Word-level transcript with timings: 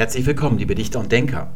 Herzlich 0.00 0.24
willkommen, 0.24 0.56
liebe 0.56 0.74
Dichter 0.74 0.98
und 0.98 1.12
Denker. 1.12 1.52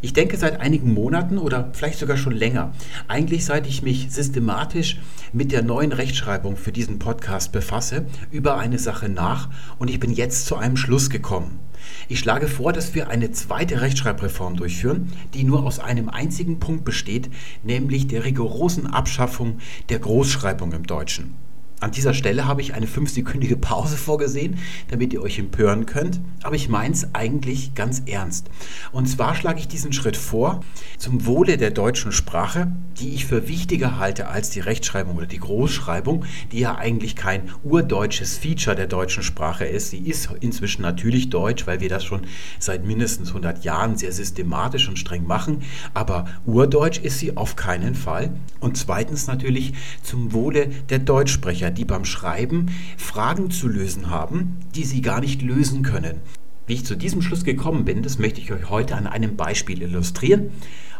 Ich 0.00 0.12
denke 0.12 0.36
seit 0.36 0.58
einigen 0.58 0.94
Monaten 0.94 1.38
oder 1.38 1.70
vielleicht 1.74 2.00
sogar 2.00 2.16
schon 2.16 2.32
länger, 2.32 2.72
eigentlich 3.06 3.44
seit 3.44 3.68
ich 3.68 3.84
mich 3.84 4.10
systematisch 4.10 4.98
mit 5.32 5.52
der 5.52 5.62
neuen 5.62 5.92
Rechtschreibung 5.92 6.56
für 6.56 6.72
diesen 6.72 6.98
Podcast 6.98 7.52
befasse, 7.52 8.06
über 8.32 8.58
eine 8.58 8.80
Sache 8.80 9.08
nach 9.08 9.48
und 9.78 9.90
ich 9.90 10.00
bin 10.00 10.10
jetzt 10.10 10.46
zu 10.46 10.56
einem 10.56 10.76
Schluss 10.76 11.08
gekommen. 11.08 11.60
Ich 12.08 12.18
schlage 12.18 12.48
vor, 12.48 12.72
dass 12.72 12.96
wir 12.96 13.10
eine 13.10 13.30
zweite 13.30 13.80
Rechtschreibreform 13.80 14.56
durchführen, 14.56 15.12
die 15.32 15.44
nur 15.44 15.64
aus 15.64 15.78
einem 15.78 16.08
einzigen 16.08 16.58
Punkt 16.58 16.84
besteht, 16.84 17.30
nämlich 17.62 18.08
der 18.08 18.24
rigorosen 18.24 18.88
Abschaffung 18.88 19.58
der 19.88 20.00
Großschreibung 20.00 20.72
im 20.72 20.84
Deutschen. 20.84 21.36
An 21.80 21.92
dieser 21.92 22.12
Stelle 22.12 22.46
habe 22.46 22.60
ich 22.60 22.74
eine 22.74 22.88
fünfsekündige 22.88 23.56
Pause 23.56 23.96
vorgesehen, 23.96 24.58
damit 24.88 25.12
ihr 25.12 25.22
euch 25.22 25.38
empören 25.38 25.86
könnt. 25.86 26.20
Aber 26.42 26.56
ich 26.56 26.68
meine 26.68 26.92
es 26.92 27.14
eigentlich 27.14 27.74
ganz 27.74 28.02
ernst. 28.06 28.48
Und 28.90 29.06
zwar 29.06 29.36
schlage 29.36 29.60
ich 29.60 29.68
diesen 29.68 29.92
Schritt 29.92 30.16
vor 30.16 30.60
zum 30.98 31.24
Wohle 31.24 31.56
der 31.56 31.70
deutschen 31.70 32.10
Sprache, 32.10 32.72
die 32.98 33.10
ich 33.10 33.26
für 33.26 33.46
wichtiger 33.46 33.98
halte 33.98 34.26
als 34.26 34.50
die 34.50 34.58
Rechtschreibung 34.58 35.16
oder 35.16 35.26
die 35.26 35.38
Großschreibung, 35.38 36.24
die 36.50 36.58
ja 36.58 36.76
eigentlich 36.76 37.14
kein 37.14 37.42
urdeutsches 37.62 38.36
Feature 38.36 38.74
der 38.74 38.88
deutschen 38.88 39.22
Sprache 39.22 39.64
ist. 39.64 39.90
Sie 39.90 39.98
ist 39.98 40.30
inzwischen 40.40 40.82
natürlich 40.82 41.30
deutsch, 41.30 41.68
weil 41.68 41.80
wir 41.80 41.88
das 41.88 42.04
schon 42.04 42.22
seit 42.58 42.84
mindestens 42.84 43.28
100 43.28 43.62
Jahren 43.64 43.96
sehr 43.96 44.10
systematisch 44.10 44.88
und 44.88 44.98
streng 44.98 45.26
machen. 45.28 45.62
Aber 45.94 46.26
urdeutsch 46.44 46.98
ist 46.98 47.20
sie 47.20 47.36
auf 47.36 47.54
keinen 47.54 47.94
Fall. 47.94 48.30
Und 48.58 48.76
zweitens 48.76 49.28
natürlich 49.28 49.74
zum 50.02 50.32
Wohle 50.32 50.66
der 50.88 50.98
Deutschsprecher 50.98 51.67
die 51.70 51.84
beim 51.84 52.04
Schreiben 52.04 52.66
Fragen 52.96 53.50
zu 53.50 53.68
lösen 53.68 54.10
haben, 54.10 54.56
die 54.74 54.84
sie 54.84 55.02
gar 55.02 55.20
nicht 55.20 55.42
lösen 55.42 55.82
können. 55.82 56.20
Wie 56.66 56.74
ich 56.74 56.84
zu 56.84 56.96
diesem 56.96 57.22
Schluss 57.22 57.44
gekommen 57.44 57.84
bin, 57.84 58.02
das 58.02 58.18
möchte 58.18 58.40
ich 58.40 58.52
euch 58.52 58.68
heute 58.68 58.94
an 58.96 59.06
einem 59.06 59.36
Beispiel 59.36 59.80
illustrieren. 59.80 60.50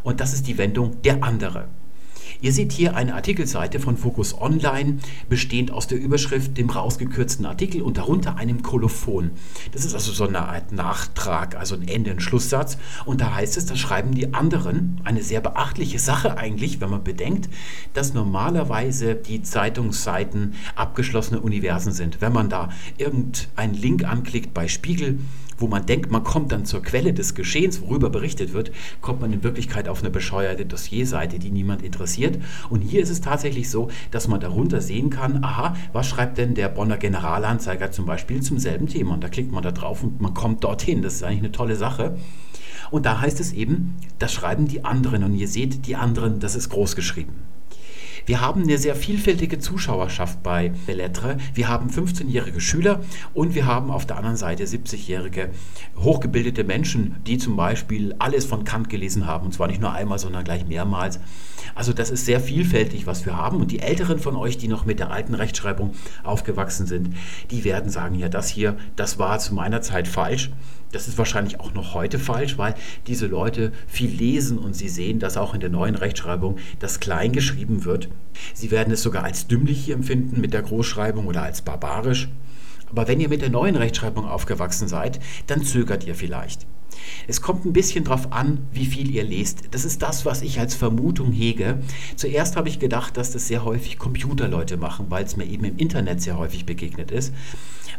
Und 0.02 0.20
das 0.20 0.32
ist 0.32 0.47
die 0.47 0.56
Wendung 0.56 1.02
der 1.02 1.22
andere. 1.22 1.69
Ihr 2.41 2.53
seht 2.53 2.70
hier 2.70 2.94
eine 2.94 3.14
Artikelseite 3.14 3.81
von 3.81 3.97
Focus 3.97 4.41
Online, 4.41 4.98
bestehend 5.28 5.72
aus 5.72 5.89
der 5.89 5.98
Überschrift, 5.98 6.56
dem 6.56 6.70
rausgekürzten 6.70 7.44
Artikel 7.44 7.83
und 7.83 7.98
darunter 7.98 8.36
einem 8.36 8.62
Kolophon. 8.62 9.33
Das 9.72 9.84
ist 9.84 9.92
also 9.92 10.12
so 10.12 10.28
eine 10.28 10.47
Art 10.47 10.70
Nachtrag, 10.70 11.56
also 11.56 11.75
ein 11.75 11.89
Ende, 11.89 12.12
ein 12.12 12.20
Schlusssatz. 12.20 12.78
Und 13.05 13.20
da 13.20 13.34
heißt 13.34 13.56
es, 13.56 13.66
da 13.66 13.75
schreiben 13.75 14.14
die 14.14 14.34
anderen, 14.34 15.00
eine 15.03 15.25
sehr 15.25 15.41
beachtliche 15.41 15.98
Sache 15.98 16.36
eigentlich, 16.39 16.81
wenn 16.81 16.91
man 16.91 17.03
bedenkt, 17.03 17.48
dass 17.94 18.14
normalerweise 18.14 19.16
die 19.16 19.42
Zeitungsseiten 19.42 20.55
abgeschlossene 20.77 21.41
Universen 21.41 21.92
sind. 21.92 22.20
Wenn 22.20 22.33
man 22.33 22.48
da 22.48 22.69
irgendeinen 22.98 23.75
Link 23.75 24.05
anklickt 24.05 24.55
bei 24.55 24.69
Spiegel, 24.69 25.19
wo 25.59 25.67
man 25.67 25.84
denkt, 25.87 26.11
man 26.11 26.25
kommt 26.25 26.53
dann 26.53 26.64
zur 26.64 26.83
Quelle 26.83 27.12
des 27.12 27.34
Geschehens, 27.34 27.83
worüber 27.83 28.11
berichtet 28.11 28.53
wird, 28.53 28.73
kommt 29.01 29.20
man 29.20 29.33
in 29.33 29.42
Wirklichkeit 29.42 29.89
auf 29.89 30.00
eine 30.00 30.11
bescheuerte 30.11 30.65
Dossierseite, 30.65 31.39
die 31.39 31.50
niemand 31.50 31.83
interessiert. 31.83 32.39
Und 32.70 32.81
hier 32.81 33.03
ist 33.03 33.11
es 33.11 33.20
tatsächlich 33.20 33.70
so, 33.70 33.89
dass 34.11 34.28
man 34.28 34.41
darunter 34.41 34.81
sehen 34.81 35.11
kann, 35.11 35.45
aha, 35.45 35.77
was 35.92 36.09
schreibt 36.09 36.39
denn 36.39 36.55
der 36.55 36.69
Bonner 36.69 36.97
Generalanzeiger 36.97 37.91
zum 37.91 38.06
Beispiel 38.06 38.41
zum 38.41 38.59
selben 38.59 38.87
Thema? 38.87 39.15
Und 39.15 39.25
da 39.25 39.28
klickt 39.28 39.53
man 39.53 39.62
da 39.62 39.73
drauf 39.73 40.03
und 40.03 40.20
man 40.20 40.34
kommt 40.34 40.65
dorthin. 40.65 41.03
Das 41.03 41.15
ist 41.15 41.23
eigentlich 41.23 41.41
eine 41.41 41.53
tolle 41.53 41.77
Sache. 41.77 42.17
Und 42.91 43.05
da 43.05 43.20
heißt 43.20 43.41
es 43.41 43.53
eben, 43.53 43.97
das 44.19 44.33
schreiben 44.33 44.67
die 44.67 44.84
anderen. 44.84 45.25
Und 45.25 45.34
ihr 45.34 45.48
seht, 45.48 45.87
die 45.87 45.97
anderen, 45.97 46.41
das 46.41 46.55
ist 46.55 46.70
groß 46.70 46.97
geschrieben. 46.97 47.47
Wir 48.29 48.43
haben 48.43 48.65
eine 48.65 48.77
sehr 48.77 48.95
vielfältige 48.95 49.59
Zuschauerschaft 49.59 50.43
bei 50.43 50.71
Bellettre. 50.84 51.39
Wir 51.55 51.69
haben 51.69 51.89
15-jährige 51.89 52.61
Schüler 52.61 53.01
und 53.33 53.55
wir 53.55 53.65
haben 53.65 53.91
auf 53.91 54.05
der 54.05 54.19
anderen 54.19 54.37
Seite 54.37 54.65
70-jährige 54.65 55.48
hochgebildete 55.97 56.62
Menschen, 56.62 57.17
die 57.27 57.39
zum 57.39 57.56
Beispiel 57.56 58.15
alles 58.19 58.45
von 58.45 58.65
Kant 58.65 58.91
gelesen 58.91 59.27
haben 59.27 59.47
und 59.47 59.55
zwar 59.55 59.67
nicht 59.67 59.81
nur 59.81 59.93
einmal, 59.93 60.19
sondern 60.19 60.45
gleich 60.45 60.67
mehrmals. 60.67 61.21
Also 61.75 61.95
das 61.95 62.11
ist 62.11 62.27
sehr 62.27 62.39
vielfältig, 62.39 63.06
was 63.06 63.25
wir 63.25 63.34
haben. 63.34 63.62
Und 63.62 63.71
die 63.71 63.79
Älteren 63.79 64.19
von 64.19 64.37
euch, 64.37 64.59
die 64.59 64.69
noch 64.69 64.84
mit 64.84 64.99
der 64.99 65.11
alten 65.11 65.33
Rechtschreibung 65.33 65.94
aufgewachsen 66.22 66.87
sind, 66.87 67.17
die 67.50 67.65
werden 67.65 67.88
sagen, 67.88 68.15
ja, 68.15 68.28
das 68.28 68.50
hier, 68.50 68.77
das 68.94 69.19
war 69.19 69.38
zu 69.38 69.55
meiner 69.55 69.81
Zeit 69.81 70.06
falsch. 70.06 70.50
Das 70.93 71.06
ist 71.06 71.19
wahrscheinlich 71.19 71.60
auch 71.60 71.75
noch 71.75 71.94
heute 71.94 72.19
falsch, 72.19 72.56
weil 72.56 72.75
diese 73.06 73.26
Leute 73.26 73.72
viel 73.87 74.10
lesen 74.10 74.59
und 74.59 74.75
sie 74.75 74.88
sehen, 74.88 75.19
dass 75.19 75.37
auch 75.37 75.54
in 75.54 75.60
der 75.60 75.69
neuen 75.69 75.94
Rechtschreibung 75.94 76.56
das 76.78 77.00
klein 77.00 77.32
geschrieben 77.32 77.84
wird. 77.84 78.09
Sie 78.54 78.71
werden 78.71 78.93
es 78.93 79.03
sogar 79.03 79.25
als 79.25 79.47
dümmlich 79.47 79.84
hier 79.84 79.94
empfinden 79.94 80.41
mit 80.41 80.54
der 80.54 80.62
Großschreibung 80.62 81.26
oder 81.26 81.43
als 81.43 81.62
barbarisch. 81.62 82.28
Aber 82.91 83.06
wenn 83.06 83.21
ihr 83.21 83.28
mit 83.28 83.43
der 83.43 83.50
neuen 83.50 83.76
Rechtschreibung 83.76 84.26
aufgewachsen 84.26 84.88
seid, 84.88 85.21
dann 85.47 85.62
zögert 85.62 86.04
ihr 86.04 86.15
vielleicht. 86.15 86.66
Es 87.26 87.41
kommt 87.42 87.64
ein 87.64 87.72
bisschen 87.72 88.04
darauf 88.04 88.32
an, 88.32 88.66
wie 88.72 88.86
viel 88.86 89.10
ihr 89.10 89.25
lest. 89.25 89.69
Das 89.70 89.84
ist 89.84 90.03
das, 90.03 90.25
was 90.25 90.42
ich 90.42 90.59
als 90.60 90.75
Vermutung 90.75 91.32
hege. 91.32 91.81
Zuerst 92.16 92.56
habe 92.56 92.69
ich 92.69 92.78
gedacht, 92.78 93.16
dass 93.16 93.32
das 93.32 93.48
sehr 93.48 93.64
häufig 93.64 93.98
Computerleute 93.98 94.76
machen, 94.76 95.06
weil 95.08 95.25
es 95.25 95.37
mir 95.37 95.47
eben 95.47 95.64
im 95.64 95.76
Internet 95.76 96.22
sehr 96.22 96.38
häufig 96.38 96.66
begegnet 96.66 97.10
ist. 97.10 97.32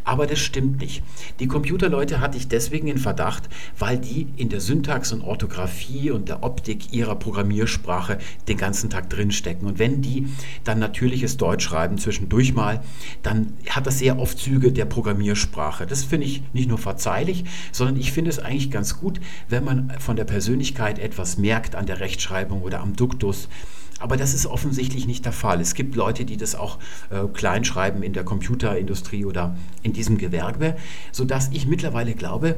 Aber 0.03 0.27
das 0.27 0.39
stimmt 0.39 0.79
nicht. 0.79 1.03
Die 1.39 1.47
Computerleute 1.47 2.19
hatte 2.19 2.37
ich 2.37 2.47
deswegen 2.47 2.87
in 2.87 2.97
Verdacht, 2.97 3.49
weil 3.77 3.97
die 3.97 4.27
in 4.37 4.49
der 4.49 4.61
Syntax 4.61 5.11
und 5.11 5.21
Orthographie 5.21 6.11
und 6.11 6.29
der 6.29 6.43
Optik 6.43 6.93
ihrer 6.93 7.15
Programmiersprache 7.15 8.17
den 8.47 8.57
ganzen 8.57 8.89
Tag 8.89 9.09
drinstecken. 9.09 9.67
Und 9.67 9.77
wenn 9.77 10.01
die 10.01 10.27
dann 10.63 10.79
natürliches 10.79 11.37
Deutsch 11.37 11.65
schreiben 11.65 11.97
zwischendurch 11.97 12.53
mal, 12.53 12.81
dann 13.23 13.53
hat 13.69 13.87
das 13.87 13.99
sehr 13.99 14.19
oft 14.19 14.39
Züge 14.39 14.71
der 14.71 14.85
Programmiersprache. 14.85 15.85
Das 15.85 16.03
finde 16.03 16.25
ich 16.25 16.43
nicht 16.53 16.69
nur 16.69 16.77
verzeihlich, 16.77 17.43
sondern 17.71 17.97
ich 17.97 18.11
finde 18.11 18.29
es 18.29 18.39
eigentlich 18.39 18.71
ganz 18.71 18.88
gut, 18.97 19.19
wenn 19.49 19.63
man 19.63 19.91
von 19.99 20.15
der 20.15 20.23
Persönlichkeit 20.23 20.97
etwas 20.97 21.37
merkt 21.37 21.75
an 21.75 21.85
der 21.85 21.99
Rechtschreibung 21.99 22.61
oder 22.61 22.79
am 22.79 22.95
Duktus. 22.95 23.49
Aber 23.99 24.17
das 24.17 24.33
ist 24.33 24.45
offensichtlich 24.45 25.07
nicht 25.07 25.25
der 25.25 25.31
Fall. 25.31 25.61
Es 25.61 25.73
gibt 25.73 25.95
Leute, 25.95 26.25
die 26.25 26.37
das 26.37 26.55
auch 26.55 26.79
äh, 27.09 27.27
kleinschreiben 27.33 28.01
in 28.03 28.13
der 28.13 28.23
Computerindustrie 28.23 29.25
oder 29.25 29.55
in 29.83 29.93
diesem 29.93 30.17
Gewerbe, 30.17 30.75
sodass 31.11 31.49
ich 31.51 31.67
mittlerweile 31.67 32.13
glaube, 32.13 32.55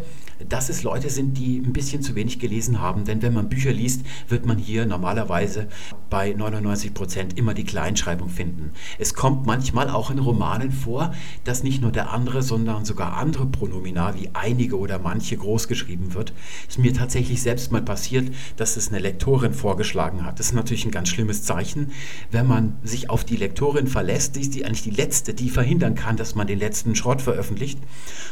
dass 0.48 0.70
es 0.70 0.84
Leute 0.84 1.10
sind, 1.10 1.38
die 1.38 1.58
ein 1.58 1.74
bisschen 1.74 2.02
zu 2.02 2.16
wenig 2.16 2.40
gelesen 2.40 2.82
haben. 2.82 3.06
Denn 3.06 3.22
wenn 3.22 3.34
man 3.34 3.50
Bücher 3.50 3.72
liest, 3.72 4.06
wird 4.28 4.46
man 4.46 4.58
hier 4.58 4.86
normalerweise 4.86 5.68
bei 6.10 6.34
99 6.34 6.94
Prozent 6.94 7.38
immer 7.38 7.54
die 7.54 7.64
Kleinschreibung 7.64 8.30
finden. 8.30 8.72
Es 9.00 9.14
kommt 9.14 9.46
manchmal 9.46 9.90
auch 9.90 10.12
in 10.12 10.20
Romanen 10.20 10.72
vor, 10.72 11.14
dass 11.44 11.64
nicht 11.64 11.82
nur 11.82 11.92
der 11.92 12.12
andere, 12.12 12.44
sondern 12.44 12.86
sogar 12.86 13.18
andere 13.18 13.46
Pronomina 13.46 14.16
wie 14.16 14.30
einige 14.34 14.78
oder 14.78 15.00
manche 15.00 15.38
groß 15.38 15.68
geschrieben 15.68 16.14
wird. 16.14 16.34
Es 16.68 16.76
ist 16.76 16.84
mir 16.84 16.94
tatsächlich 16.94 17.42
selbst 17.42 17.72
mal 17.72 17.82
passiert, 17.82 18.34
dass 18.58 18.78
es 18.78 18.90
eine 18.90 19.00
Lektorin 19.00 19.54
vorgeschlagen 19.54 20.26
hat. 20.26 20.40
Das 20.40 20.48
ist 20.48 20.54
natürlich 20.54 20.86
ein 20.86 20.92
ganz 20.92 21.10
schlimmes 21.10 21.31
schlimmes 21.32 21.44
Zeichen, 21.44 21.92
wenn 22.32 22.48
man 22.48 22.78
sich 22.84 23.10
auf 23.10 23.24
die 23.24 23.38
Lektorin 23.38 23.88
verlässt. 23.88 24.36
Sie 24.36 24.42
ist 24.42 24.54
die 24.56 24.66
eigentlich 24.66 24.84
die 24.84 24.92
letzte, 24.92 25.34
die 25.34 25.50
verhindern 25.50 25.96
kann, 25.96 26.18
dass 26.18 26.36
man 26.36 26.48
den 26.48 26.60
letzten 26.60 26.96
Schrott 26.96 27.22
veröffentlicht. 27.22 27.80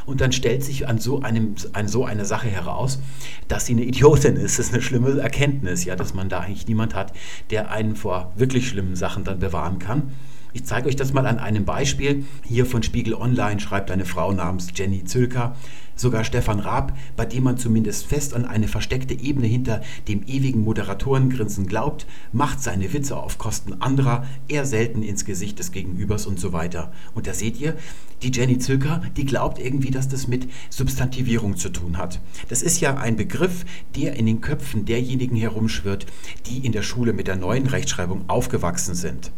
Und 0.06 0.22
dann 0.22 0.32
stellt 0.32 0.64
sich 0.64 0.88
an 0.88 1.00
so, 1.00 1.22
einem, 1.22 1.56
an 1.74 1.88
so 1.88 2.06
eine 2.06 2.26
Sache 2.26 2.50
heraus, 2.50 3.00
dass 3.48 3.66
sie 3.66 3.74
eine 3.74 3.84
Idiotin 3.84 4.36
ist. 4.36 4.60
Das 4.60 4.68
ist 4.68 4.74
eine 4.74 4.82
schlimme 4.82 5.20
Erkenntnis, 5.20 5.86
ja, 5.86 5.96
dass 5.96 6.14
man 6.14 6.30
da 6.30 6.40
eigentlich 6.40 6.68
niemand 6.68 6.94
hat, 6.94 7.14
der 7.50 7.72
einen 7.72 7.96
vor 7.96 8.34
wirklich 8.36 8.68
schlimmen 8.68 8.96
Sachen 8.96 9.24
dann 9.24 9.40
bewahren 9.40 9.80
kann. 9.80 10.12
Ich 10.52 10.66
zeige 10.66 10.88
euch 10.88 10.96
das 10.96 11.14
mal 11.14 11.28
an 11.28 11.38
einem 11.38 11.64
Beispiel. 11.64 12.26
Hier 12.44 12.66
von 12.66 12.82
Spiegel 12.82 13.14
Online 13.14 13.60
schreibt 13.60 13.92
eine 13.92 14.06
Frau 14.06 14.32
namens 14.32 14.70
Jenny 14.76 15.04
Zülker. 15.04 15.56
Sogar 16.00 16.24
Stefan 16.24 16.62
Raab, 16.62 16.98
bei 17.18 17.26
dem 17.26 17.44
man 17.44 17.58
zumindest 17.58 18.06
fest 18.06 18.34
an 18.34 18.46
eine 18.46 18.70
versteckte 18.70 19.14
Ebene 19.14 19.48
hinter 19.48 19.82
dem 20.08 20.24
ewigen 20.26 20.64
Moderatorengrinsen 20.64 21.68
glaubt, 21.68 22.08
macht 22.32 22.64
seine 22.64 22.94
Witze 22.94 23.18
auf 23.18 23.38
Kosten 23.38 23.82
anderer, 23.82 24.26
eher 24.48 24.66
selten 24.66 25.04
ins 25.04 25.26
Gesicht 25.26 25.60
des 25.60 25.74
Gegenübers 25.74 26.26
und 26.26 26.40
so 26.40 26.54
weiter. 26.54 26.94
Und 27.16 27.28
da 27.28 27.34
seht 27.34 27.60
ihr, 27.60 27.76
die 28.22 28.32
Jenny 28.32 28.60
Zülker, 28.60 29.02
die 29.18 29.26
glaubt 29.26 29.60
irgendwie, 29.60 29.92
dass 29.92 30.08
das 30.08 30.30
mit 30.30 30.48
Substantivierung 30.70 31.58
zu 31.58 31.68
tun 31.68 31.98
hat. 31.98 32.22
Das 32.48 32.62
ist 32.62 32.80
ja 32.80 32.96
ein 32.96 33.18
Begriff, 33.18 33.66
der 33.98 34.16
in 34.16 34.26
den 34.26 34.40
Köpfen 34.40 34.86
derjenigen 34.86 35.36
herumschwirrt, 35.36 36.06
die 36.46 36.66
in 36.66 36.72
der 36.72 36.84
Schule 36.84 37.12
mit 37.12 37.28
der 37.28 37.36
neuen 37.36 37.68
Rechtschreibung 37.68 38.24
aufgewachsen 38.30 38.96
sind. 38.96 39.32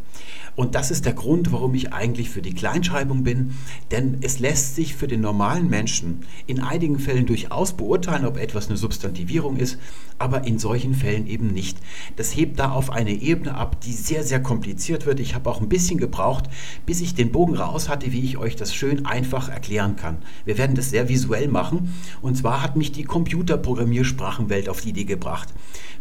Und 0.56 0.76
das 0.76 0.92
ist 0.92 1.06
der 1.06 1.14
Grund, 1.14 1.52
warum 1.52 1.74
ich 1.76 1.94
eigentlich 1.94 2.30
für 2.30 2.42
die 2.42 2.54
Kleinschreibung 2.54 3.24
bin, 3.24 3.56
denn 3.90 4.18
es 4.22 4.40
lässt 4.40 4.76
sich 4.76 4.96
für 4.96 5.08
den 5.08 5.22
normalen 5.22 5.70
Menschen 5.70 6.22
in 6.46 6.60
einigen 6.60 7.00
Fällen 7.00 7.26
durchaus 7.26 7.74
beurteilen, 7.74 8.26
ob 8.26 8.38
etwas 8.38 8.68
eine 8.68 8.78
Substantivierung 8.78 9.58
ist, 9.58 9.78
aber 10.20 10.46
in 10.46 10.60
solchen 10.60 10.94
Fällen 10.94 11.26
eben 11.26 11.48
nicht. 11.48 11.78
Das 12.16 12.36
hebt 12.36 12.60
da 12.60 12.72
auf 12.72 12.92
eine 12.92 13.12
Ebene 13.12 13.56
ab, 13.56 13.82
die 13.82 13.94
sehr, 13.94 14.24
sehr 14.24 14.42
kompliziert 14.42 15.06
wird. 15.06 15.20
Ich 15.20 15.36
habe 15.36 15.50
auch 15.50 15.62
ein 15.62 15.70
bisschen 15.70 15.98
gebraucht, 15.98 16.46
bis 16.86 17.02
ich 17.02 17.16
den 17.16 17.32
Bogen 17.32 17.56
raus 17.56 17.90
hatte, 17.90 18.12
wie 18.12 18.22
ich 18.22 18.38
euch 18.38 18.56
das 18.56 18.76
schön 18.76 19.06
einfach 19.06 19.50
erklären 19.50 19.96
kann. 19.96 20.18
Wir 20.46 20.58
werden 20.58 20.76
das 20.76 20.90
sehr 20.90 21.10
visuell 21.10 21.48
machen 21.48 21.94
und 22.22 22.38
zwar 22.38 22.62
hat 22.62 22.76
mich 22.76 22.92
die 22.92 23.04
Computerprogrammiersprachenwelt 23.04 24.70
auf 24.70 24.82
die 24.82 24.90
Idee 24.90 25.06
gebracht. 25.06 25.50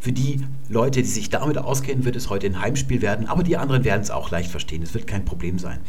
Für 0.00 0.12
die 0.12 0.40
Leute, 0.68 1.02
die 1.02 1.08
sich 1.08 1.28
damit 1.28 1.58
auskennen, 1.58 2.04
wird 2.04 2.16
es 2.16 2.30
heute 2.30 2.46
ein 2.46 2.60
Heimspiel 2.60 3.02
werden, 3.02 3.26
aber 3.26 3.42
die 3.42 3.58
anderen 3.58 3.84
werden 3.84 4.00
es 4.00 4.10
auch 4.10 4.30
leicht 4.30 4.39
verstehen. 4.48 4.82
Es 4.82 4.94
wird 4.94 5.06
kein 5.06 5.24
Problem 5.24 5.58
sein. 5.58 5.80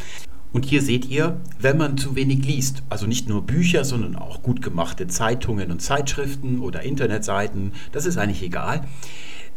Und 0.53 0.65
hier 0.65 0.81
seht 0.81 1.05
ihr, 1.05 1.39
wenn 1.59 1.77
man 1.77 1.97
zu 1.97 2.15
wenig 2.15 2.45
liest, 2.45 2.83
also 2.89 3.07
nicht 3.07 3.29
nur 3.29 3.41
Bücher, 3.43 3.85
sondern 3.85 4.17
auch 4.17 4.43
gut 4.43 4.61
gemachte 4.61 5.07
Zeitungen 5.07 5.71
und 5.71 5.81
Zeitschriften 5.81 6.59
oder 6.59 6.81
Internetseiten, 6.83 7.71
das 7.93 8.05
ist 8.05 8.17
eigentlich 8.17 8.43
egal, 8.43 8.85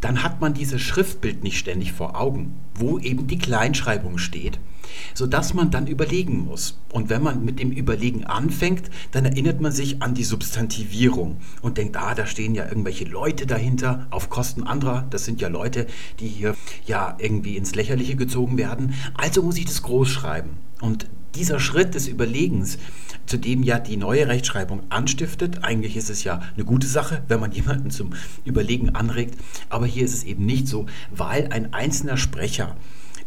dann 0.05 0.23
hat 0.23 0.43
man 0.43 0.53
dieses 0.53 0.83
Schriftbild 0.83 1.43
nicht 1.43 1.59
ständig 1.59 1.95
vor 1.95 2.21
Augen, 2.21 2.53
wo 2.75 2.99
eben 2.99 3.27
die 3.27 3.39
Kleinschreibung 3.39 4.19
steht, 4.19 4.61
sodass 5.15 5.55
man 5.55 5.71
dann 5.71 5.87
überlegen 5.87 6.45
muss. 6.45 6.79
Und 6.93 7.09
wenn 7.09 7.23
man 7.23 7.43
mit 7.43 7.59
dem 7.59 7.71
Überlegen 7.73 8.25
anfängt, 8.25 8.91
dann 9.13 9.25
erinnert 9.25 9.63
man 9.63 9.73
sich 9.73 10.03
an 10.03 10.13
die 10.13 10.25
Substantivierung 10.25 11.39
und 11.63 11.79
denkt, 11.79 11.97
ah, 11.97 12.15
da 12.15 12.27
stehen 12.27 12.55
ja 12.55 12.69
irgendwelche 12.69 13.07
Leute 13.07 13.47
dahinter 13.47 14.07
auf 14.11 14.29
Kosten 14.29 14.65
anderer. 14.65 15.07
Das 15.09 15.25
sind 15.25 15.41
ja 15.41 15.49
Leute, 15.49 15.87
die 16.21 16.29
hier 16.29 16.55
ja 16.85 17.17
irgendwie 17.19 17.57
ins 17.57 17.75
Lächerliche 17.75 18.15
gezogen 18.15 18.59
werden. 18.59 18.93
Also 19.15 19.43
muss 19.43 19.57
ich 19.57 19.65
das 19.65 19.83
groß 19.83 20.11
schreiben. 20.11 20.59
Und 20.83 21.07
dieser 21.35 21.61
Schritt 21.61 21.95
des 21.95 22.09
Überlegens, 22.09 22.79
zu 23.27 23.37
dem 23.37 23.63
ja 23.63 23.79
die 23.79 23.97
neue 23.97 24.29
Rechtschreibung 24.29 24.83
anstiftet, 24.91 25.65
eigentlich 25.65 25.97
ist 25.97 26.11
es 26.11 26.25
ja 26.25 26.41
eine 26.55 26.65
gute 26.65 26.87
Sache, 26.87 27.23
wenn 27.29 27.41
man 27.41 27.53
jemanden 27.53 27.91
zum 27.91 28.11
Überlegen 28.45 28.91
anregt, 28.91 29.39
aber 29.69 29.87
hier 29.87 30.05
ist 30.05 30.15
es 30.15 30.25
eben 30.25 30.47
nicht 30.47 30.69
so, 30.69 30.87
weil 31.11 31.49
ein 31.51 31.73
einzelner 31.73 32.17
Sprecher, 32.17 32.77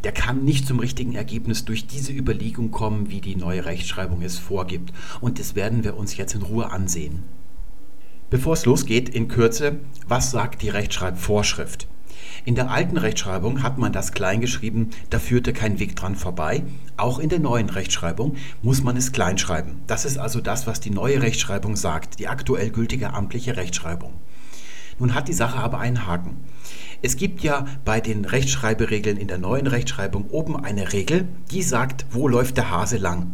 der 0.04 0.12
kann 0.12 0.44
nicht 0.44 0.68
zum 0.68 0.80
richtigen 0.80 1.16
Ergebnis 1.16 1.66
durch 1.66 1.88
diese 1.88 2.14
Überlegung 2.14 2.72
kommen, 2.72 3.10
wie 3.10 3.22
die 3.22 3.36
neue 3.36 3.66
Rechtschreibung 3.66 4.22
es 4.22 4.38
vorgibt. 4.38 4.94
Und 5.22 5.40
das 5.40 5.56
werden 5.56 5.84
wir 5.84 5.98
uns 5.98 6.18
jetzt 6.18 6.36
in 6.36 6.44
Ruhe 6.44 6.72
ansehen. 6.72 7.24
Bevor 8.30 8.54
es 8.54 8.66
losgeht, 8.66 9.10
in 9.10 9.28
Kürze, 9.28 9.80
was 10.08 10.32
sagt 10.32 10.62
die 10.62 10.70
Rechtschreibvorschrift? 10.70 11.88
In 12.48 12.56
der 12.56 12.72
alten 12.72 12.96
Rechtschreibung 12.96 13.62
hat 13.62 13.78
man 13.78 13.92
das 13.92 14.14
klein 14.14 14.40
geschrieben, 14.40 14.92
da 15.10 15.20
führte 15.20 15.52
kein 15.52 15.80
Weg 15.80 15.98
dran 15.98 16.16
vorbei. 16.16 16.64
Auch 16.96 17.20
in 17.20 17.28
der 17.28 17.40
neuen 17.40 17.70
Rechtschreibung 17.70 18.38
muss 18.62 18.82
man 18.82 18.96
es 18.96 19.12
klein 19.12 19.38
schreiben. 19.38 19.82
Das 19.86 20.06
ist 20.06 20.18
also 20.18 20.40
das, 20.40 20.66
was 20.66 20.80
die 20.80 20.90
neue 20.90 21.22
Rechtschreibung 21.22 21.76
sagt, 21.76 22.20
die 22.20 22.30
aktuell 22.30 22.70
gültige 22.70 23.14
amtliche 23.14 23.58
Rechtschreibung. 23.58 24.14
Nun 24.98 25.14
hat 25.14 25.28
die 25.28 25.34
Sache 25.34 25.60
aber 25.60 25.80
einen 25.80 26.08
Haken. 26.08 26.38
Es 27.02 27.18
gibt 27.18 27.44
ja 27.44 27.66
bei 27.84 28.00
den 28.00 28.24
Rechtschreiberegeln 28.24 29.18
in 29.18 29.28
der 29.28 29.40
neuen 29.40 29.68
Rechtschreibung 29.68 30.30
oben 30.30 30.56
eine 30.56 30.94
Regel, 30.94 31.28
die 31.52 31.64
sagt, 31.64 32.06
wo 32.12 32.30
läuft 32.30 32.56
der 32.56 32.72
Hase 32.72 32.96
lang. 32.96 33.34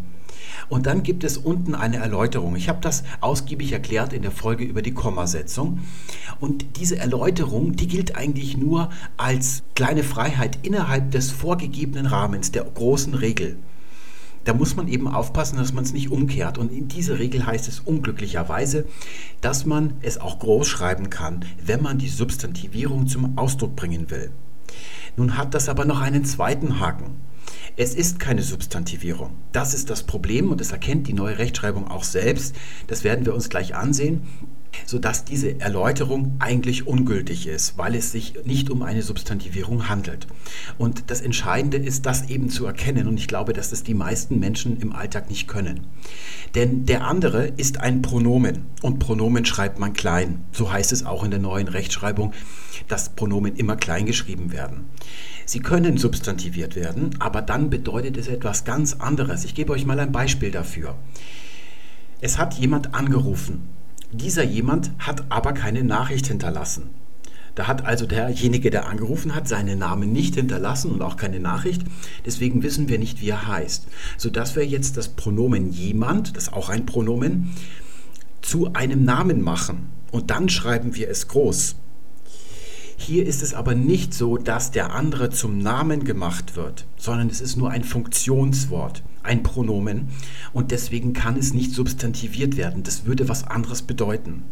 Und 0.73 0.87
dann 0.87 1.03
gibt 1.03 1.23
es 1.23 1.37
unten 1.37 1.75
eine 1.75 1.97
Erläuterung. 1.97 2.55
Ich 2.55 2.67
habe 2.67 2.81
das 2.81 3.03
ausgiebig 3.21 3.71
erklärt 3.73 4.11
in 4.11 4.23
der 4.23 4.31
Folge 4.31 4.63
über 4.63 4.81
die 4.81 4.95
Kommasetzung. 4.95 5.81
Und 6.39 6.79
diese 6.79 6.97
Erläuterung, 6.97 7.75
die 7.75 7.85
gilt 7.85 8.15
eigentlich 8.15 8.57
nur 8.57 8.89
als 9.15 9.61
kleine 9.75 10.01
Freiheit 10.01 10.57
innerhalb 10.63 11.11
des 11.11 11.29
vorgegebenen 11.29 12.07
Rahmens, 12.07 12.51
der 12.51 12.63
großen 12.63 13.13
Regel. 13.13 13.59
Da 14.45 14.55
muss 14.55 14.75
man 14.75 14.87
eben 14.87 15.07
aufpassen, 15.07 15.57
dass 15.57 15.73
man 15.73 15.83
es 15.83 15.93
nicht 15.93 16.09
umkehrt. 16.09 16.57
Und 16.57 16.71
in 16.71 16.87
dieser 16.87 17.19
Regel 17.19 17.45
heißt 17.45 17.67
es 17.67 17.79
unglücklicherweise, 17.79 18.85
dass 19.41 19.67
man 19.67 19.93
es 20.01 20.17
auch 20.17 20.39
groß 20.39 20.67
schreiben 20.67 21.11
kann, 21.11 21.45
wenn 21.63 21.83
man 21.83 21.99
die 21.99 22.09
Substantivierung 22.09 23.05
zum 23.05 23.37
Ausdruck 23.37 23.75
bringen 23.75 24.09
will. 24.09 24.31
Nun 25.17 25.37
hat 25.37 25.53
das 25.53 25.69
aber 25.69 25.85
noch 25.85 26.01
einen 26.01 26.25
zweiten 26.25 26.79
Haken. 26.79 27.11
Es 27.75 27.95
ist 27.95 28.19
keine 28.19 28.43
Substantivierung. 28.43 29.31
Das 29.51 29.73
ist 29.73 29.89
das 29.89 30.03
Problem 30.03 30.51
und 30.51 30.61
das 30.61 30.71
erkennt 30.71 31.07
die 31.07 31.13
neue 31.13 31.39
Rechtschreibung 31.39 31.89
auch 31.89 32.03
selbst. 32.03 32.55
Das 32.87 33.03
werden 33.03 33.25
wir 33.25 33.33
uns 33.33 33.49
gleich 33.49 33.75
ansehen 33.75 34.21
sodass 34.85 35.25
diese 35.25 35.59
Erläuterung 35.59 36.35
eigentlich 36.39 36.87
ungültig 36.87 37.47
ist, 37.47 37.77
weil 37.77 37.95
es 37.95 38.11
sich 38.11 38.35
nicht 38.45 38.69
um 38.69 38.81
eine 38.81 39.01
Substantivierung 39.01 39.87
handelt. 39.89 40.27
Und 40.77 41.05
das 41.07 41.21
Entscheidende 41.21 41.77
ist, 41.77 42.05
das 42.05 42.29
eben 42.29 42.49
zu 42.49 42.65
erkennen 42.65 43.07
und 43.07 43.17
ich 43.17 43.27
glaube, 43.27 43.53
dass 43.53 43.69
das 43.69 43.83
die 43.83 43.93
meisten 43.93 44.39
Menschen 44.39 44.79
im 44.79 44.93
Alltag 44.93 45.29
nicht 45.29 45.47
können. 45.47 45.87
Denn 46.55 46.85
der 46.85 47.05
andere 47.05 47.47
ist 47.47 47.79
ein 47.79 48.01
Pronomen 48.01 48.65
und 48.81 48.99
Pronomen 48.99 49.45
schreibt 49.45 49.79
man 49.79 49.93
klein. 49.93 50.43
So 50.51 50.71
heißt 50.71 50.91
es 50.91 51.05
auch 51.05 51.23
in 51.23 51.31
der 51.31 51.39
neuen 51.39 51.67
Rechtschreibung, 51.67 52.33
dass 52.87 53.09
Pronomen 53.09 53.55
immer 53.55 53.75
klein 53.75 54.05
geschrieben 54.05 54.51
werden. 54.51 54.85
Sie 55.45 55.59
können 55.59 55.97
substantiviert 55.97 56.75
werden, 56.75 57.11
aber 57.19 57.41
dann 57.41 57.69
bedeutet 57.69 58.17
es 58.17 58.27
etwas 58.27 58.65
ganz 58.65 58.93
anderes. 58.93 59.45
Ich 59.45 59.55
gebe 59.55 59.73
euch 59.73 59.85
mal 59.85 59.99
ein 59.99 60.11
Beispiel 60.11 60.51
dafür. 60.51 60.95
Es 62.21 62.37
hat 62.37 62.53
jemand 62.55 62.95
angerufen 62.95 63.69
dieser 64.13 64.43
jemand 64.43 64.91
hat 64.99 65.25
aber 65.29 65.53
keine 65.53 65.83
Nachricht 65.83 66.27
hinterlassen. 66.27 66.91
Da 67.55 67.67
hat 67.67 67.85
also 67.85 68.05
derjenige, 68.05 68.69
der 68.69 68.87
angerufen 68.87 69.35
hat, 69.35 69.47
seinen 69.47 69.79
Namen 69.79 70.11
nicht 70.11 70.35
hinterlassen 70.35 70.91
und 70.91 71.01
auch 71.01 71.17
keine 71.17 71.39
Nachricht. 71.39 71.83
Deswegen 72.25 72.63
wissen 72.63 72.89
wir 72.89 72.99
nicht, 72.99 73.21
wie 73.21 73.29
er 73.29 73.47
heißt. 73.47 73.87
Sodass 74.17 74.55
wir 74.55 74.65
jetzt 74.65 74.97
das 74.97 75.09
Pronomen 75.09 75.71
jemand, 75.71 76.35
das 76.35 76.45
ist 76.45 76.53
auch 76.53 76.69
ein 76.69 76.85
Pronomen, 76.85 77.53
zu 78.41 78.73
einem 78.73 79.03
Namen 79.03 79.41
machen. 79.41 79.89
Und 80.11 80.29
dann 80.29 80.49
schreiben 80.49 80.95
wir 80.95 81.09
es 81.09 81.27
groß. 81.27 81.75
Hier 83.05 83.25
ist 83.25 83.43
es 83.43 83.53
aber 83.53 83.75
nicht 83.75 84.13
so, 84.13 84.37
dass 84.37 84.71
der 84.71 84.93
andere 84.93 85.29
zum 85.29 85.57
Namen 85.57 86.05
gemacht 86.05 86.55
wird, 86.55 86.85
sondern 86.95 87.27
es 87.27 87.41
ist 87.41 87.57
nur 87.57 87.69
ein 87.69 87.83
Funktionswort, 87.83 89.03
ein 89.23 89.43
Pronomen 89.43 90.07
und 90.53 90.71
deswegen 90.71 91.11
kann 91.11 91.35
es 91.35 91.53
nicht 91.53 91.73
substantiviert 91.73 92.55
werden. 92.55 92.83
Das 92.83 93.05
würde 93.05 93.27
was 93.27 93.43
anderes 93.45 93.81
bedeuten. 93.81 94.43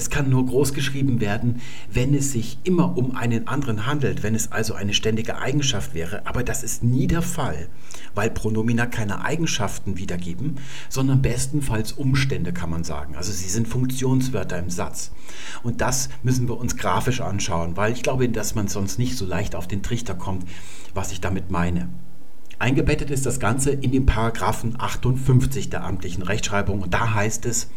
Es 0.00 0.08
kann 0.08 0.30
nur 0.30 0.46
groß 0.46 0.72
geschrieben 0.72 1.20
werden, 1.20 1.60
wenn 1.92 2.14
es 2.14 2.32
sich 2.32 2.56
immer 2.64 2.96
um 2.96 3.14
einen 3.14 3.46
anderen 3.46 3.84
handelt, 3.84 4.22
wenn 4.22 4.34
es 4.34 4.50
also 4.50 4.72
eine 4.72 4.94
ständige 4.94 5.36
Eigenschaft 5.36 5.92
wäre. 5.92 6.26
Aber 6.26 6.42
das 6.42 6.62
ist 6.62 6.82
nie 6.82 7.06
der 7.06 7.20
Fall, 7.20 7.68
weil 8.14 8.30
Pronomina 8.30 8.86
keine 8.86 9.22
Eigenschaften 9.22 9.98
wiedergeben, 9.98 10.56
sondern 10.88 11.20
bestenfalls 11.20 11.92
Umstände, 11.92 12.54
kann 12.54 12.70
man 12.70 12.82
sagen. 12.82 13.14
Also 13.14 13.30
sie 13.30 13.50
sind 13.50 13.68
Funktionswörter 13.68 14.58
im 14.58 14.70
Satz. 14.70 15.12
Und 15.62 15.82
das 15.82 16.08
müssen 16.22 16.48
wir 16.48 16.56
uns 16.56 16.78
grafisch 16.78 17.20
anschauen, 17.20 17.76
weil 17.76 17.92
ich 17.92 18.02
glaube, 18.02 18.26
dass 18.30 18.54
man 18.54 18.68
sonst 18.68 18.98
nicht 18.98 19.18
so 19.18 19.26
leicht 19.26 19.54
auf 19.54 19.68
den 19.68 19.82
Trichter 19.82 20.14
kommt, 20.14 20.48
was 20.94 21.12
ich 21.12 21.20
damit 21.20 21.50
meine. 21.50 21.90
Eingebettet 22.58 23.10
ist 23.10 23.26
das 23.26 23.38
Ganze 23.38 23.72
in 23.72 23.92
den 23.92 24.06
Paragraphen 24.06 24.76
58 24.80 25.68
der 25.68 25.84
amtlichen 25.84 26.22
Rechtschreibung 26.22 26.80
und 26.80 26.94
da 26.94 27.12
heißt 27.12 27.44
es, 27.44 27.68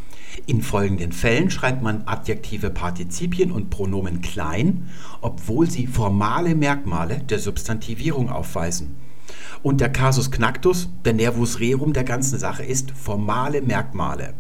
in 0.46 0.62
folgenden 0.62 1.12
Fällen 1.12 1.50
schreibt 1.50 1.82
man 1.82 2.04
adjektive 2.06 2.70
Partizipien 2.70 3.52
und 3.52 3.70
Pronomen 3.70 4.22
klein, 4.22 4.90
obwohl 5.22 5.70
sie 5.70 5.88
formale 5.88 6.56
Merkmale 6.56 7.20
der 7.20 7.40
Substantivierung 7.40 8.30
aufweisen. 8.30 8.96
Und 9.62 9.80
der 9.80 9.90
Casus 9.90 10.32
Knactus, 10.32 10.90
der 11.06 11.14
Nervus 11.14 11.60
Rerum 11.60 11.94
der 11.94 12.04
ganzen 12.04 12.38
Sache 12.38 12.64
ist 12.64 12.92
formale 12.92 13.62
Merkmale. 13.62 14.34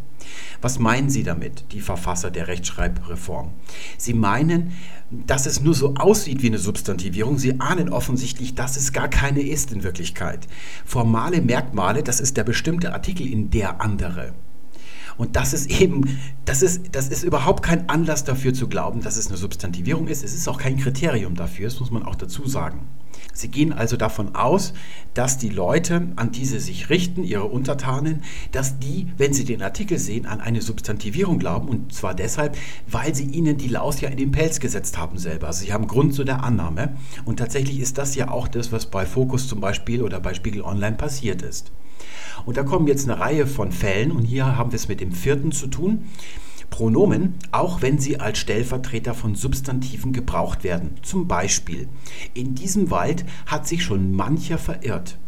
Was 0.61 0.79
meinen 0.79 1.09
Sie 1.09 1.23
damit, 1.23 1.65
die 1.71 1.81
Verfasser 1.81 2.31
der 2.31 2.47
Rechtschreibreform? 2.47 3.51
Sie 3.97 4.13
meinen, 4.13 4.71
dass 5.11 5.45
es 5.45 5.61
nur 5.61 5.73
so 5.73 5.95
aussieht 5.95 6.41
wie 6.41 6.47
eine 6.47 6.57
Substantivierung. 6.57 7.37
Sie 7.37 7.59
ahnen 7.59 7.89
offensichtlich, 7.89 8.55
dass 8.55 8.77
es 8.77 8.93
gar 8.93 9.09
keine 9.09 9.41
ist 9.41 9.71
in 9.71 9.83
Wirklichkeit. 9.83 10.47
Formale 10.85 11.41
Merkmale, 11.41 12.03
das 12.03 12.19
ist 12.19 12.37
der 12.37 12.43
bestimmte 12.43 12.93
Artikel 12.93 13.27
in 13.27 13.49
der 13.49 13.81
andere. 13.81 14.33
Und 15.17 15.35
das 15.35 15.53
ist 15.53 15.69
eben, 15.81 16.19
das 16.45 16.61
ist, 16.61 16.95
das 16.95 17.09
ist 17.09 17.23
überhaupt 17.23 17.63
kein 17.63 17.89
Anlass 17.89 18.23
dafür 18.23 18.53
zu 18.53 18.67
glauben, 18.67 19.01
dass 19.01 19.17
es 19.17 19.27
eine 19.27 19.37
Substantivierung 19.37 20.07
ist. 20.07 20.23
Es 20.23 20.33
ist 20.33 20.47
auch 20.47 20.57
kein 20.57 20.77
Kriterium 20.77 21.35
dafür, 21.35 21.65
das 21.65 21.79
muss 21.79 21.91
man 21.91 22.03
auch 22.03 22.15
dazu 22.15 22.47
sagen. 22.47 22.87
Sie 23.33 23.47
gehen 23.47 23.73
also 23.73 23.97
davon 23.97 24.35
aus, 24.35 24.73
dass 25.13 25.37
die 25.37 25.49
Leute, 25.49 26.09
an 26.15 26.31
die 26.31 26.45
sie 26.45 26.59
sich 26.59 26.89
richten, 26.89 27.23
ihre 27.23 27.45
Untertanen, 27.45 28.23
dass 28.51 28.79
die, 28.79 29.07
wenn 29.17 29.33
sie 29.33 29.43
den 29.43 29.61
Artikel 29.61 29.97
sehen, 29.97 30.25
an 30.25 30.39
eine 30.39 30.61
Substantivierung 30.61 31.39
glauben. 31.39 31.67
Und 31.67 31.93
zwar 31.93 32.13
deshalb, 32.13 32.57
weil 32.87 33.15
sie 33.15 33.25
ihnen 33.25 33.57
die 33.57 33.69
Laus 33.69 34.01
ja 34.01 34.09
in 34.09 34.17
den 34.17 34.31
Pelz 34.31 34.59
gesetzt 34.59 34.97
haben 34.97 35.17
selber. 35.17 35.47
Also 35.47 35.65
sie 35.65 35.73
haben 35.73 35.87
Grund 35.87 36.13
zu 36.13 36.23
der 36.23 36.43
Annahme. 36.43 36.95
Und 37.25 37.37
tatsächlich 37.37 37.79
ist 37.79 37.97
das 37.97 38.15
ja 38.15 38.29
auch 38.29 38.47
das, 38.47 38.71
was 38.71 38.85
bei 38.85 39.05
Focus 39.05 39.47
zum 39.47 39.59
Beispiel 39.59 40.03
oder 40.03 40.19
bei 40.19 40.33
Spiegel 40.33 40.61
Online 40.61 40.95
passiert 40.95 41.41
ist. 41.41 41.71
Und 42.45 42.57
da 42.57 42.63
kommen 42.63 42.87
jetzt 42.87 43.09
eine 43.09 43.19
Reihe 43.19 43.47
von 43.47 43.71
Fällen 43.71 44.11
und 44.11 44.23
hier 44.23 44.57
haben 44.57 44.71
wir 44.71 44.77
es 44.77 44.87
mit 44.87 45.01
dem 45.01 45.11
vierten 45.11 45.51
zu 45.51 45.67
tun. 45.67 46.05
Pronomen, 46.69 47.35
auch 47.51 47.81
wenn 47.81 47.99
sie 47.99 48.19
als 48.19 48.39
Stellvertreter 48.39 49.13
von 49.13 49.35
Substantiven 49.35 50.11
gebraucht 50.11 50.63
werden. 50.63 50.95
Zum 51.03 51.27
Beispiel, 51.27 51.87
in 52.33 52.55
diesem 52.55 52.89
Wald 52.89 53.25
hat 53.45 53.67
sich 53.67 53.83
schon 53.83 54.11
mancher 54.11 54.57
verirrt. 54.57 55.19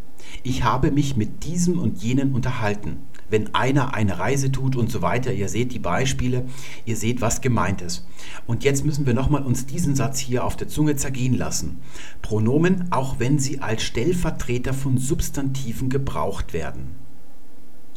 Ich 0.42 0.64
habe 0.64 0.92
mich 0.92 1.16
mit 1.16 1.44
diesem 1.44 1.78
und 1.78 2.02
jenen 2.02 2.34
unterhalten 2.34 2.98
wenn 3.30 3.54
einer 3.56 3.94
eine 3.94 4.20
Reise 4.20 4.52
tut 4.52 4.76
und 4.76 4.92
so 4.92 5.02
weiter. 5.02 5.34
Ihr 5.34 5.50
seht 5.50 5.72
die 5.72 5.80
Beispiele, 5.80 6.46
ihr 6.86 6.96
seht, 6.96 7.22
was 7.22 7.42
gemeint 7.42 7.82
ist. 7.82 8.06
Und 8.48 8.64
jetzt 8.64 8.86
müssen 8.86 9.06
wir 9.06 9.14
nochmal 9.14 9.44
uns 9.44 9.66
diesen 9.66 9.96
Satz 9.96 10.20
hier 10.20 10.44
auf 10.44 10.56
der 10.56 10.68
Zunge 10.68 10.96
zergehen 10.96 11.38
lassen. 11.38 11.80
Pronomen, 12.22 12.92
auch 12.92 13.20
wenn 13.20 13.40
sie 13.40 13.62
als 13.62 13.84
Stellvertreter 13.84 14.74
von 14.74 14.98
Substantiven 14.98 15.90
gebraucht 15.90 16.54
werden. 16.54 17.05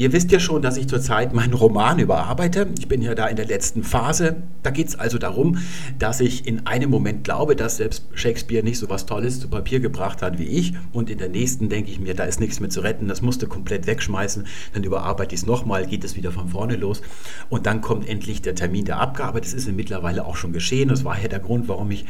Ihr 0.00 0.12
wisst 0.12 0.30
ja 0.30 0.38
schon, 0.38 0.62
dass 0.62 0.76
ich 0.76 0.86
zurzeit 0.86 1.34
meinen 1.34 1.54
Roman 1.54 1.98
überarbeite. 1.98 2.68
Ich 2.78 2.86
bin 2.86 3.02
ja 3.02 3.16
da 3.16 3.26
in 3.26 3.34
der 3.34 3.46
letzten 3.46 3.82
Phase. 3.82 4.36
Da 4.62 4.70
geht 4.70 4.86
es 4.86 4.96
also 4.96 5.18
darum, 5.18 5.58
dass 5.98 6.20
ich 6.20 6.46
in 6.46 6.68
einem 6.68 6.88
Moment 6.88 7.24
glaube, 7.24 7.56
dass 7.56 7.78
selbst 7.78 8.04
Shakespeare 8.14 8.62
nicht 8.62 8.78
so 8.78 8.88
was 8.88 9.06
Tolles 9.06 9.40
zu 9.40 9.48
Papier 9.48 9.80
gebracht 9.80 10.22
hat 10.22 10.38
wie 10.38 10.44
ich. 10.44 10.74
Und 10.92 11.10
in 11.10 11.18
der 11.18 11.28
nächsten 11.28 11.68
denke 11.68 11.90
ich 11.90 11.98
mir, 11.98 12.14
da 12.14 12.22
ist 12.22 12.38
nichts 12.38 12.60
mehr 12.60 12.70
zu 12.70 12.78
retten, 12.78 13.08
das 13.08 13.22
musste 13.22 13.48
komplett 13.48 13.88
wegschmeißen. 13.88 14.46
Dann 14.72 14.84
überarbeite 14.84 15.34
ich 15.34 15.40
es 15.40 15.46
nochmal, 15.48 15.84
geht 15.84 16.04
es 16.04 16.14
wieder 16.14 16.30
von 16.30 16.46
vorne 16.46 16.76
los. 16.76 17.02
Und 17.48 17.66
dann 17.66 17.80
kommt 17.80 18.08
endlich 18.08 18.40
der 18.40 18.54
Termin 18.54 18.84
der 18.84 19.00
Abgabe. 19.00 19.40
Das 19.40 19.52
ist 19.52 19.66
mittlerweile 19.66 20.26
auch 20.26 20.36
schon 20.36 20.52
geschehen. 20.52 20.90
Das 20.90 21.02
war 21.02 21.20
ja 21.20 21.26
der 21.26 21.40
Grund, 21.40 21.66
warum 21.66 21.90
ich 21.90 22.04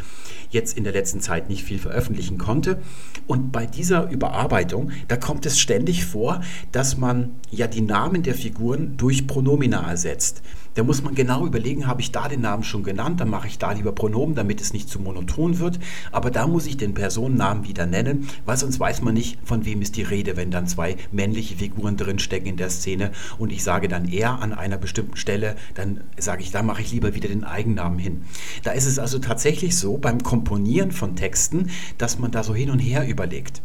jetzt 0.51 0.77
in 0.77 0.85
der 0.85 0.93
letzten 0.93 1.21
Zeit 1.21 1.49
nicht 1.49 1.65
viel 1.65 1.79
veröffentlichen 1.79 2.37
konnte. 2.37 2.83
Und 3.27 3.51
bei 3.51 3.65
dieser 3.65 4.11
Überarbeitung, 4.11 4.91
da 5.09 5.17
kommt 5.17 5.47
es 5.47 5.59
ständig 5.59 6.05
vor, 6.05 6.43
dass 6.71 6.99
man 6.99 7.31
ja 7.51 7.67
die 7.67 7.78
die 7.79 7.83
Namen 7.83 8.25
der 8.25 8.35
Figuren 8.35 8.97
durch 8.97 9.29
Pronomina 9.29 9.89
ersetzt. 9.89 10.43
Da 10.75 10.83
muss 10.83 11.05
man 11.05 11.15
genau 11.15 11.47
überlegen, 11.47 11.87
habe 11.87 12.01
ich 12.01 12.11
da 12.11 12.27
den 12.27 12.41
Namen 12.41 12.65
schon 12.65 12.83
genannt, 12.83 13.21
dann 13.21 13.31
mache 13.31 13.47
ich 13.47 13.57
da 13.59 13.71
lieber 13.71 13.93
Pronomen, 13.93 14.35
damit 14.35 14.61
es 14.61 14.73
nicht 14.73 14.89
zu 14.89 14.99
monoton 14.99 15.61
wird. 15.61 15.79
Aber 16.11 16.33
da 16.33 16.49
muss 16.49 16.67
ich 16.67 16.77
den 16.77 16.95
Personennamen 16.95 17.63
wieder 17.63 17.87
nennen, 17.87 18.29
weil 18.45 18.57
sonst 18.57 18.81
weiß 18.81 19.03
man 19.03 19.15
nicht, 19.15 19.39
von 19.45 19.65
wem 19.65 19.81
ist 19.81 19.95
die 19.95 20.03
Rede, 20.03 20.37
wenn 20.37 20.51
dann 20.51 20.67
zwei 20.67 20.97
männliche 21.13 21.55
Figuren 21.55 21.97
drinstecken 21.97 22.49
in 22.49 22.57
der 22.57 22.71
Szene 22.71 23.13
und 23.39 23.53
ich 23.53 23.63
sage 23.63 23.87
dann 23.87 24.09
er 24.09 24.43
an 24.43 24.53
einer 24.53 24.77
bestimmten 24.77 25.17
Stelle, 25.17 25.55
dann 25.75 26.01
sage 26.19 26.43
ich, 26.43 26.51
da 26.51 26.65
mache 26.65 26.83
ich 26.83 26.91
lieber 26.91 27.15
wieder 27.15 27.29
den 27.29 27.45
Eigennamen 27.45 28.01
hin. 28.01 28.25
Da 28.65 28.73
ist 28.73 28.87
es 28.87 28.99
also 28.99 29.21
tatsächlich 29.21 29.77
so 29.77 29.99
beim 29.99 30.21
Komponieren 30.25 30.91
von 30.91 31.15
Texten, 31.15 31.71
dass 31.97 32.19
man 32.19 32.33
da 32.33 32.43
so 32.43 32.57
hin 32.57 32.71
und 32.71 32.81
her 32.81 33.07
überlegt. 33.07 33.63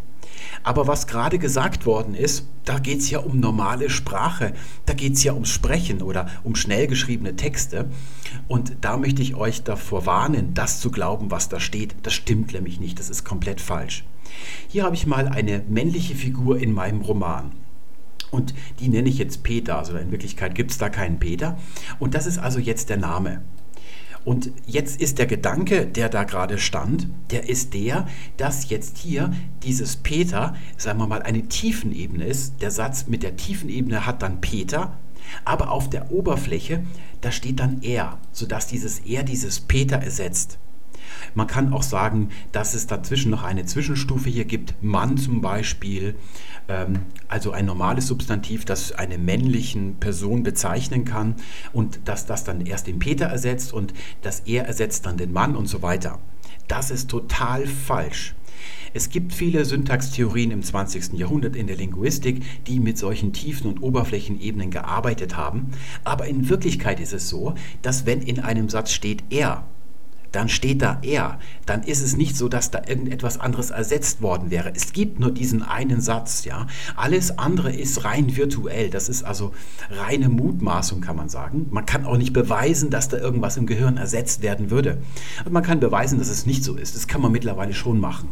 Aber 0.62 0.88
was 0.88 1.08
gerade 1.08 1.40
gesagt 1.40 1.86
worden 1.86 2.14
ist, 2.14 2.48
da 2.66 2.80
geht 2.80 3.00
es 3.00 3.10
ja 3.10 3.20
um 3.20 3.40
normale 3.40 3.90
Sprache, 3.90 4.54
da 4.86 4.94
geht 4.94 5.14
es 5.14 5.24
ja 5.24 5.34
ums 5.34 5.50
Sprechen 5.50 6.02
oder 6.02 6.28
um 6.44 6.56
schnell 6.56 6.88
geschriebene 6.88 7.36
Texte. 7.36 7.90
Und 8.48 8.78
da 8.82 8.98
möchte 8.98 9.22
ich 9.22 9.36
euch 9.36 9.64
davor 9.64 10.06
warnen, 10.06 10.54
das 10.54 10.80
zu 10.80 10.92
glauben, 10.92 11.32
was 11.32 11.50
da 11.50 11.60
steht. 11.60 11.96
Das 12.04 12.14
stimmt 12.14 12.54
nämlich 12.54 12.80
nicht, 12.80 13.00
das 13.00 13.10
ist 13.10 13.24
komplett 13.24 13.62
falsch. 13.62 14.06
Hier 14.68 14.84
habe 14.84 14.96
ich 14.96 15.08
mal 15.08 15.28
eine 15.28 15.64
männliche 15.68 16.16
Figur 16.16 16.60
in 16.60 16.74
meinem 16.74 17.02
Roman. 17.02 17.52
Und 18.32 18.56
die 18.80 18.88
nenne 18.88 19.10
ich 19.10 19.20
jetzt 19.20 19.44
Peter, 19.44 19.78
also 19.78 19.96
in 19.96 20.12
Wirklichkeit 20.12 20.56
gibt 20.56 20.72
es 20.72 20.80
da 20.80 20.90
keinen 20.90 21.20
Peter. 21.20 21.58
Und 22.00 22.16
das 22.16 22.26
ist 22.26 22.40
also 22.40 22.60
jetzt 22.60 22.90
der 22.90 22.98
Name. 22.98 23.44
Und 24.26 24.52
jetzt 24.66 25.02
ist 25.02 25.20
der 25.20 25.26
Gedanke, 25.26 25.86
der 25.86 26.10
da 26.10 26.24
gerade 26.24 26.58
stand, 26.58 27.08
der 27.32 27.50
ist 27.50 27.74
der, 27.74 28.08
dass 28.38 28.70
jetzt 28.70 28.98
hier 28.98 29.34
dieses 29.64 29.98
Peter, 29.98 30.56
sagen 30.78 31.00
wir 31.00 31.08
mal, 31.08 31.22
eine 31.22 31.44
Tiefenebene 31.44 32.26
ist. 32.26 32.62
Der 32.62 32.72
Satz 32.72 33.08
mit 33.08 33.24
der 33.24 33.36
Tiefenebene 33.36 34.06
hat 34.06 34.22
dann 34.22 34.40
Peter, 34.40 34.98
aber 35.46 35.72
auf 35.72 35.90
der 35.90 36.12
Oberfläche, 36.12 36.84
da 37.22 37.32
steht 37.32 37.60
dann 37.60 37.82
er, 37.82 38.18
sodass 38.32 38.68
dieses 38.68 39.00
er 39.00 39.24
dieses 39.24 39.60
Peter 39.60 39.98
ersetzt. 39.98 40.58
Man 41.36 41.48
kann 41.48 41.74
auch 41.74 41.84
sagen, 41.84 42.30
dass 42.52 42.74
es 42.74 42.88
dazwischen 42.88 43.32
noch 43.32 43.44
eine 43.44 43.66
Zwischenstufe 43.66 44.30
hier 44.30 44.46
gibt. 44.46 44.76
Mann 44.82 45.18
zum 45.18 45.42
Beispiel, 45.42 46.16
ähm, 46.68 47.00
also 47.28 47.52
ein 47.52 47.66
normales 47.66 48.08
Substantiv, 48.08 48.66
das 48.66 48.92
eine 48.92 49.18
männlichen 49.18 49.96
Person 50.00 50.44
bezeichnen 50.44 51.06
kann 51.06 51.36
und 51.72 52.02
dass 52.06 52.26
das 52.26 52.44
dann 52.44 52.66
erst 52.66 52.88
den 52.88 53.00
Peter 53.00 53.26
ersetzt 53.26 53.74
und 53.74 53.94
das 54.22 54.42
er 54.42 54.66
ersetzt 54.66 55.06
dann 55.06 55.18
den 55.18 55.32
Mann 55.32 55.56
und 55.56 55.68
so 55.68 55.82
weiter. 55.82 56.20
Das 56.68 56.92
ist 56.92 57.10
total 57.10 57.68
falsch. 57.68 58.36
Es 58.94 59.10
gibt 59.10 59.34
viele 59.34 59.66
Syntaxtheorien 59.66 60.52
im 60.52 60.62
20. 60.62 61.14
Jahrhundert 61.14 61.56
in 61.56 61.66
der 61.66 61.76
Linguistik, 61.76 62.44
die 62.68 62.80
mit 62.80 62.98
solchen 62.98 63.34
Tiefen- 63.34 63.68
und 63.68 63.82
Oberflächenebenen 63.82 64.70
gearbeitet 64.70 65.36
haben. 65.36 65.72
Aber 66.04 66.28
in 66.28 66.48
Wirklichkeit 66.48 67.00
ist 67.00 67.14
es 67.14 67.28
so, 67.28 67.56
dass 67.82 68.06
wenn 68.06 68.22
in 68.22 68.40
einem 68.40 68.70
Satz 68.70 68.92
steht 68.92 69.24
er, 69.32 69.66
dann 70.34 70.50
steht 70.50 70.82
da 70.82 70.98
er. 71.04 71.40
Dann 71.66 71.84
ist 71.84 72.02
es 72.02 72.18
nicht 72.18 72.36
so, 72.36 72.50
dass 72.50 72.72
da 72.72 72.82
irgendetwas 72.86 73.40
anderes 73.40 73.70
ersetzt 73.70 74.22
worden 74.22 74.52
wäre. 74.52 74.74
Es 74.76 74.92
gibt 74.92 75.20
nur 75.20 75.32
diesen 75.32 75.62
einen 75.62 76.02
Satz, 76.02 76.44
ja. 76.44 76.68
Alles 76.96 77.38
andere 77.38 77.72
ist 77.72 78.04
rein 78.04 78.36
virtuell. 78.36 78.90
Das 78.90 79.10
ist 79.10 79.24
also 79.24 79.54
reine 79.90 80.30
Mutmaßung, 80.30 81.02
kann 81.02 81.16
man 81.16 81.30
sagen. 81.30 81.68
Man 81.70 81.86
kann 81.86 82.06
auch 82.06 82.18
nicht 82.18 82.34
beweisen, 82.34 82.90
dass 82.90 83.10
da 83.10 83.18
irgendwas 83.18 83.58
im 83.58 83.68
Gehirn 83.68 83.98
ersetzt 83.98 84.42
werden 84.42 84.72
würde. 84.72 84.98
Aber 85.40 85.52
man 85.52 85.64
kann 85.64 85.80
beweisen, 85.80 86.18
dass 86.20 86.30
es 86.30 86.46
nicht 86.46 86.64
so 86.64 86.76
ist. 86.76 86.96
Das 86.96 87.08
kann 87.08 87.22
man 87.22 87.32
mittlerweile 87.32 87.74
schon 87.74 88.00
machen. 88.00 88.30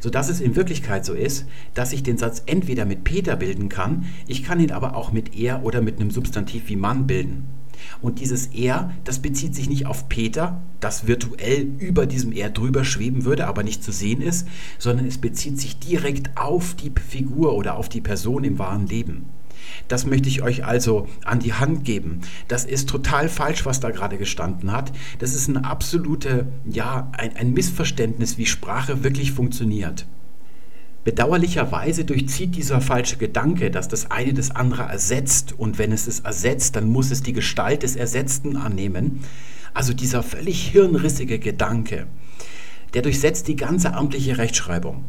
Sodass 0.00 0.28
es 0.28 0.40
in 0.40 0.56
Wirklichkeit 0.56 1.04
so 1.04 1.14
ist, 1.14 1.46
dass 1.74 1.92
ich 1.92 2.02
den 2.02 2.18
Satz 2.18 2.42
entweder 2.46 2.84
mit 2.84 3.04
Peter 3.04 3.36
bilden 3.36 3.68
kann, 3.68 4.06
ich 4.26 4.42
kann 4.42 4.60
ihn 4.60 4.72
aber 4.72 4.96
auch 4.96 5.12
mit 5.12 5.36
er 5.36 5.64
oder 5.64 5.80
mit 5.80 6.00
einem 6.00 6.10
Substantiv 6.10 6.68
wie 6.68 6.76
Mann 6.76 7.06
bilden. 7.06 7.57
Und 8.00 8.20
dieses 8.20 8.46
Er, 8.46 8.92
das 9.04 9.20
bezieht 9.20 9.54
sich 9.54 9.68
nicht 9.68 9.86
auf 9.86 10.08
Peter, 10.08 10.60
das 10.80 11.06
virtuell 11.06 11.68
über 11.78 12.06
diesem 12.06 12.32
Er 12.32 12.50
drüber 12.50 12.84
schweben 12.84 13.24
würde, 13.24 13.46
aber 13.46 13.62
nicht 13.62 13.82
zu 13.82 13.92
sehen 13.92 14.20
ist, 14.20 14.46
sondern 14.78 15.06
es 15.06 15.18
bezieht 15.18 15.60
sich 15.60 15.78
direkt 15.78 16.36
auf 16.36 16.74
die 16.74 16.92
Figur 17.08 17.54
oder 17.54 17.76
auf 17.76 17.88
die 17.88 18.00
Person 18.00 18.44
im 18.44 18.58
wahren 18.58 18.86
Leben. 18.86 19.26
Das 19.88 20.06
möchte 20.06 20.28
ich 20.28 20.42
euch 20.42 20.64
also 20.64 21.08
an 21.24 21.40
die 21.40 21.54
Hand 21.54 21.84
geben. 21.84 22.20
Das 22.46 22.64
ist 22.64 22.88
total 22.88 23.28
falsch, 23.28 23.66
was 23.66 23.80
da 23.80 23.90
gerade 23.90 24.18
gestanden 24.18 24.72
hat. 24.72 24.92
Das 25.18 25.34
ist 25.34 25.48
ein 25.48 25.58
absolute, 25.58 26.46
ja, 26.64 27.10
ein, 27.16 27.36
ein 27.36 27.52
Missverständnis, 27.52 28.38
wie 28.38 28.46
Sprache 28.46 29.02
wirklich 29.04 29.32
funktioniert. 29.32 30.06
Bedauerlicherweise 31.08 32.04
durchzieht 32.04 32.54
dieser 32.54 32.82
falsche 32.82 33.16
Gedanke, 33.16 33.70
dass 33.70 33.88
das 33.88 34.10
eine 34.10 34.34
das 34.34 34.50
andere 34.50 34.82
ersetzt 34.82 35.54
und 35.56 35.78
wenn 35.78 35.90
es 35.90 36.06
es 36.06 36.20
ersetzt, 36.20 36.76
dann 36.76 36.86
muss 36.86 37.10
es 37.10 37.22
die 37.22 37.32
Gestalt 37.32 37.82
des 37.82 37.96
Ersetzten 37.96 38.58
annehmen. 38.58 39.24
Also 39.72 39.94
dieser 39.94 40.22
völlig 40.22 40.68
hirnrissige 40.68 41.38
Gedanke, 41.38 42.08
der 42.92 43.00
durchsetzt 43.00 43.48
die 43.48 43.56
ganze 43.56 43.94
amtliche 43.94 44.36
Rechtschreibung. 44.36 45.02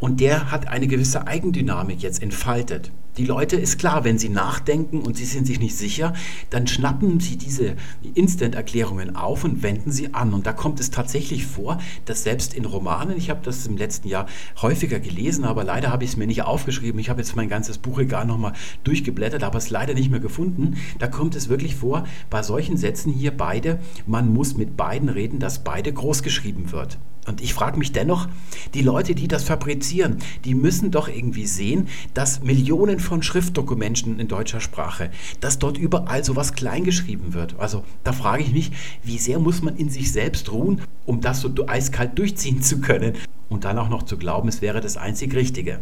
Und 0.00 0.20
der 0.20 0.50
hat 0.50 0.68
eine 0.68 0.86
gewisse 0.86 1.26
Eigendynamik 1.26 2.02
jetzt 2.02 2.22
entfaltet. 2.22 2.92
Die 3.18 3.24
Leute 3.24 3.56
ist 3.56 3.80
klar, 3.80 4.04
wenn 4.04 4.16
sie 4.16 4.28
nachdenken 4.28 5.00
und 5.00 5.16
sie 5.16 5.24
sind 5.24 5.44
sich 5.44 5.58
nicht 5.58 5.76
sicher, 5.76 6.12
dann 6.50 6.68
schnappen 6.68 7.18
sie 7.18 7.36
diese 7.36 7.74
Instant-Erklärungen 8.14 9.16
auf 9.16 9.42
und 9.42 9.64
wenden 9.64 9.90
sie 9.90 10.14
an. 10.14 10.32
Und 10.32 10.46
da 10.46 10.52
kommt 10.52 10.78
es 10.78 10.92
tatsächlich 10.92 11.44
vor, 11.44 11.78
dass 12.04 12.22
selbst 12.22 12.54
in 12.54 12.64
Romanen, 12.64 13.16
ich 13.16 13.28
habe 13.28 13.40
das 13.42 13.66
im 13.66 13.76
letzten 13.76 14.06
Jahr 14.06 14.26
häufiger 14.62 15.00
gelesen, 15.00 15.44
aber 15.44 15.64
leider 15.64 15.90
habe 15.90 16.04
ich 16.04 16.10
es 16.10 16.16
mir 16.16 16.28
nicht 16.28 16.42
aufgeschrieben. 16.42 17.00
Ich 17.00 17.10
habe 17.10 17.20
jetzt 17.20 17.34
mein 17.34 17.48
ganzes 17.48 17.78
Buchregal 17.78 18.24
nochmal 18.24 18.52
durchgeblättert, 18.84 19.42
aber 19.42 19.58
es 19.58 19.68
leider 19.68 19.94
nicht 19.94 20.12
mehr 20.12 20.20
gefunden. 20.20 20.76
Da 21.00 21.08
kommt 21.08 21.34
es 21.34 21.48
wirklich 21.48 21.74
vor, 21.74 22.04
bei 22.30 22.44
solchen 22.44 22.76
Sätzen 22.76 23.12
hier 23.12 23.36
beide, 23.36 23.80
man 24.06 24.32
muss 24.32 24.56
mit 24.56 24.76
beiden 24.76 25.08
reden, 25.08 25.40
dass 25.40 25.64
beide 25.64 25.92
groß 25.92 26.22
geschrieben 26.22 26.70
wird. 26.70 26.98
Und 27.28 27.42
ich 27.42 27.52
frage 27.52 27.78
mich 27.78 27.92
dennoch, 27.92 28.26
die 28.72 28.80
Leute, 28.80 29.14
die 29.14 29.28
das 29.28 29.44
fabrizieren, 29.44 30.16
die 30.46 30.54
müssen 30.54 30.90
doch 30.90 31.08
irgendwie 31.08 31.46
sehen, 31.46 31.88
dass 32.14 32.42
Millionen 32.42 33.00
von 33.00 33.22
Schriftdokumenten 33.22 34.18
in 34.18 34.28
deutscher 34.28 34.60
Sprache, 34.60 35.10
dass 35.40 35.58
dort 35.58 35.76
überall 35.76 36.24
sowas 36.24 36.54
kleingeschrieben 36.54 37.34
wird. 37.34 37.54
Also 37.58 37.84
da 38.02 38.14
frage 38.14 38.44
ich 38.44 38.52
mich, 38.52 38.72
wie 39.02 39.18
sehr 39.18 39.38
muss 39.38 39.60
man 39.60 39.76
in 39.76 39.90
sich 39.90 40.10
selbst 40.10 40.50
ruhen, 40.50 40.80
um 41.04 41.20
das 41.20 41.42
so 41.42 41.50
eiskalt 41.66 42.18
durchziehen 42.18 42.62
zu 42.62 42.80
können 42.80 43.12
und 43.50 43.64
dann 43.64 43.78
auch 43.78 43.90
noch 43.90 44.04
zu 44.04 44.16
glauben, 44.16 44.48
es 44.48 44.62
wäre 44.62 44.80
das 44.80 44.96
einzig 44.96 45.34
Richtige. 45.34 45.80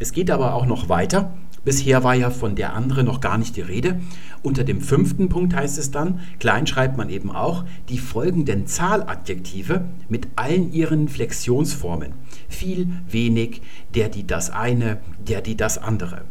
Es 0.00 0.12
geht 0.12 0.30
aber 0.30 0.54
auch 0.54 0.66
noch 0.66 0.88
weiter. 0.88 1.34
Bisher 1.64 2.02
war 2.04 2.14
ja 2.14 2.30
von 2.30 2.56
der 2.56 2.74
andere 2.74 3.04
noch 3.04 3.20
gar 3.20 3.36
nicht 3.36 3.56
die 3.56 3.60
Rede. 3.60 4.00
Unter 4.42 4.64
dem 4.64 4.80
fünften 4.80 5.28
Punkt 5.28 5.54
heißt 5.54 5.78
es 5.78 5.90
dann, 5.90 6.20
klein 6.38 6.66
schreibt 6.66 6.96
man 6.96 7.10
eben 7.10 7.30
auch, 7.30 7.64
die 7.90 7.98
folgenden 7.98 8.66
Zahladjektive 8.66 9.84
mit 10.08 10.28
allen 10.36 10.72
ihren 10.72 11.08
Flexionsformen. 11.08 12.12
Viel, 12.48 12.88
wenig, 13.08 13.60
der, 13.94 14.08
die, 14.08 14.26
das 14.26 14.48
eine, 14.48 15.00
der, 15.18 15.42
die, 15.42 15.56
das 15.56 15.76
andere. 15.76 16.22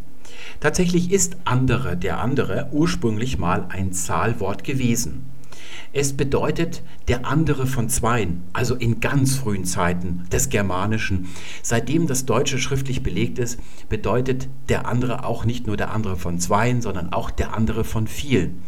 Tatsächlich 0.59 1.12
ist 1.12 1.38
andere, 1.45 1.95
der 1.95 2.19
andere, 2.19 2.69
ursprünglich 2.71 3.38
mal 3.38 3.67
ein 3.69 3.93
Zahlwort 3.93 4.63
gewesen. 4.63 5.28
Es 5.91 6.13
bedeutet 6.13 6.84
der 7.08 7.25
andere 7.25 7.65
von 7.65 7.89
zweien, 7.89 8.43
also 8.53 8.75
in 8.75 9.00
ganz 9.00 9.36
frühen 9.36 9.65
Zeiten 9.65 10.24
des 10.31 10.50
Germanischen. 10.50 11.29
Seitdem 11.63 12.05
das 12.05 12.25
Deutsche 12.25 12.60
schriftlich 12.60 13.01
belegt 13.01 13.39
ist, 13.39 13.60
bedeutet 13.89 14.50
der 14.69 14.88
andere 14.88 15.25
auch 15.25 15.46
nicht 15.46 15.65
nur 15.65 15.77
der 15.77 15.91
andere 15.91 16.15
von 16.15 16.39
zweien, 16.39 16.84
sondern 16.84 17.12
auch 17.12 17.31
der 17.31 17.55
andere 17.55 17.84
von 17.84 18.05
vielen. 18.05 18.62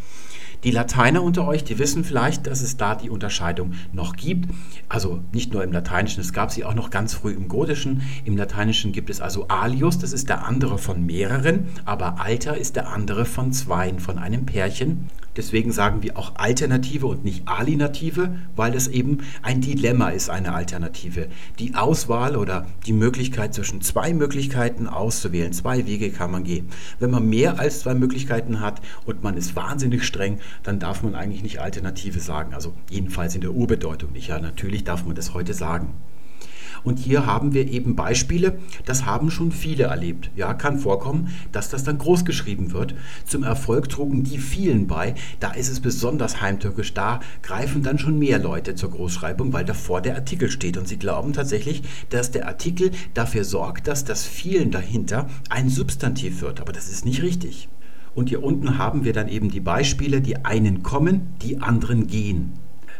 Die 0.63 0.71
Lateiner 0.71 1.21
unter 1.21 1.47
euch, 1.47 1.63
die 1.63 1.77
wissen 1.77 2.03
vielleicht, 2.03 2.47
dass 2.47 2.61
es 2.61 2.77
da 2.77 2.95
die 2.95 3.09
Unterscheidung 3.09 3.73
noch 3.93 4.15
gibt. 4.15 4.49
Also 4.89 5.21
nicht 5.31 5.53
nur 5.53 5.63
im 5.63 5.71
Lateinischen, 5.71 6.21
es 6.21 6.33
gab 6.33 6.51
sie 6.51 6.65
auch 6.65 6.75
noch 6.75 6.89
ganz 6.89 7.13
früh 7.13 7.33
im 7.33 7.47
Gotischen. 7.47 8.01
Im 8.25 8.37
Lateinischen 8.37 8.91
gibt 8.91 9.09
es 9.11 9.21
also 9.21 9.47
alius, 9.47 9.99
das 9.99 10.13
ist 10.13 10.29
der 10.29 10.45
andere 10.45 10.77
von 10.77 11.03
mehreren, 11.05 11.67
aber 11.85 12.19
alter 12.19 12.57
ist 12.57 12.75
der 12.75 12.89
andere 12.89 13.25
von 13.25 13.53
zweien, 13.53 13.99
von 13.99 14.19
einem 14.19 14.45
Pärchen. 14.45 15.09
Deswegen 15.37 15.71
sagen 15.71 16.03
wir 16.03 16.17
auch 16.17 16.35
Alternative 16.35 17.07
und 17.07 17.23
nicht 17.23 17.47
Alinative, 17.47 18.35
weil 18.55 18.75
es 18.75 18.87
eben 18.87 19.19
ein 19.41 19.61
Dilemma 19.61 20.09
ist, 20.09 20.29
eine 20.29 20.53
Alternative. 20.53 21.27
Die 21.59 21.75
Auswahl 21.75 22.35
oder 22.35 22.67
die 22.85 22.93
Möglichkeit 22.93 23.53
zwischen 23.53 23.81
zwei 23.81 24.13
Möglichkeiten 24.13 24.87
auszuwählen, 24.87 25.53
zwei 25.53 25.85
Wege 25.87 26.11
kann 26.11 26.31
man 26.31 26.43
gehen. 26.43 26.67
Wenn 26.99 27.11
man 27.11 27.29
mehr 27.29 27.59
als 27.59 27.81
zwei 27.81 27.93
Möglichkeiten 27.93 28.59
hat 28.59 28.81
und 29.05 29.23
man 29.23 29.37
ist 29.37 29.55
wahnsinnig 29.55 30.03
streng, 30.03 30.39
dann 30.63 30.79
darf 30.79 31.03
man 31.03 31.15
eigentlich 31.15 31.43
nicht 31.43 31.61
Alternative 31.61 32.19
sagen. 32.19 32.53
Also 32.53 32.73
jedenfalls 32.89 33.35
in 33.35 33.41
der 33.41 33.53
Urbedeutung 33.53 34.11
nicht. 34.11 34.27
Ja, 34.27 34.39
natürlich 34.39 34.83
darf 34.83 35.05
man 35.05 35.15
das 35.15 35.33
heute 35.33 35.53
sagen. 35.53 35.93
Und 36.83 36.99
hier 36.99 37.25
haben 37.25 37.53
wir 37.53 37.69
eben 37.69 37.95
Beispiele, 37.95 38.57
das 38.85 39.05
haben 39.05 39.31
schon 39.31 39.51
viele 39.51 39.83
erlebt. 39.85 40.31
Ja, 40.35 40.53
kann 40.53 40.79
vorkommen, 40.79 41.29
dass 41.51 41.69
das 41.69 41.83
dann 41.83 41.97
groß 41.97 42.25
geschrieben 42.25 42.71
wird. 42.73 42.95
Zum 43.25 43.43
Erfolg 43.43 43.89
trugen 43.89 44.23
die 44.23 44.37
vielen 44.37 44.87
bei. 44.87 45.15
Da 45.39 45.51
ist 45.51 45.69
es 45.69 45.79
besonders 45.79 46.41
heimtückisch. 46.41 46.93
Da 46.93 47.19
greifen 47.41 47.83
dann 47.83 47.99
schon 47.99 48.17
mehr 48.17 48.39
Leute 48.39 48.75
zur 48.75 48.91
Großschreibung, 48.91 49.53
weil 49.53 49.65
davor 49.65 50.01
der 50.01 50.15
Artikel 50.15 50.49
steht. 50.49 50.77
Und 50.77 50.87
sie 50.87 50.97
glauben 50.97 51.33
tatsächlich, 51.33 51.83
dass 52.09 52.31
der 52.31 52.47
Artikel 52.47 52.91
dafür 53.13 53.43
sorgt, 53.43 53.87
dass 53.87 54.05
das 54.05 54.25
vielen 54.25 54.71
dahinter 54.71 55.29
ein 55.49 55.69
Substantiv 55.69 56.41
wird. 56.41 56.61
Aber 56.61 56.71
das 56.71 56.89
ist 56.89 57.05
nicht 57.05 57.21
richtig. 57.21 57.69
Und 58.13 58.29
hier 58.29 58.43
unten 58.43 58.77
haben 58.77 59.05
wir 59.05 59.13
dann 59.13 59.29
eben 59.29 59.49
die 59.49 59.61
Beispiele, 59.61 60.19
die 60.21 60.43
einen 60.43 60.83
kommen, 60.83 61.33
die 61.41 61.59
anderen 61.59 62.07
gehen. 62.07 62.53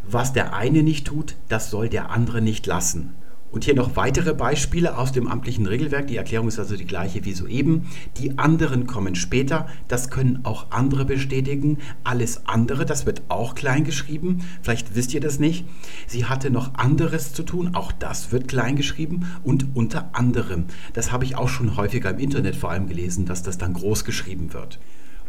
Was 0.10 0.34
der 0.34 0.54
eine 0.54 0.84
nicht 0.84 1.08
tut, 1.08 1.36
das 1.50 1.70
soll 1.70 1.90
der 1.90 2.12
andere 2.12 2.42
nicht 2.42 2.66
lassen. 2.66 3.14
Und 3.52 3.66
hier 3.66 3.76
noch 3.76 3.98
weitere 3.98 4.34
Beispiele 4.34 4.98
aus 4.98 5.12
dem 5.12 5.28
amtlichen 5.28 5.66
Regelwerk. 5.66 6.08
Die 6.08 6.16
Erklärung 6.16 6.48
ist 6.48 6.58
also 6.58 6.78
die 6.78 6.86
gleiche 6.86 7.26
wie 7.26 7.34
soeben. 7.34 7.88
Die 8.18 8.38
anderen 8.38 8.88
kommen 8.88 9.16
später. 9.16 9.68
Das 9.90 10.10
können 10.10 10.40
auch 10.44 10.68
andere 10.72 11.04
bestätigen. 11.04 11.80
Alles 12.06 12.48
andere, 12.48 12.86
das 12.86 13.06
wird 13.06 13.24
auch 13.28 13.54
klein 13.54 13.84
geschrieben. 13.84 14.40
Vielleicht 14.62 14.96
wisst 14.96 15.14
ihr 15.14 15.20
das 15.20 15.40
nicht. 15.40 15.66
Sie 16.08 16.26
hatte 16.26 16.50
noch 16.50 16.76
anderes 16.76 17.34
zu 17.34 17.44
tun. 17.44 17.76
Auch 17.76 17.92
das 17.92 18.32
wird 18.32 18.48
klein 18.48 18.78
geschrieben. 18.78 19.26
Und 19.44 19.76
unter 19.76 20.10
anderem. 20.14 20.66
Das 20.94 21.12
habe 21.12 21.26
ich 21.26 21.36
auch 21.36 21.50
schon 21.50 21.76
häufiger 21.76 22.10
im 22.12 22.20
Internet 22.20 22.56
vor 22.56 22.72
allem 22.72 22.88
gelesen, 22.88 23.26
dass 23.26 23.44
das 23.44 23.58
dann 23.58 23.74
groß 23.74 24.06
geschrieben 24.06 24.54
wird. 24.54 24.80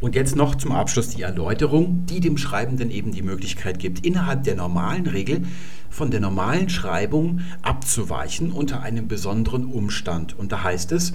Und 0.02 0.16
jetzt 0.16 0.34
noch 0.34 0.56
zum 0.56 0.72
Abschluss 0.72 1.10
die 1.10 1.22
Erläuterung, 1.22 2.06
die 2.06 2.18
dem 2.18 2.36
Schreibenden 2.36 2.90
eben 2.90 3.12
die 3.12 3.22
Möglichkeit 3.22 3.78
gibt, 3.78 4.04
innerhalb 4.04 4.42
der 4.42 4.56
normalen 4.56 5.06
Regel 5.06 5.42
von 5.90 6.10
der 6.10 6.18
normalen 6.18 6.68
Schreibung 6.68 7.38
abzuweichen 7.62 8.50
unter 8.50 8.82
einem 8.82 9.06
besonderen 9.06 9.64
Umstand. 9.64 10.36
Und 10.36 10.50
da 10.50 10.64
heißt 10.64 10.90
es, 10.90 11.12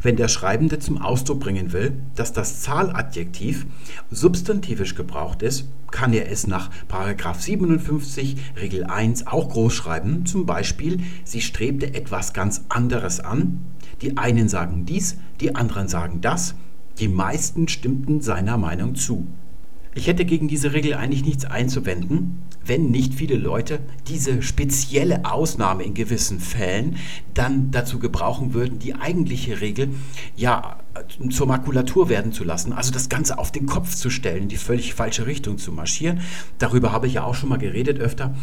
wenn 0.00 0.16
der 0.16 0.28
Schreibende 0.28 0.78
zum 0.78 1.02
Ausdruck 1.02 1.40
bringen 1.40 1.74
will, 1.74 1.92
dass 2.14 2.32
das 2.32 2.62
Zahladjektiv 2.62 3.66
substantivisch 4.10 4.94
gebraucht 4.94 5.42
ist, 5.42 5.68
kann 5.90 6.14
er 6.14 6.32
es 6.32 6.46
nach 6.46 6.70
57 7.38 8.36
Regel 8.58 8.84
1 8.84 9.26
auch 9.26 9.50
groß 9.50 9.74
schreiben. 9.74 10.24
Zum 10.24 10.46
Beispiel, 10.46 11.00
sie 11.24 11.42
strebte 11.42 11.92
etwas 11.92 12.32
ganz 12.32 12.64
anderes 12.70 13.20
an. 13.20 13.60
Die 14.00 14.16
einen 14.16 14.48
sagen 14.48 14.86
dies, 14.86 15.18
die 15.42 15.54
anderen 15.54 15.88
sagen 15.88 16.22
das 16.22 16.54
die 16.98 17.08
meisten 17.08 17.68
stimmten 17.68 18.20
seiner 18.20 18.56
Meinung 18.56 18.94
zu. 18.94 19.26
Ich 19.92 20.06
hätte 20.06 20.24
gegen 20.24 20.46
diese 20.46 20.72
Regel 20.72 20.94
eigentlich 20.94 21.24
nichts 21.24 21.44
einzuwenden, 21.44 22.42
wenn 22.64 22.92
nicht 22.92 23.14
viele 23.14 23.34
Leute 23.34 23.80
diese 24.06 24.40
spezielle 24.40 25.24
Ausnahme 25.24 25.82
in 25.82 25.94
gewissen 25.94 26.38
Fällen 26.38 26.96
dann 27.34 27.72
dazu 27.72 27.98
gebrauchen 27.98 28.54
würden, 28.54 28.78
die 28.78 28.94
eigentliche 28.94 29.60
Regel 29.60 29.88
ja 30.36 30.78
zur 31.30 31.48
Makulatur 31.48 32.08
werden 32.08 32.32
zu 32.32 32.44
lassen, 32.44 32.72
also 32.72 32.92
das 32.92 33.08
Ganze 33.08 33.38
auf 33.38 33.50
den 33.50 33.66
Kopf 33.66 33.96
zu 33.96 34.10
stellen, 34.10 34.46
die 34.46 34.58
völlig 34.58 34.94
falsche 34.94 35.26
Richtung 35.26 35.58
zu 35.58 35.72
marschieren. 35.72 36.20
Darüber 36.58 36.92
habe 36.92 37.08
ich 37.08 37.14
ja 37.14 37.24
auch 37.24 37.34
schon 37.34 37.48
mal 37.48 37.58
geredet 37.58 37.98
öfter. 37.98 38.34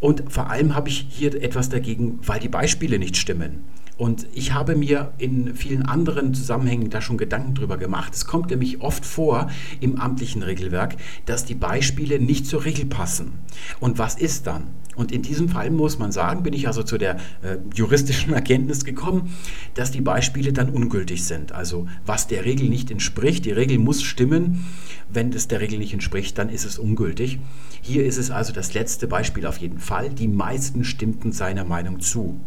Und 0.00 0.24
vor 0.30 0.50
allem 0.50 0.74
habe 0.74 0.90
ich 0.90 1.06
hier 1.08 1.34
etwas 1.42 1.70
dagegen, 1.70 2.18
weil 2.26 2.40
die 2.40 2.48
Beispiele 2.48 2.98
nicht 2.98 3.16
stimmen. 3.16 3.64
Und 3.98 4.28
ich 4.32 4.54
habe 4.54 4.76
mir 4.76 5.12
in 5.18 5.56
vielen 5.56 5.82
anderen 5.82 6.32
Zusammenhängen 6.32 6.88
da 6.88 7.02
schon 7.02 7.18
Gedanken 7.18 7.54
drüber 7.54 7.76
gemacht. 7.76 8.14
Es 8.14 8.26
kommt 8.26 8.50
nämlich 8.50 8.80
oft 8.80 9.04
vor 9.04 9.50
im 9.80 10.00
amtlichen 10.00 10.44
Regelwerk, 10.44 10.96
dass 11.26 11.44
die 11.44 11.56
Beispiele 11.56 12.20
nicht 12.20 12.46
zur 12.46 12.64
Regel 12.64 12.86
passen. 12.86 13.32
Und 13.80 13.98
was 13.98 14.14
ist 14.14 14.46
dann? 14.46 14.68
Und 14.94 15.10
in 15.10 15.22
diesem 15.22 15.48
Fall 15.48 15.70
muss 15.70 15.98
man 15.98 16.12
sagen, 16.12 16.44
bin 16.44 16.52
ich 16.52 16.68
also 16.68 16.84
zu 16.84 16.96
der 16.96 17.16
äh, 17.42 17.58
juristischen 17.74 18.32
Erkenntnis 18.34 18.84
gekommen, 18.84 19.34
dass 19.74 19.90
die 19.90 20.00
Beispiele 20.00 20.52
dann 20.52 20.70
ungültig 20.70 21.24
sind. 21.24 21.50
Also 21.50 21.88
was 22.06 22.28
der 22.28 22.44
Regel 22.44 22.68
nicht 22.68 22.92
entspricht, 22.92 23.44
die 23.44 23.52
Regel 23.52 23.78
muss 23.78 24.02
stimmen. 24.02 24.64
Wenn 25.08 25.32
es 25.32 25.48
der 25.48 25.60
Regel 25.60 25.78
nicht 25.78 25.92
entspricht, 25.92 26.38
dann 26.38 26.50
ist 26.50 26.64
es 26.64 26.78
ungültig. 26.78 27.40
Hier 27.80 28.04
ist 28.04 28.16
es 28.16 28.30
also 28.30 28.52
das 28.52 28.74
letzte 28.74 29.08
Beispiel 29.08 29.44
auf 29.46 29.58
jeden 29.58 29.80
Fall. 29.80 30.10
Die 30.10 30.28
meisten 30.28 30.84
stimmten 30.84 31.32
seiner 31.32 31.64
Meinung 31.64 31.98
zu. 31.98 32.40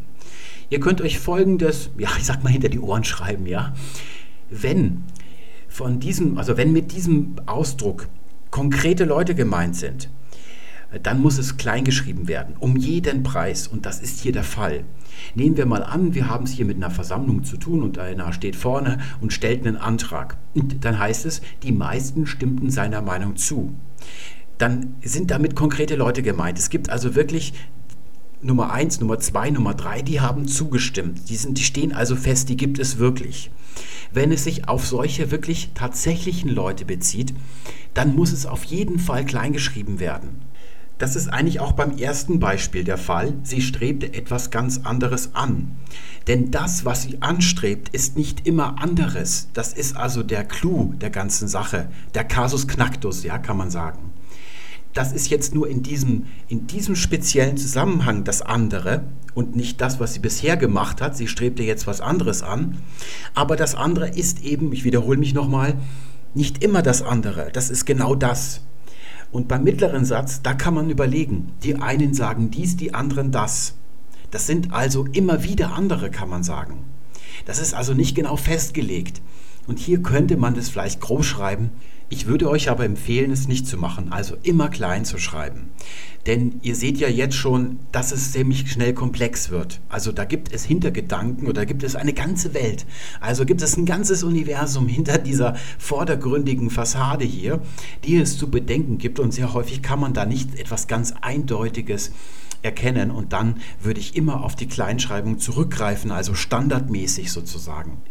Ihr 0.72 0.80
könnt 0.80 1.02
euch 1.02 1.20
folgendes, 1.20 1.90
ja, 1.98 2.10
ich 2.18 2.24
sag 2.24 2.44
mal 2.44 2.50
hinter 2.50 2.70
die 2.70 2.80
Ohren 2.80 3.04
schreiben, 3.04 3.46
ja. 3.46 3.74
Wenn 4.50 5.04
von 5.68 6.00
diesem, 6.00 6.38
also 6.38 6.56
wenn 6.56 6.72
mit 6.72 6.94
diesem 6.94 7.36
Ausdruck 7.46 8.08
konkrete 8.52 9.04
Leute 9.04 9.36
gemeint 9.36 9.76
sind, 9.76 10.10
dann 11.04 11.22
muss 11.22 11.38
es 11.38 11.58
kleingeschrieben 11.58 12.30
werden, 12.30 12.56
um 12.58 12.78
jeden 12.78 13.22
Preis. 13.24 13.68
Und 13.68 13.86
das 13.86 14.00
ist 14.00 14.22
hier 14.22 14.32
der 14.32 14.46
Fall. 14.46 14.86
Nehmen 15.36 15.58
wir 15.58 15.66
mal 15.66 15.84
an, 15.84 16.14
wir 16.14 16.30
haben 16.30 16.46
es 16.46 16.52
hier 16.52 16.66
mit 16.66 16.78
einer 16.78 16.90
Versammlung 16.90 17.44
zu 17.44 17.58
tun 17.58 17.84
und 17.84 18.00
einer 18.00 18.32
steht 18.32 18.56
vorne 18.56 19.00
und 19.20 19.34
stellt 19.34 19.68
einen 19.68 19.76
Antrag. 19.76 20.38
Und 20.54 20.86
dann 20.86 21.00
heißt 21.00 21.26
es, 21.26 21.42
die 21.64 21.74
meisten 21.74 22.28
stimmten 22.28 22.70
seiner 22.70 23.02
Meinung 23.02 23.36
zu. 23.36 23.74
Dann 24.58 24.96
sind 25.02 25.32
damit 25.32 25.56
konkrete 25.56 25.96
Leute 25.96 26.22
gemeint. 26.22 26.60
Es 26.60 26.70
gibt 26.70 26.90
also 26.90 27.16
wirklich 27.16 27.54
Nummer 28.44 28.72
1, 28.72 29.00
Nummer 29.00 29.20
2, 29.20 29.52
Nummer 29.52 29.76
3, 29.76 30.02
die 30.02 30.20
haben 30.20 30.48
zugestimmt. 30.48 31.30
Die, 31.30 31.36
sind, 31.36 31.60
die 31.60 31.64
stehen 31.64 31.94
also 31.94 32.16
fest, 32.16 32.50
die 32.50 32.58
gibt 32.58 32.80
es 32.80 32.98
wirklich. 32.98 33.52
Wenn 34.12 34.32
es 34.32 34.46
sich 34.46 34.68
auf 34.68 34.88
solche 34.88 35.30
wirklich 35.30 35.70
tatsächlichen 35.76 36.50
Leute 36.50 36.86
bezieht, 36.86 37.36
dann 37.94 38.16
muss 38.16 38.32
es 38.32 38.48
auf 38.48 38.64
jeden 38.64 38.98
Fall 38.98 39.26
kleingeschrieben 39.26 40.00
werden. 40.00 40.42
Das 40.98 41.16
ist 41.16 41.30
eigentlich 41.30 41.60
auch 41.60 41.74
beim 41.74 41.98
ersten 41.98 42.40
Beispiel 42.40 42.84
der 42.84 42.98
Fall. 42.98 43.34
Sie 43.44 43.62
strebte 43.62 44.14
etwas 44.14 44.50
ganz 44.50 44.82
anderes 44.84 45.36
an. 45.36 45.76
Denn 46.28 46.50
das, 46.50 46.84
was 46.84 47.04
sie 47.04 47.22
anstrebt, 47.22 47.90
ist 47.90 48.18
nicht 48.18 48.48
immer 48.48 48.82
anderes. 48.82 49.50
Das 49.54 49.74
ist 49.74 49.96
also 49.96 50.24
der 50.24 50.46
Clou 50.46 50.94
der 50.96 51.10
ganzen 51.12 51.48
Sache, 51.48 51.90
der 52.16 52.24
Casus 52.24 52.68
Knactus, 52.68 53.24
ja, 53.24 53.38
kann 53.38 53.58
man 53.58 53.70
sagen 53.70 54.11
das 54.94 55.14
ist 55.14 55.30
jetzt 55.30 55.56
nur 55.56 55.68
in 55.68 55.84
diesem, 55.84 56.26
in 56.48 56.68
diesem 56.68 56.96
speziellen 56.96 57.58
Zusammenhang 57.58 58.24
das 58.24 58.42
andere 58.42 59.04
und 59.34 59.56
nicht 59.56 59.80
das, 59.80 60.00
was 60.00 60.14
sie 60.14 60.20
bisher 60.20 60.58
gemacht 60.58 61.02
hat. 61.02 61.16
Sie 61.16 61.28
strebte 61.28 61.64
jetzt 61.64 61.88
was 61.88 62.02
anderes 62.02 62.44
an. 62.44 62.78
Aber 63.34 63.56
das 63.56 63.76
andere 63.76 64.10
ist 64.10 64.44
eben, 64.44 64.74
ich 64.74 64.84
wiederhole 64.84 65.18
mich 65.18 65.34
nochmal, 65.34 65.76
nicht 66.34 66.64
immer 66.64 66.82
das 66.82 67.02
andere. 67.02 67.50
Das 67.54 67.70
ist 67.70 67.86
genau 67.86 68.16
das. 68.16 68.62
Und 69.32 69.48
beim 69.48 69.64
mittleren 69.64 70.04
Satz, 70.04 70.42
da 70.42 70.54
kann 70.54 70.74
man 70.74 70.90
überlegen. 70.90 71.54
Die 71.64 71.76
einen 71.76 72.14
sagen 72.14 72.52
dies, 72.52 72.76
die 72.76 72.94
anderen 72.94 73.32
das. 73.32 73.76
Das 74.30 74.48
sind 74.48 74.74
also 74.74 75.06
immer 75.14 75.44
wieder 75.44 75.74
andere, 75.74 76.12
kann 76.12 76.30
man 76.30 76.44
sagen. 76.44 76.84
Das 77.46 77.60
ist 77.60 77.74
also 77.74 77.94
nicht 77.94 78.16
genau 78.16 78.36
festgelegt. 78.36 79.22
Und 79.68 79.80
hier 79.80 80.02
könnte 80.02 80.38
man 80.38 80.54
das 80.54 80.70
vielleicht 80.70 81.00
groß 81.00 81.26
schreiben. 81.26 81.72
Ich 82.14 82.28
würde 82.28 82.50
euch 82.50 82.70
aber 82.70 82.84
empfehlen, 82.84 83.32
es 83.32 83.48
nicht 83.48 83.66
zu 83.66 83.78
machen, 83.78 84.12
also 84.12 84.36
immer 84.44 84.68
klein 84.68 85.06
zu 85.06 85.18
schreiben. 85.18 85.70
Denn 86.26 86.60
ihr 86.62 86.76
seht 86.76 86.98
ja 86.98 87.08
jetzt 87.08 87.36
schon, 87.36 87.80
dass 87.94 88.12
es 88.12 88.34
ziemlich 88.34 88.70
schnell 88.70 88.94
komplex 88.94 89.50
wird. 89.50 89.80
Also 89.88 90.12
da 90.12 90.26
gibt 90.26 90.52
es 90.52 90.66
Hintergedanken 90.66 91.48
oder 91.48 91.66
gibt 91.66 91.84
es 91.84 91.96
eine 91.96 92.12
ganze 92.12 92.54
Welt. 92.54 92.86
Also 93.22 93.46
gibt 93.46 93.62
es 93.62 93.78
ein 93.78 93.86
ganzes 93.86 94.24
Universum 94.24 94.90
hinter 94.90 95.20
dieser 95.20 95.56
vordergründigen 95.80 96.70
Fassade 96.70 97.24
hier, 97.24 97.62
die 98.04 98.18
es 98.18 98.38
zu 98.38 98.52
bedenken 98.52 98.98
gibt. 98.98 99.18
Und 99.18 99.34
sehr 99.34 99.54
häufig 99.54 99.82
kann 99.82 100.02
man 100.02 100.14
da 100.14 100.26
nicht 100.26 100.60
etwas 100.60 100.88
ganz 100.88 101.14
Eindeutiges 101.22 102.12
erkennen. 102.62 103.10
Und 103.10 103.32
dann 103.32 103.62
würde 103.82 104.02
ich 104.02 104.18
immer 104.18 104.44
auf 104.44 104.58
die 104.58 104.68
Kleinschreibung 104.68 105.40
zurückgreifen, 105.40 106.12
also 106.12 106.34
standardmäßig 106.34 107.32
sozusagen. 107.32 108.02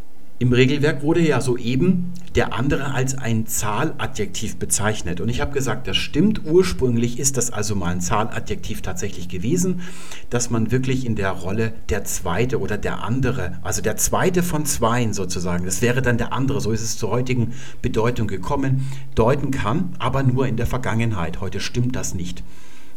Im 0.43 0.55
Regelwerk 0.55 1.03
wurde 1.03 1.21
ja 1.21 1.43
soeben 1.43 2.15
der 2.35 2.55
andere 2.55 2.95
als 2.95 3.15
ein 3.15 3.47
Zahladjektiv 3.47 4.57
bezeichnet. 4.57 5.21
Und 5.21 5.29
ich 5.29 5.43
habe 5.43 5.53
gesagt, 5.53 5.87
das 5.87 5.99
stimmt. 5.99 6.47
Ursprünglich 6.47 7.19
ist 7.19 7.37
das 7.37 7.51
also 7.51 7.75
mal 7.75 7.93
ein 7.93 8.01
Zahladjektiv 8.01 8.81
tatsächlich 8.81 9.29
gewesen, 9.29 9.83
dass 10.31 10.49
man 10.49 10.71
wirklich 10.71 11.05
in 11.05 11.15
der 11.15 11.33
Rolle 11.33 11.75
der 11.91 12.05
Zweite 12.05 12.59
oder 12.59 12.79
der 12.79 13.05
andere, 13.05 13.59
also 13.61 13.83
der 13.83 13.99
Zweite 13.99 14.43
von 14.43 14.65
Zweien 14.65 15.13
sozusagen, 15.13 15.67
das 15.67 15.83
wäre 15.83 16.01
dann 16.01 16.17
der 16.17 16.33
andere, 16.33 16.63
so 16.63 16.73
ist 16.73 16.81
es 16.81 16.97
zur 16.97 17.11
heutigen 17.11 17.53
Bedeutung 17.83 18.27
gekommen, 18.27 18.89
deuten 19.15 19.51
kann, 19.51 19.95
aber 19.99 20.23
nur 20.23 20.47
in 20.47 20.57
der 20.57 20.67
Vergangenheit. 20.67 21.43
Heute 21.43 21.61
stimmt 21.61 21.97
das 21.97 22.15
nicht. 22.15 22.43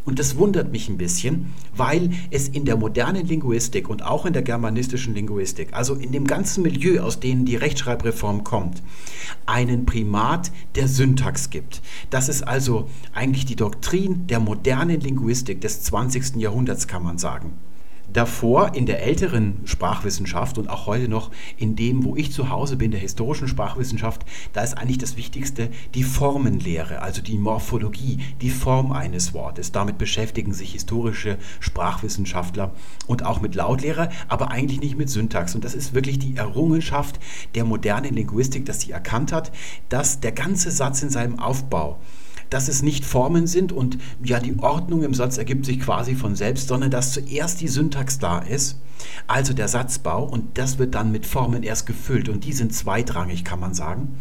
Und 0.04 0.18
das 0.18 0.36
wundert 0.36 0.70
mich 0.70 0.88
ein 0.88 0.98
bisschen, 0.98 1.52
weil 1.74 2.10
es 2.30 2.48
in 2.48 2.66
der 2.66 2.76
modernen 2.76 3.26
Linguistik 3.26 3.88
und 3.88 4.04
auch 4.04 4.26
in 4.26 4.34
der 4.34 4.42
germanistischen 4.42 5.14
Linguistik, 5.14 5.68
also 5.72 5.94
in 5.94 6.12
dem 6.12 6.26
ganzen 6.26 6.62
Milieu, 6.62 7.00
aus 7.00 7.20
denen 7.20 7.46
die 7.46 7.56
Rechtschreibreform 7.56 8.44
kommt, 8.44 8.82
einen 9.46 9.86
Primat 9.86 10.52
der 10.74 10.88
Syntax 10.88 11.48
gibt. 11.48 11.80
Das 12.10 12.28
ist 12.28 12.42
also 12.42 12.88
eigentlich 13.14 13.46
die 13.46 13.56
Doktrin 13.56 14.26
der 14.26 14.40
modernen 14.40 15.00
Linguistik 15.00 15.62
des 15.62 15.82
20. 15.82 16.36
Jahrhunderts, 16.36 16.86
kann 16.86 17.02
man 17.02 17.16
sagen 17.16 17.52
davor 18.14 18.74
in 18.74 18.86
der 18.86 19.02
älteren 19.02 19.60
Sprachwissenschaft 19.64 20.56
und 20.56 20.70
auch 20.70 20.86
heute 20.86 21.08
noch 21.08 21.30
in 21.58 21.76
dem, 21.76 22.04
wo 22.04 22.16
ich 22.16 22.32
zu 22.32 22.48
Hause 22.48 22.76
bin, 22.76 22.92
der 22.92 23.00
historischen 23.00 23.48
Sprachwissenschaft, 23.48 24.24
da 24.52 24.62
ist 24.62 24.78
eigentlich 24.78 24.98
das 24.98 25.16
Wichtigste 25.16 25.68
die 25.94 26.04
Formenlehre, 26.04 27.02
also 27.02 27.20
die 27.20 27.36
Morphologie, 27.36 28.20
die 28.40 28.50
Form 28.50 28.92
eines 28.92 29.34
Wortes. 29.34 29.72
Damit 29.72 29.98
beschäftigen 29.98 30.54
sich 30.54 30.72
historische 30.72 31.36
Sprachwissenschaftler 31.60 32.72
und 33.06 33.24
auch 33.24 33.40
mit 33.40 33.54
Lautlehre, 33.56 34.08
aber 34.28 34.50
eigentlich 34.50 34.80
nicht 34.80 34.96
mit 34.96 35.10
Syntax. 35.10 35.54
Und 35.54 35.64
das 35.64 35.74
ist 35.74 35.92
wirklich 35.92 36.18
die 36.20 36.36
Errungenschaft 36.36 37.18
der 37.56 37.64
modernen 37.64 38.14
Linguistik, 38.14 38.64
dass 38.64 38.80
sie 38.80 38.92
erkannt 38.92 39.32
hat, 39.32 39.50
dass 39.88 40.20
der 40.20 40.32
ganze 40.32 40.70
Satz 40.70 41.02
in 41.02 41.10
seinem 41.10 41.40
Aufbau 41.40 41.98
dass 42.54 42.68
es 42.68 42.84
nicht 42.84 43.04
Formen 43.04 43.48
sind 43.48 43.72
und 43.72 43.98
ja, 44.22 44.38
die 44.38 44.56
Ordnung 44.60 45.02
im 45.02 45.12
Satz 45.12 45.38
ergibt 45.38 45.66
sich 45.66 45.80
quasi 45.80 46.14
von 46.14 46.36
selbst, 46.36 46.68
sondern 46.68 46.88
dass 46.88 47.10
zuerst 47.10 47.60
die 47.60 47.66
Syntax 47.66 48.20
da 48.20 48.38
ist, 48.38 48.78
also 49.26 49.52
der 49.52 49.66
Satzbau, 49.66 50.22
und 50.22 50.56
das 50.56 50.78
wird 50.78 50.94
dann 50.94 51.10
mit 51.10 51.26
Formen 51.26 51.64
erst 51.64 51.84
gefüllt 51.84 52.28
und 52.28 52.44
die 52.44 52.52
sind 52.52 52.72
zweitrangig, 52.72 53.42
kann 53.42 53.58
man 53.58 53.74
sagen. 53.74 54.16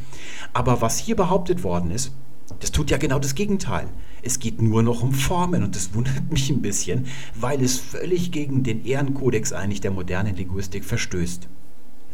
Aber 0.51 0.81
was 0.81 0.97
hier 0.97 1.15
behauptet 1.15 1.63
worden 1.63 1.91
ist, 1.91 2.11
das 2.59 2.71
tut 2.71 2.89
ja 2.89 2.97
genau 2.97 3.19
das 3.19 3.35
Gegenteil. 3.35 3.87
Es 4.23 4.39
geht 4.39 4.63
nur 4.63 4.81
noch 4.81 5.03
um 5.03 5.13
Formen 5.13 5.63
und 5.63 5.75
das 5.75 5.93
wundert 5.93 6.31
mich 6.31 6.49
ein 6.49 6.63
bisschen, 6.63 7.05
weil 7.35 7.61
es 7.61 7.77
völlig 7.77 8.31
gegen 8.31 8.63
den 8.63 8.83
Ehrenkodex 8.83 9.53
eigentlich 9.53 9.81
der 9.81 9.91
modernen 9.91 10.35
Linguistik 10.35 10.85
verstößt. 10.85 11.47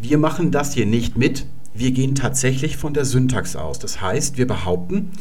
Wir 0.02 0.18
machen 0.18 0.52
das 0.52 0.74
hier 0.74 0.86
nicht 0.86 1.18
mit, 1.18 1.46
wir 1.74 1.92
gehen 1.92 2.16
tatsächlich 2.16 2.78
von 2.78 2.94
der 2.94 3.06
Syntax 3.06 3.56
aus. 3.56 3.80
Das 3.80 4.02
heißt, 4.02 4.38
wir 4.38 4.48
behaupten, 4.48 5.12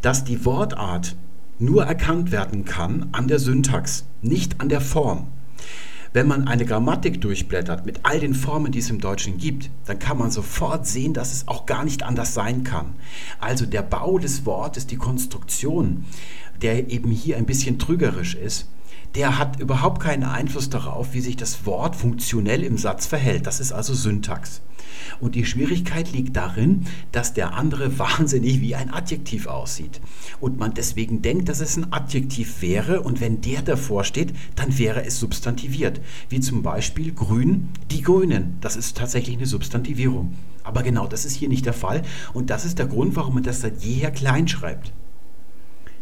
dass 0.00 0.24
die 0.24 0.44
Wortart 0.44 1.16
nur 1.58 1.84
erkannt 1.84 2.32
werden 2.32 2.64
kann 2.64 3.08
an 3.12 3.28
der 3.28 3.38
Syntax, 3.38 4.04
nicht 4.20 4.60
an 4.60 4.68
der 4.68 4.80
Form. 4.80 5.28
Wenn 6.12 6.26
man 6.26 6.46
eine 6.46 6.66
Grammatik 6.66 7.22
durchblättert 7.22 7.86
mit 7.86 8.00
all 8.02 8.20
den 8.20 8.34
Formen, 8.34 8.70
die 8.70 8.80
es 8.80 8.90
im 8.90 9.00
Deutschen 9.00 9.38
gibt, 9.38 9.70
dann 9.86 9.98
kann 9.98 10.18
man 10.18 10.30
sofort 10.30 10.86
sehen, 10.86 11.14
dass 11.14 11.32
es 11.32 11.48
auch 11.48 11.64
gar 11.64 11.84
nicht 11.84 12.02
anders 12.02 12.34
sein 12.34 12.64
kann. 12.64 12.94
Also 13.40 13.64
der 13.64 13.80
Bau 13.80 14.18
des 14.18 14.44
Wortes, 14.44 14.86
die 14.86 14.96
Konstruktion, 14.96 16.04
der 16.60 16.90
eben 16.90 17.10
hier 17.10 17.38
ein 17.38 17.46
bisschen 17.46 17.78
trügerisch 17.78 18.34
ist, 18.34 18.68
der 19.14 19.38
hat 19.38 19.60
überhaupt 19.60 20.02
keinen 20.02 20.24
Einfluss 20.24 20.70
darauf, 20.70 21.12
wie 21.12 21.20
sich 21.20 21.36
das 21.36 21.66
Wort 21.66 21.96
funktionell 21.96 22.62
im 22.62 22.78
Satz 22.78 23.06
verhält. 23.06 23.46
Das 23.46 23.60
ist 23.60 23.72
also 23.72 23.94
Syntax. 23.94 24.62
Und 25.20 25.34
die 25.34 25.44
Schwierigkeit 25.44 26.12
liegt 26.12 26.36
darin, 26.36 26.86
dass 27.12 27.34
der 27.34 27.54
andere 27.54 27.98
wahnsinnig 27.98 28.60
wie 28.60 28.74
ein 28.74 28.92
Adjektiv 28.92 29.46
aussieht. 29.46 30.00
Und 30.40 30.58
man 30.58 30.74
deswegen 30.74 31.22
denkt, 31.22 31.48
dass 31.48 31.60
es 31.60 31.76
ein 31.76 31.92
Adjektiv 31.92 32.62
wäre 32.62 33.02
und 33.02 33.20
wenn 33.20 33.40
der 33.40 33.62
davor 33.62 34.04
steht, 34.04 34.32
dann 34.56 34.78
wäre 34.78 35.04
es 35.04 35.20
substantiviert. 35.20 36.00
Wie 36.28 36.40
zum 36.40 36.62
Beispiel 36.62 37.12
grün, 37.12 37.68
die 37.90 38.02
Grünen. 38.02 38.56
Das 38.60 38.76
ist 38.76 38.96
tatsächlich 38.96 39.36
eine 39.36 39.46
Substantivierung. 39.46 40.34
Aber 40.64 40.82
genau 40.82 41.06
das 41.06 41.24
ist 41.24 41.34
hier 41.34 41.48
nicht 41.48 41.66
der 41.66 41.72
Fall 41.72 42.02
und 42.32 42.50
das 42.50 42.64
ist 42.64 42.78
der 42.78 42.86
Grund, 42.86 43.16
warum 43.16 43.34
man 43.34 43.42
das 43.42 43.60
seit 43.60 43.82
jeher 43.82 44.10
klein 44.10 44.48
schreibt. 44.48 44.92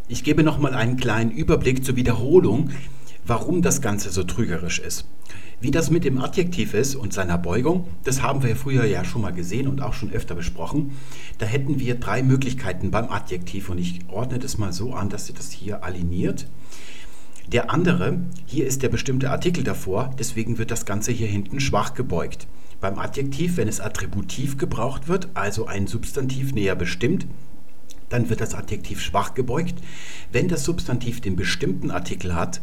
Ich 0.07 0.25
gebe 0.25 0.43
nochmal 0.43 0.75
einen 0.75 0.97
kleinen 0.97 1.31
Überblick 1.31 1.85
zur 1.85 1.97
Wiederholung 1.97 2.71
warum 3.31 3.63
das 3.63 3.81
Ganze 3.81 4.11
so 4.11 4.25
trügerisch 4.25 4.81
ist. 4.81 5.07
Wie 5.61 5.71
das 5.71 5.89
mit 5.89 6.03
dem 6.03 6.21
Adjektiv 6.21 6.75
ist 6.75 6.97
und 6.97 7.13
seiner 7.13 7.39
Beugung, 7.39 7.87
das 8.03 8.23
haben 8.23 8.43
wir 8.43 8.57
früher 8.57 8.85
ja 8.87 9.05
schon 9.05 9.23
mal 9.23 9.33
gesehen 9.33 9.69
und 9.69 9.83
auch 9.83 9.95
schon 9.95 10.11
öfter 10.11 10.35
besprochen. 10.35 10.97
Da 11.39 11.47
hätten 11.47 11.79
wir 11.79 11.95
drei 11.95 12.25
Möglichkeiten 12.25 12.91
beim 12.91 13.09
Adjektiv 13.09 13.69
und 13.69 13.79
ich 13.79 14.01
ordne 14.09 14.41
das 14.41 14.59
mal 14.59 14.73
so 14.73 14.95
an, 14.95 15.11
dass 15.11 15.27
sie 15.27 15.33
das 15.33 15.53
hier 15.53 15.85
aligniert. 15.85 16.49
Der 17.47 17.71
andere, 17.71 18.19
hier 18.47 18.67
ist 18.67 18.83
der 18.83 18.89
bestimmte 18.89 19.31
Artikel 19.31 19.63
davor, 19.63 20.13
deswegen 20.19 20.59
wird 20.59 20.73
das 20.73 20.85
Ganze 20.85 21.13
hier 21.13 21.29
hinten 21.29 21.61
schwach 21.61 21.95
gebeugt. 21.95 22.49
Beim 22.81 22.99
Adjektiv, 22.99 23.59
wenn 23.59 23.69
es 23.69 23.79
attributiv 23.79 24.59
gebraucht 24.59 25.07
wird, 25.07 25.29
also 25.35 25.67
ein 25.69 25.87
Substantiv 25.87 26.53
näher 26.53 26.75
bestimmt, 26.75 27.29
dann 28.09 28.29
wird 28.29 28.41
das 28.41 28.55
Adjektiv 28.57 29.01
schwach 29.01 29.35
gebeugt. 29.35 29.77
Wenn 30.33 30.49
das 30.49 30.65
Substantiv 30.65 31.21
den 31.21 31.37
bestimmten 31.37 31.93
Artikel 31.93 32.35
hat, 32.35 32.61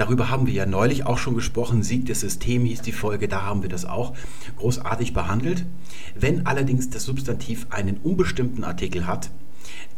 Darüber 0.00 0.30
haben 0.30 0.46
wir 0.46 0.54
ja 0.54 0.64
neulich 0.64 1.04
auch 1.04 1.18
schon 1.18 1.34
gesprochen. 1.34 1.82
Sieg 1.82 2.06
des 2.06 2.20
Systems 2.20 2.70
hieß 2.70 2.80
die 2.80 2.90
Folge, 2.90 3.28
da 3.28 3.42
haben 3.42 3.60
wir 3.60 3.68
das 3.68 3.84
auch 3.84 4.14
großartig 4.56 5.12
behandelt. 5.12 5.66
Wenn 6.18 6.46
allerdings 6.46 6.88
das 6.88 7.04
Substantiv 7.04 7.66
einen 7.68 7.98
unbestimmten 7.98 8.64
Artikel 8.64 9.06
hat, 9.06 9.30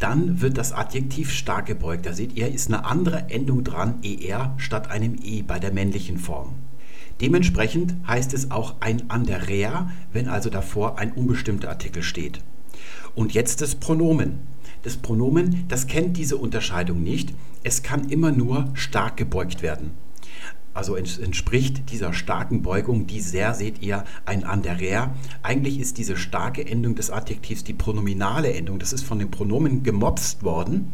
dann 0.00 0.40
wird 0.40 0.58
das 0.58 0.72
Adjektiv 0.72 1.30
stark 1.30 1.66
gebeugt. 1.66 2.04
Da 2.04 2.14
seht 2.14 2.32
ihr, 2.32 2.52
ist 2.52 2.66
eine 2.66 2.84
andere 2.84 3.30
Endung 3.30 3.62
dran, 3.62 4.00
er 4.02 4.54
statt 4.56 4.90
einem 4.90 5.14
e 5.22 5.42
bei 5.42 5.60
der 5.60 5.72
männlichen 5.72 6.18
Form. 6.18 6.56
Dementsprechend 7.20 7.94
heißt 8.04 8.34
es 8.34 8.50
auch 8.50 8.74
ein 8.80 9.08
anderer, 9.08 9.88
wenn 10.12 10.26
also 10.26 10.50
davor 10.50 10.98
ein 10.98 11.12
unbestimmter 11.12 11.68
Artikel 11.68 12.02
steht. 12.02 12.40
Und 13.14 13.34
jetzt 13.34 13.60
das 13.60 13.76
Pronomen. 13.76 14.40
Das 14.82 14.96
Pronomen, 14.96 15.64
das 15.68 15.86
kennt 15.86 16.16
diese 16.16 16.36
Unterscheidung 16.36 17.02
nicht. 17.02 17.34
Es 17.62 17.82
kann 17.82 18.08
immer 18.08 18.32
nur 18.32 18.70
stark 18.74 19.16
gebeugt 19.16 19.62
werden. 19.62 19.92
Also 20.74 20.96
entspricht 20.96 21.90
dieser 21.90 22.14
starken 22.14 22.62
Beugung, 22.62 23.06
die 23.06 23.20
sehr 23.20 23.52
seht 23.52 23.82
ihr, 23.82 24.04
ein 24.24 24.44
anderer. 24.44 25.14
Eigentlich 25.42 25.78
ist 25.78 25.98
diese 25.98 26.16
starke 26.16 26.66
Endung 26.66 26.94
des 26.94 27.10
Adjektivs 27.10 27.62
die 27.62 27.74
pronominale 27.74 28.52
Endung. 28.54 28.78
Das 28.78 28.92
ist 28.92 29.04
von 29.04 29.18
den 29.18 29.30
Pronomen 29.30 29.82
gemopst 29.82 30.42
worden. 30.42 30.92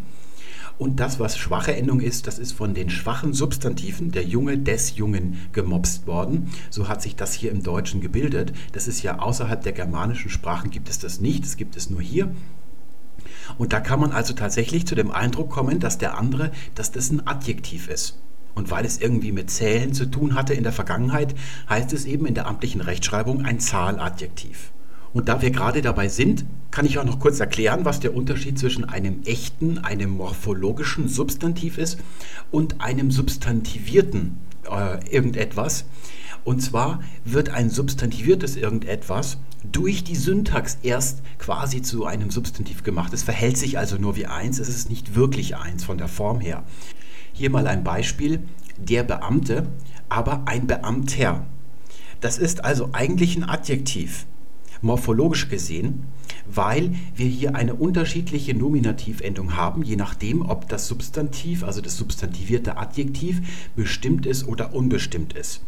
Und 0.78 1.00
das, 1.00 1.18
was 1.18 1.36
schwache 1.36 1.74
Endung 1.74 2.00
ist, 2.00 2.26
das 2.26 2.38
ist 2.38 2.52
von 2.52 2.74
den 2.74 2.88
schwachen 2.90 3.34
Substantiven, 3.34 4.12
der 4.12 4.24
Junge 4.24 4.58
des 4.58 4.96
Jungen, 4.96 5.38
gemopst 5.52 6.06
worden. 6.06 6.52
So 6.70 6.88
hat 6.88 7.02
sich 7.02 7.16
das 7.16 7.32
hier 7.32 7.50
im 7.50 7.64
Deutschen 7.64 8.00
gebildet. 8.00 8.52
Das 8.72 8.86
ist 8.86 9.02
ja 9.02 9.18
außerhalb 9.18 9.62
der 9.62 9.72
germanischen 9.72 10.30
Sprachen 10.30 10.70
gibt 10.70 10.88
es 10.88 10.98
das 10.98 11.20
nicht. 11.20 11.44
Das 11.44 11.56
gibt 11.56 11.76
es 11.76 11.90
nur 11.90 12.00
hier. 12.00 12.32
Und 13.56 13.72
da 13.72 13.80
kann 13.80 14.00
man 14.00 14.12
also 14.12 14.34
tatsächlich 14.34 14.86
zu 14.86 14.94
dem 14.94 15.10
Eindruck 15.10 15.50
kommen, 15.50 15.80
dass 15.80 15.98
der 15.98 16.18
andere, 16.18 16.50
dass 16.74 16.92
das 16.92 17.10
ein 17.10 17.26
Adjektiv 17.26 17.88
ist. 17.88 18.18
Und 18.54 18.70
weil 18.70 18.84
es 18.84 18.98
irgendwie 19.00 19.32
mit 19.32 19.50
Zählen 19.50 19.94
zu 19.94 20.06
tun 20.06 20.34
hatte 20.34 20.52
in 20.52 20.64
der 20.64 20.72
Vergangenheit, 20.72 21.34
heißt 21.68 21.92
es 21.92 22.04
eben 22.04 22.26
in 22.26 22.34
der 22.34 22.46
amtlichen 22.46 22.80
Rechtschreibung 22.80 23.44
ein 23.44 23.60
Zahladjektiv. 23.60 24.72
Und 25.12 25.28
da 25.28 25.40
wir 25.40 25.50
gerade 25.50 25.80
dabei 25.80 26.08
sind, 26.08 26.44
kann 26.70 26.84
ich 26.84 26.98
auch 26.98 27.04
noch 27.04 27.18
kurz 27.18 27.40
erklären, 27.40 27.84
was 27.84 28.00
der 28.00 28.14
Unterschied 28.14 28.58
zwischen 28.58 28.84
einem 28.84 29.22
echten, 29.24 29.78
einem 29.78 30.10
morphologischen 30.10 31.08
Substantiv 31.08 31.78
ist 31.78 31.98
und 32.50 32.80
einem 32.80 33.10
substantivierten 33.10 34.38
äh, 34.70 35.08
irgendetwas. 35.08 35.86
Und 36.44 36.60
zwar 36.60 37.00
wird 37.24 37.50
ein 37.50 37.70
substantiviertes 37.70 38.56
irgendetwas 38.56 39.38
durch 39.64 40.04
die 40.04 40.16
Syntax 40.16 40.78
erst 40.82 41.22
quasi 41.38 41.82
zu 41.82 42.06
einem 42.06 42.30
Substantiv 42.30 42.82
gemacht. 42.82 43.12
Es 43.12 43.22
verhält 43.22 43.56
sich 43.56 43.78
also 43.78 43.96
nur 43.96 44.16
wie 44.16 44.26
eins, 44.26 44.58
es 44.58 44.68
ist 44.68 44.88
nicht 44.88 45.14
wirklich 45.14 45.56
eins 45.56 45.84
von 45.84 45.98
der 45.98 46.08
Form 46.08 46.40
her. 46.40 46.64
Hier 47.32 47.50
mal 47.50 47.66
ein 47.66 47.84
Beispiel, 47.84 48.40
der 48.78 49.02
Beamte, 49.02 49.66
aber 50.08 50.42
ein 50.46 50.66
Beamter. 50.66 51.46
Das 52.20 52.38
ist 52.38 52.64
also 52.64 52.90
eigentlich 52.92 53.36
ein 53.36 53.48
Adjektiv, 53.48 54.26
morphologisch 54.82 55.48
gesehen, 55.48 56.04
weil 56.46 56.94
wir 57.14 57.26
hier 57.26 57.54
eine 57.54 57.74
unterschiedliche 57.74 58.54
Nominativendung 58.54 59.56
haben, 59.56 59.82
je 59.82 59.96
nachdem, 59.96 60.42
ob 60.42 60.68
das 60.68 60.88
Substantiv, 60.88 61.62
also 61.62 61.80
das 61.80 61.96
substantivierte 61.96 62.76
Adjektiv, 62.76 63.70
bestimmt 63.76 64.26
ist 64.26 64.46
oder 64.48 64.74
unbestimmt 64.74 65.32
ist. 65.34 65.62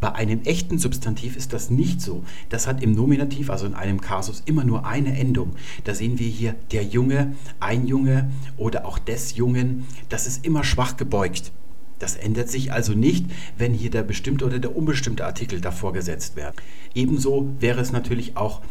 Bei 0.00 0.12
einem 0.12 0.42
echten 0.42 0.78
Substantiv 0.78 1.36
ist 1.36 1.52
das 1.52 1.70
nicht 1.70 2.00
so. 2.00 2.24
Das 2.48 2.66
hat 2.66 2.82
im 2.82 2.92
Nominativ, 2.92 3.50
also 3.50 3.66
in 3.66 3.74
einem 3.74 4.00
Kasus, 4.00 4.42
immer 4.46 4.64
nur 4.64 4.86
eine 4.86 5.18
Endung. 5.18 5.54
Da 5.84 5.94
sehen 5.94 6.18
wir 6.18 6.28
hier 6.28 6.54
der 6.72 6.84
Junge, 6.84 7.34
ein 7.60 7.86
Junge 7.86 8.30
oder 8.56 8.86
auch 8.86 8.98
des 8.98 9.36
Jungen. 9.36 9.86
Das 10.08 10.26
ist 10.26 10.44
immer 10.44 10.64
schwach 10.64 10.96
gebeugt. 10.96 11.52
Das 11.98 12.14
ändert 12.14 12.48
sich 12.48 12.72
also 12.72 12.92
nicht, 12.92 13.26
wenn 13.56 13.74
hier 13.74 13.90
der 13.90 14.02
bestimmte 14.02 14.46
oder 14.46 14.58
der 14.58 14.76
unbestimmte 14.76 15.24
Artikel 15.24 15.60
davor 15.60 15.92
gesetzt 15.92 16.36
wird. 16.36 16.54
Ebenso 16.94 17.48
wäre 17.58 17.80
es 17.80 17.92
natürlich 17.92 18.36
auch 18.36 18.62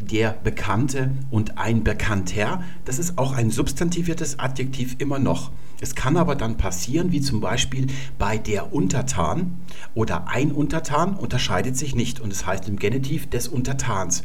der 0.00 0.32
Bekannte 0.44 1.10
und 1.30 1.58
ein 1.58 1.84
Bekannter. 1.84 2.62
Das 2.84 2.98
ist 2.98 3.18
auch 3.18 3.32
ein 3.32 3.50
substantiviertes 3.50 4.38
Adjektiv 4.38 4.96
immer 4.98 5.18
noch. 5.18 5.50
Es 5.80 5.94
kann 5.94 6.16
aber 6.16 6.36
dann 6.36 6.56
passieren, 6.56 7.12
wie 7.12 7.20
zum 7.20 7.40
Beispiel 7.40 7.88
bei 8.18 8.38
der 8.38 8.72
Untertan 8.72 9.58
oder 9.94 10.28
ein 10.28 10.50
Untertan 10.50 11.14
unterscheidet 11.14 11.76
sich 11.76 11.94
nicht 11.94 12.18
und 12.18 12.32
es 12.32 12.46
heißt 12.46 12.66
im 12.68 12.78
Genitiv 12.78 13.28
des 13.28 13.46
Untertans. 13.46 14.24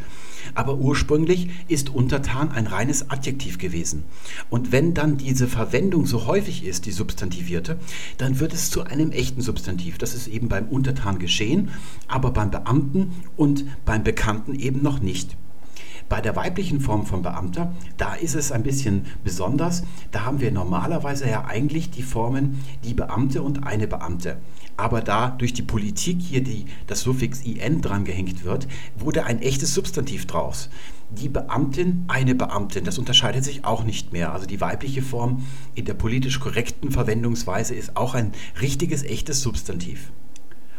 Aber 0.56 0.78
ursprünglich 0.78 1.50
ist 1.68 1.90
Untertan 1.90 2.52
ein 2.52 2.68
reines 2.68 3.10
Adjektiv 3.10 3.58
gewesen. 3.58 4.04
Und 4.50 4.72
wenn 4.72 4.94
dann 4.94 5.18
diese 5.18 5.48
Verwendung 5.48 6.06
so 6.06 6.26
häufig 6.26 6.66
ist, 6.66 6.86
die 6.86 6.92
substantivierte, 6.92 7.78
dann 8.18 8.40
wird 8.40 8.54
es 8.54 8.72
zu 8.72 8.84
einem 8.84 9.12
echten 9.12 9.42
Substantiv. 9.42 9.98
Das 9.98 10.16
ist 10.16 10.28
eben 10.28 10.48
beim 10.48 10.68
Untertan 10.70 11.20
geschehen, 11.20 11.70
aber 12.08 12.32
beim 12.32 12.50
Beamten 12.50 13.12
und 13.36 13.66
beim 13.84 14.04
Bekannten 14.04 14.56
eben 14.56 14.82
noch 14.82 15.02
nicht. 15.02 15.36
Bei 16.12 16.20
der 16.20 16.36
weiblichen 16.36 16.82
Form 16.82 17.06
von 17.06 17.22
Beamter, 17.22 17.74
da 17.96 18.16
ist 18.16 18.36
es 18.36 18.52
ein 18.52 18.64
bisschen 18.64 19.06
besonders. 19.24 19.84
Da 20.12 20.26
haben 20.26 20.42
wir 20.42 20.52
normalerweise 20.52 21.30
ja 21.30 21.46
eigentlich 21.46 21.90
die 21.90 22.04
Formen 22.04 22.62
die 22.84 22.94
Beamte 22.94 23.42
und 23.42 23.66
eine 23.66 23.88
Beamte. 23.88 24.36
Aber 24.76 25.00
da 25.00 25.30
durch 25.30 25.54
die 25.54 25.62
Politik 25.62 26.18
hier 26.20 26.44
die, 26.44 26.66
das 26.86 27.00
Suffix 27.00 27.40
in 27.44 27.82
dran 27.82 28.04
gehängt 28.04 28.44
wird, 28.44 28.68
wurde 29.00 29.24
ein 29.24 29.42
echtes 29.42 29.74
Substantiv 29.74 30.26
draus. 30.26 30.70
Die 31.12 31.30
Beamtin, 31.30 32.04
eine 32.10 32.36
Beamtin, 32.36 32.84
das 32.84 32.98
unterscheidet 32.98 33.46
sich 33.46 33.64
auch 33.64 33.86
nicht 33.86 34.12
mehr. 34.12 34.34
Also 34.34 34.46
die 34.46 34.60
weibliche 34.60 35.02
Form 35.02 35.46
in 35.76 35.86
der 35.86 35.94
politisch 35.94 36.42
korrekten 36.42 36.92
Verwendungsweise 36.92 37.74
ist 37.74 37.96
auch 37.96 38.16
ein 38.16 38.34
richtiges, 38.60 39.04
echtes 39.04 39.42
Substantiv. 39.42 40.12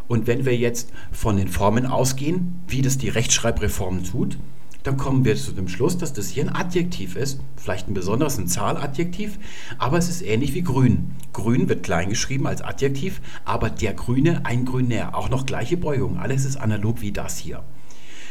Und 0.09 0.27
wenn 0.27 0.45
wir 0.45 0.59
jetzt 0.59 0.92
von 1.11 1.38
den 1.38 1.49
Formen 1.49 1.87
ausgehen, 1.87 2.61
wie 2.68 2.83
das 2.83 2.99
die 2.99 3.09
Rechtschreibreform 3.09 4.05
tut, 4.05 4.37
dann 4.83 4.97
kommen 4.97 5.25
wir 5.25 5.37
zu 5.37 5.53
dem 5.53 5.68
Schluss, 5.68 5.99
dass 5.99 6.12
das 6.12 6.29
hier 6.29 6.45
ein 6.45 6.55
Adjektiv 6.55 7.16
ist, 7.16 7.40
vielleicht 7.57 7.88
ein 7.88 7.95
besonderes 7.95 8.38
ein 8.38 8.49
Zahladjektiv, 8.49 9.38
aber 9.79 9.99
es 9.99 10.09
ist 10.09 10.23
ähnlich 10.23 10.55
wie 10.55 10.62
grün. 10.62 11.12
Grün 11.33 11.68
wird 11.68 11.83
klein 11.83 12.09
geschrieben 12.09 12.47
als 12.47 12.62
Adjektiv, 12.62 13.21
aber 13.45 13.71
der 13.71 13.95
Grüne 13.95 14.45
ein 14.45 14.64
Grünär, 14.64 15.16
auch 15.16 15.31
noch 15.31 15.47
gleiche 15.47 15.77
Beugung, 15.77 16.18
alles 16.18 16.45
ist 16.45 16.57
analog 16.57 17.01
wie 17.01 17.12
das 17.12 17.38
hier. 17.38 17.62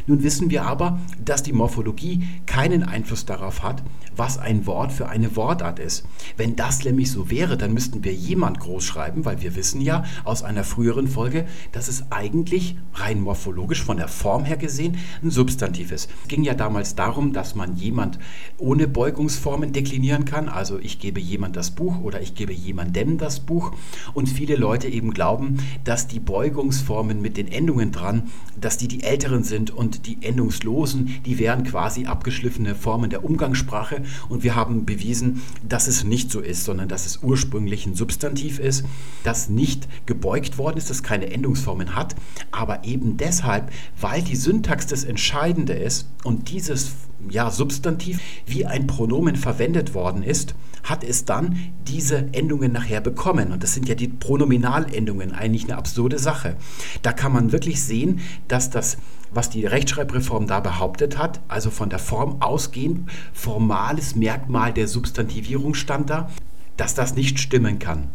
Nun 0.07 0.23
wissen 0.23 0.49
wir 0.49 0.63
aber, 0.63 0.99
dass 1.23 1.43
die 1.43 1.53
Morphologie 1.53 2.23
keinen 2.45 2.83
Einfluss 2.83 3.25
darauf 3.25 3.63
hat, 3.63 3.83
was 4.15 4.37
ein 4.37 4.65
Wort 4.65 4.91
für 4.91 5.07
eine 5.07 5.35
Wortart 5.35 5.79
ist. 5.79 6.05
Wenn 6.37 6.55
das 6.55 6.83
nämlich 6.83 7.11
so 7.11 7.29
wäre, 7.29 7.57
dann 7.57 7.73
müssten 7.73 8.03
wir 8.03 8.13
jemand 8.13 8.59
groß 8.59 8.83
schreiben, 8.83 9.25
weil 9.25 9.41
wir 9.41 9.55
wissen 9.55 9.81
ja 9.81 10.03
aus 10.23 10.43
einer 10.43 10.63
früheren 10.63 11.07
Folge, 11.07 11.45
dass 11.71 11.87
es 11.87 12.11
eigentlich 12.11 12.75
rein 12.93 13.21
morphologisch 13.21 13.83
von 13.83 13.97
der 13.97 14.07
Form 14.07 14.45
her 14.45 14.57
gesehen 14.57 14.97
ein 15.23 15.31
Substantiv 15.31 15.91
ist. 15.91 16.09
Es 16.23 16.27
ging 16.27 16.43
ja 16.43 16.53
damals 16.53 16.95
darum, 16.95 17.33
dass 17.33 17.55
man 17.55 17.75
jemand 17.75 18.19
ohne 18.57 18.87
Beugungsformen 18.87 19.73
deklinieren 19.73 20.25
kann. 20.25 20.49
Also 20.49 20.79
ich 20.79 20.99
gebe 20.99 21.19
jemand 21.19 21.55
das 21.55 21.71
Buch 21.71 21.99
oder 22.01 22.21
ich 22.21 22.35
gebe 22.35 22.53
jemandem 22.53 23.17
das 23.17 23.39
Buch. 23.39 23.71
Und 24.13 24.27
viele 24.27 24.55
Leute 24.55 24.87
eben 24.87 25.13
glauben, 25.13 25.57
dass 25.83 26.07
die 26.07 26.19
Beugungsformen 26.19 27.21
mit 27.21 27.37
den 27.37 27.47
Endungen 27.47 27.91
dran, 27.91 28.23
dass 28.59 28.77
die 28.77 28.87
die 28.87 29.03
älteren 29.03 29.43
sind 29.43 29.71
und 29.71 30.00
die 30.05 30.17
Endungslosen, 30.21 31.21
die 31.25 31.39
wären 31.39 31.63
quasi 31.63 32.05
abgeschliffene 32.05 32.75
Formen 32.75 33.09
der 33.09 33.23
Umgangssprache. 33.23 34.03
Und 34.29 34.43
wir 34.43 34.55
haben 34.55 34.85
bewiesen, 34.85 35.41
dass 35.67 35.87
es 35.87 36.03
nicht 36.03 36.31
so 36.31 36.39
ist, 36.39 36.63
sondern 36.63 36.87
dass 36.87 37.05
es 37.05 37.19
ursprünglich 37.23 37.85
ein 37.85 37.95
Substantiv 37.95 38.59
ist, 38.59 38.85
das 39.23 39.49
nicht 39.49 39.87
gebeugt 40.05 40.57
worden 40.57 40.77
ist, 40.77 40.89
das 40.89 41.03
keine 41.03 41.31
Endungsformen 41.31 41.95
hat, 41.95 42.15
aber 42.51 42.83
eben 42.83 43.17
deshalb, 43.17 43.71
weil 43.99 44.21
die 44.21 44.35
Syntax 44.35 44.87
das 44.87 45.03
Entscheidende 45.03 45.73
ist 45.73 46.07
und 46.23 46.49
dieses 46.49 46.93
ja, 47.29 47.51
Substantiv 47.51 48.19
wie 48.45 48.65
ein 48.65 48.87
Pronomen 48.87 49.35
verwendet 49.35 49.93
worden 49.93 50.23
ist, 50.23 50.55
hat 50.83 51.03
es 51.03 51.25
dann 51.25 51.57
diese 51.87 52.33
Endungen 52.33 52.71
nachher 52.71 53.01
bekommen. 53.01 53.51
Und 53.51 53.63
das 53.63 53.73
sind 53.73 53.87
ja 53.87 53.95
die 53.95 54.07
Pronominalendungen, 54.07 55.33
eigentlich 55.33 55.65
eine 55.65 55.77
absurde 55.77 56.19
Sache. 56.19 56.55
Da 57.01 57.13
kann 57.13 57.33
man 57.33 57.51
wirklich 57.51 57.83
sehen, 57.83 58.19
dass 58.47 58.69
das, 58.69 58.97
was 59.31 59.49
die 59.49 59.65
Rechtschreibreform 59.65 60.47
da 60.47 60.59
behauptet 60.59 61.17
hat, 61.17 61.41
also 61.47 61.69
von 61.69 61.89
der 61.89 61.99
Form 61.99 62.41
ausgehend, 62.41 63.09
formales 63.33 64.15
Merkmal 64.15 64.73
der 64.73 64.87
Substantivierung 64.87 65.73
stand 65.73 66.09
da, 66.09 66.29
dass 66.77 66.95
das 66.95 67.15
nicht 67.15 67.39
stimmen 67.39 67.79
kann. 67.79 68.09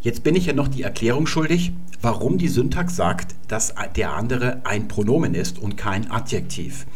Jetzt 0.00 0.22
bin 0.22 0.36
ich 0.36 0.46
ja 0.46 0.52
noch 0.52 0.68
die 0.68 0.82
Erklärung 0.82 1.26
schuldig, 1.26 1.72
warum 2.00 2.38
die 2.38 2.46
Syntax 2.46 2.94
sagt, 2.94 3.34
dass 3.48 3.74
der 3.96 4.14
andere 4.14 4.60
ein 4.64 4.86
Pronomen 4.86 5.34
ist 5.34 5.58
und 5.58 5.76
kein 5.76 6.08
Adjektiv. 6.08 6.86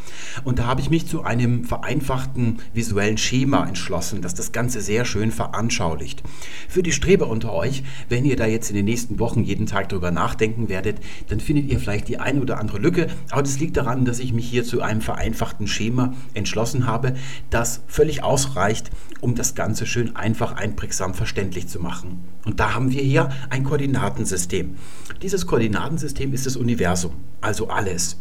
Und 0.45 0.61
da 0.61 0.67
habe 0.67 0.81
ich 0.81 0.88
mich 0.88 1.09
zu 1.09 1.25
einem 1.25 1.65
vereinfachten 1.65 2.61
visuellen 2.73 3.19
Schema 3.19 3.67
entschlossen, 3.67 4.23
das 4.23 4.35
das 4.35 4.53
Ganze 4.53 4.81
sehr 4.81 5.05
schön 5.05 5.33
veranschaulicht. 5.33 6.23
Für 6.69 6.85
die 6.85 6.93
Streber 6.93 7.29
unter 7.29 7.53
euch, 7.53 7.83
wenn 8.09 8.25
ihr 8.25 8.37
da 8.37 8.47
jetzt 8.47 8.71
in 8.71 8.77
den 8.77 8.85
nächsten 8.85 9.19
Wochen 9.19 9.43
jeden 9.43 9.67
Tag 9.67 9.88
drüber 9.88 10.12
nachdenken 10.12 10.69
werdet, 10.69 11.01
dann 11.29 11.41
findet 11.41 11.73
ihr 11.73 11.81
vielleicht 11.81 12.07
die 12.07 12.21
eine 12.21 12.41
oder 12.41 12.61
andere 12.61 12.79
Lücke. 12.79 13.09
Aber 13.31 13.43
das 13.43 13.59
liegt 13.59 13.77
daran, 13.77 14.05
dass 14.05 14.21
ich 14.21 14.33
mich 14.33 14.49
hier 14.49 14.62
zu 14.62 14.81
einem 14.81 15.01
vereinfachten 15.01 15.67
Schema 15.67 16.15
entschlossen 16.35 16.87
habe, 16.87 17.15
das 17.51 17.83
völlig 17.88 18.23
ausreicht, 18.23 18.91
um 19.21 19.35
das 19.35 19.57
Ganze 19.57 19.87
schön 19.87 20.15
einfach 20.15 20.53
einprägsam 20.53 21.15
verständlich 21.15 21.67
zu 21.67 21.81
machen. 21.81 22.21
Und 22.45 22.61
da 22.61 22.75
haben 22.75 22.91
wir 22.92 23.02
hier 23.02 23.31
ein 23.50 23.64
Koordinatensystem. 23.64 24.76
Dieses 25.22 25.46
Koordinatensystem 25.46 26.33
ist 26.33 26.46
das 26.46 26.57
Universum, 26.57 27.12
also 27.40 27.68
alles. 27.68 28.18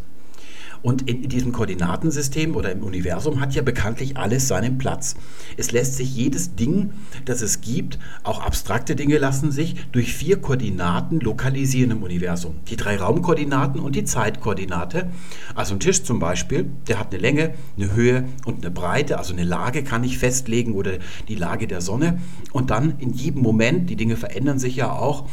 Und 0.84 1.08
in 1.08 1.30
diesem 1.30 1.52
Koordinatensystem 1.52 2.56
oder 2.56 2.72
im 2.72 2.84
Universum 2.84 3.40
hat 3.40 3.54
ja 3.54 3.62
bekanntlich 3.62 4.18
alles 4.18 4.48
seinen 4.48 4.78
Platz. 4.78 5.16
Es 5.58 5.72
lässt 5.72 5.96
sich 5.96 6.16
jedes 6.16 6.56
Ding, 6.56 6.92
das 7.26 7.42
es 7.42 7.62
gibt, 7.62 8.00
auch 8.24 8.42
abstrakte 8.42 8.96
Dinge 8.96 9.18
lassen 9.18 9.52
sich 9.52 9.76
durch 9.92 10.14
vier 10.14 10.42
Koordinaten 10.42 11.20
lokalisieren 11.20 11.92
im 11.92 12.04
Universum. 12.04 12.56
Die 12.68 12.78
drei 12.78 12.98
Raumkoordinaten 12.98 13.80
und 13.80 13.96
die 13.96 14.06
Zeitkoordinate. 14.06 15.10
Also 15.56 15.76
ein 15.76 15.80
Tisch 15.80 16.04
zum 16.04 16.20
Beispiel, 16.20 16.70
der 16.88 17.00
hat 17.00 17.14
eine 17.14 17.22
Länge, 17.22 17.54
eine 17.78 17.94
Höhe 17.94 18.26
und 18.46 18.64
eine 18.64 18.72
Breite, 18.72 19.18
also 19.18 19.34
eine 19.34 19.44
Lage 19.44 19.84
kann 19.84 20.04
ich 20.04 20.18
festlegen 20.18 20.74
oder 20.74 20.94
die 21.28 21.36
Lage 21.36 21.68
der 21.68 21.82
Sonne. 21.82 22.20
Und 22.52 22.72
dann 22.72 22.96
in 23.00 23.12
jedem 23.14 23.42
Moment, 23.42 23.90
die 23.90 23.96
Dinge 23.96 24.16
verändern 24.16 24.58
sich 24.58 24.76
ja 24.76 24.92
auch, 24.92 25.28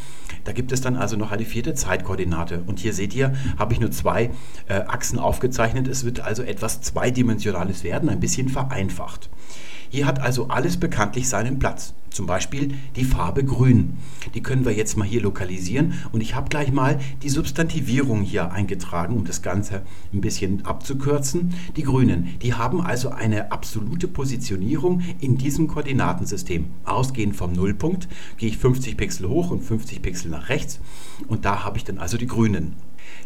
da 0.49 0.55
gibt 0.55 0.73
es 0.73 0.81
dann 0.81 0.97
also 0.97 1.15
noch 1.15 1.31
eine 1.31 1.45
vierte 1.45 1.75
Zeitkoordinate. 1.75 2.63
Und 2.67 2.79
hier 2.79 2.95
seht 2.95 3.15
ihr, 3.15 3.35
habe 3.59 3.75
ich 3.75 3.81
nur 3.81 3.91
zwei 3.91 4.31
äh, 4.67 4.81
Achsen 4.87 5.19
aufgezeichnet. 5.19 5.87
Es 5.87 6.07
wird 6.07 6.21
also 6.21 6.43
etwas 6.43 6.81
Zweidimensionales 6.81 7.85
werden, 7.85 8.09
ein 8.09 8.19
bisschen 8.19 8.49
vereinfacht. 8.49 9.29
Hier 9.91 10.07
hat 10.07 10.21
also 10.21 10.49
alles 10.49 10.77
bekanntlich 10.77 11.29
seinen 11.29 11.59
Platz. 11.59 11.95
Zum 12.11 12.27
Beispiel 12.27 12.75
die 12.97 13.05
Farbe 13.05 13.45
Grün. 13.45 13.97
Die 14.35 14.43
können 14.43 14.65
wir 14.65 14.73
jetzt 14.73 14.97
mal 14.97 15.07
hier 15.07 15.23
lokalisieren 15.23 15.95
und 16.11 16.21
ich 16.21 16.35
habe 16.35 16.49
gleich 16.49 16.73
mal 16.73 16.99
die 17.23 17.29
Substantivierung 17.29 18.23
hier 18.23 18.51
eingetragen, 18.51 19.17
um 19.17 19.25
das 19.25 19.43
Ganze 19.43 19.83
ein 20.13 20.21
bisschen 20.21 20.65
abzukürzen. 20.67 21.55
Die 21.77 21.83
Grünen, 21.83 22.39
die 22.43 22.55
haben 22.55 22.81
also 22.81 23.11
eine 23.11 23.53
absolute 23.53 24.09
Positionierung 24.09 25.03
in 25.21 25.37
diesem 25.39 25.69
Koordinatensystem. 25.69 26.67
Ausgehend 26.85 27.37
vom 27.37 27.53
Nullpunkt 27.53 28.09
gehe 28.37 28.49
ich 28.49 28.59
50 28.59 28.97
Pixel 28.97 29.29
hoch 29.29 29.51
und 29.51 29.63
50 29.63 30.03
Pixel 30.03 30.31
nach 30.31 30.49
rechts 30.49 30.81
und 31.29 31.45
da 31.45 31.65
habe 31.65 31.77
ich 31.77 31.85
dann 31.85 31.99
also 31.99 32.17
die 32.17 32.27
Grünen 32.27 32.75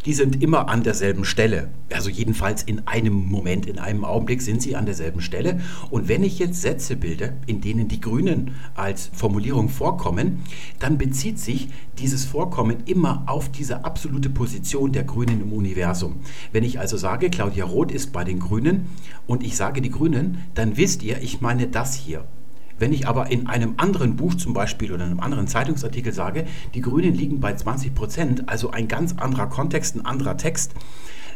die 0.04 0.14
sind 0.14 0.42
immer 0.42 0.68
an 0.68 0.82
derselben 0.82 1.24
Stelle. 1.24 1.70
Also 1.92 2.10
jedenfalls 2.10 2.62
in 2.62 2.86
einem 2.86 3.14
Moment, 3.14 3.66
in 3.66 3.78
einem 3.78 4.04
Augenblick 4.04 4.42
sind 4.42 4.62
sie 4.62 4.76
an 4.76 4.86
derselben 4.86 5.20
Stelle. 5.20 5.60
Und 5.90 6.08
wenn 6.08 6.24
ich 6.24 6.38
jetzt 6.38 6.60
Sätze 6.60 6.96
bilde, 6.96 7.34
in 7.46 7.60
denen 7.60 7.88
die 7.88 8.00
Grünen 8.00 8.54
als 8.74 9.10
Formulierung 9.12 9.68
vorkommen, 9.68 10.42
dann 10.78 10.98
bezieht 10.98 11.38
sich 11.38 11.68
dieses 11.98 12.24
Vorkommen 12.24 12.78
immer 12.86 13.24
auf 13.26 13.50
diese 13.50 13.84
absolute 13.84 14.30
Position 14.30 14.92
der 14.92 15.04
Grünen 15.04 15.42
im 15.42 15.52
Universum. 15.52 16.16
Wenn 16.52 16.64
ich 16.64 16.80
also 16.80 16.96
sage, 16.96 17.30
Claudia 17.30 17.64
Roth 17.64 17.92
ist 17.92 18.12
bei 18.12 18.24
den 18.24 18.38
Grünen 18.38 18.86
und 19.26 19.44
ich 19.44 19.56
sage 19.56 19.80
die 19.80 19.90
Grünen, 19.90 20.38
dann 20.54 20.76
wisst 20.76 21.02
ihr, 21.02 21.22
ich 21.22 21.40
meine 21.40 21.68
das 21.68 21.94
hier. 21.94 22.24
Wenn 22.78 22.92
ich 22.92 23.06
aber 23.06 23.30
in 23.30 23.46
einem 23.46 23.74
anderen 23.76 24.16
Buch 24.16 24.34
zum 24.34 24.54
Beispiel 24.54 24.92
oder 24.92 25.04
in 25.04 25.12
einem 25.12 25.20
anderen 25.20 25.46
Zeitungsartikel 25.46 26.12
sage, 26.12 26.46
die 26.74 26.80
Grünen 26.80 27.14
liegen 27.14 27.40
bei 27.40 27.54
20 27.54 27.94
Prozent, 27.94 28.48
also 28.48 28.70
ein 28.70 28.88
ganz 28.88 29.14
anderer 29.18 29.48
Kontext, 29.48 29.96
ein 29.96 30.06
anderer 30.06 30.36
Text, 30.36 30.72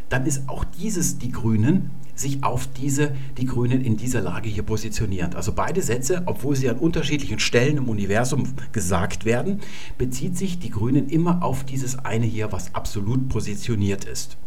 dann 0.09 0.27
ist 0.27 0.49
auch 0.49 0.65
dieses 0.65 1.19
die 1.19 1.33
Grünen 1.33 1.91
sich 2.15 2.43
auf 2.43 2.67
diese 2.67 3.15
die 3.37 3.45
Grünen 3.45 3.83
in 3.83 3.97
dieser 3.97 4.23
Lage 4.23 4.49
hier 4.49 4.63
positioniert. 4.63 5.35
Also 5.35 5.53
beide 5.53 5.83
Sätze, 5.83 6.23
obwohl 6.27 6.57
sie 6.57 6.69
an 6.71 6.79
unterschiedlichen 6.79 7.39
Stellen 7.39 7.77
im 7.77 7.89
Universum 7.89 8.55
gesagt 8.73 9.25
werden, 9.25 9.61
bezieht 9.99 10.37
sich 10.37 10.59
die 10.59 10.71
Grünen 10.71 11.09
immer 11.09 11.43
auf 11.43 11.65
dieses 11.65 11.99
eine 11.99 12.27
hier, 12.27 12.53
was 12.53 12.75
absolut 12.75 13.29
positioniert 13.29 14.05
ist. 14.05 14.39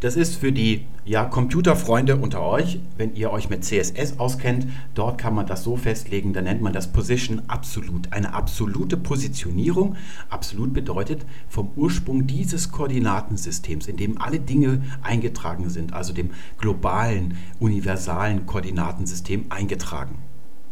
Das 0.00 0.14
ist 0.14 0.36
für 0.36 0.52
die 0.52 0.86
ja, 1.04 1.24
Computerfreunde 1.24 2.18
unter 2.18 2.40
euch, 2.42 2.78
wenn 2.96 3.16
ihr 3.16 3.32
euch 3.32 3.50
mit 3.50 3.64
CSS 3.64 4.20
auskennt, 4.20 4.68
dort 4.94 5.18
kann 5.18 5.34
man 5.34 5.46
das 5.46 5.64
so 5.64 5.76
festlegen, 5.76 6.32
da 6.32 6.40
nennt 6.40 6.62
man 6.62 6.72
das 6.72 6.92
Position 6.92 7.42
absolut. 7.48 8.12
Eine 8.12 8.32
absolute 8.32 8.96
Positionierung. 8.96 9.96
Absolut 10.30 10.72
bedeutet 10.72 11.26
vom 11.48 11.72
Ursprung 11.74 12.28
dieses 12.28 12.70
Koordinatensystems, 12.70 13.88
in 13.88 13.96
dem 13.96 14.20
alle 14.20 14.38
Dinge 14.38 14.82
eingetragen 15.02 15.68
sind, 15.68 15.92
also 15.92 16.12
dem 16.12 16.30
globalen, 16.58 17.36
universalen 17.58 18.46
Koordinatensystem 18.46 19.46
eingetragen. 19.48 20.18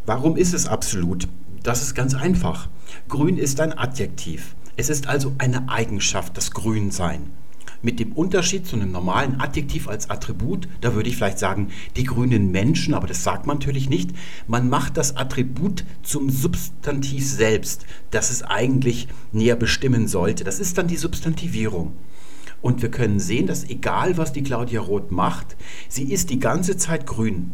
Warum 0.04 0.36
ist 0.36 0.54
es 0.54 0.68
absolut? 0.68 1.26
Das 1.64 1.82
ist 1.82 1.96
ganz 1.96 2.14
einfach. 2.14 2.68
Grün 3.08 3.38
ist 3.38 3.58
ein 3.58 3.76
Adjektiv. 3.76 4.54
Es 4.76 4.88
ist 4.88 5.08
also 5.08 5.32
eine 5.38 5.68
Eigenschaft, 5.68 6.36
das 6.36 6.52
Grünsein. 6.52 7.32
Mit 7.82 8.00
dem 8.00 8.12
Unterschied 8.12 8.66
zu 8.66 8.76
einem 8.76 8.92
normalen 8.92 9.40
Adjektiv 9.40 9.88
als 9.88 10.10
Attribut, 10.10 10.68
da 10.80 10.94
würde 10.94 11.08
ich 11.08 11.16
vielleicht 11.16 11.38
sagen, 11.38 11.68
die 11.96 12.04
grünen 12.04 12.50
Menschen, 12.50 12.94
aber 12.94 13.06
das 13.06 13.22
sagt 13.22 13.46
man 13.46 13.58
natürlich 13.58 13.90
nicht. 13.90 14.10
Man 14.46 14.68
macht 14.68 14.96
das 14.96 15.16
Attribut 15.16 15.84
zum 16.02 16.30
Substantiv 16.30 17.26
selbst, 17.26 17.86
das 18.10 18.30
es 18.30 18.42
eigentlich 18.42 19.08
näher 19.32 19.56
bestimmen 19.56 20.08
sollte. 20.08 20.44
Das 20.44 20.58
ist 20.58 20.78
dann 20.78 20.88
die 20.88 20.96
Substantivierung. 20.96 21.92
Und 22.62 22.82
wir 22.82 22.90
können 22.90 23.20
sehen, 23.20 23.46
dass 23.46 23.68
egal 23.68 24.16
was 24.16 24.32
die 24.32 24.42
Claudia 24.42 24.80
Roth 24.80 25.12
macht, 25.12 25.56
sie 25.88 26.10
ist 26.12 26.30
die 26.30 26.40
ganze 26.40 26.76
Zeit 26.76 27.06
grün. 27.06 27.52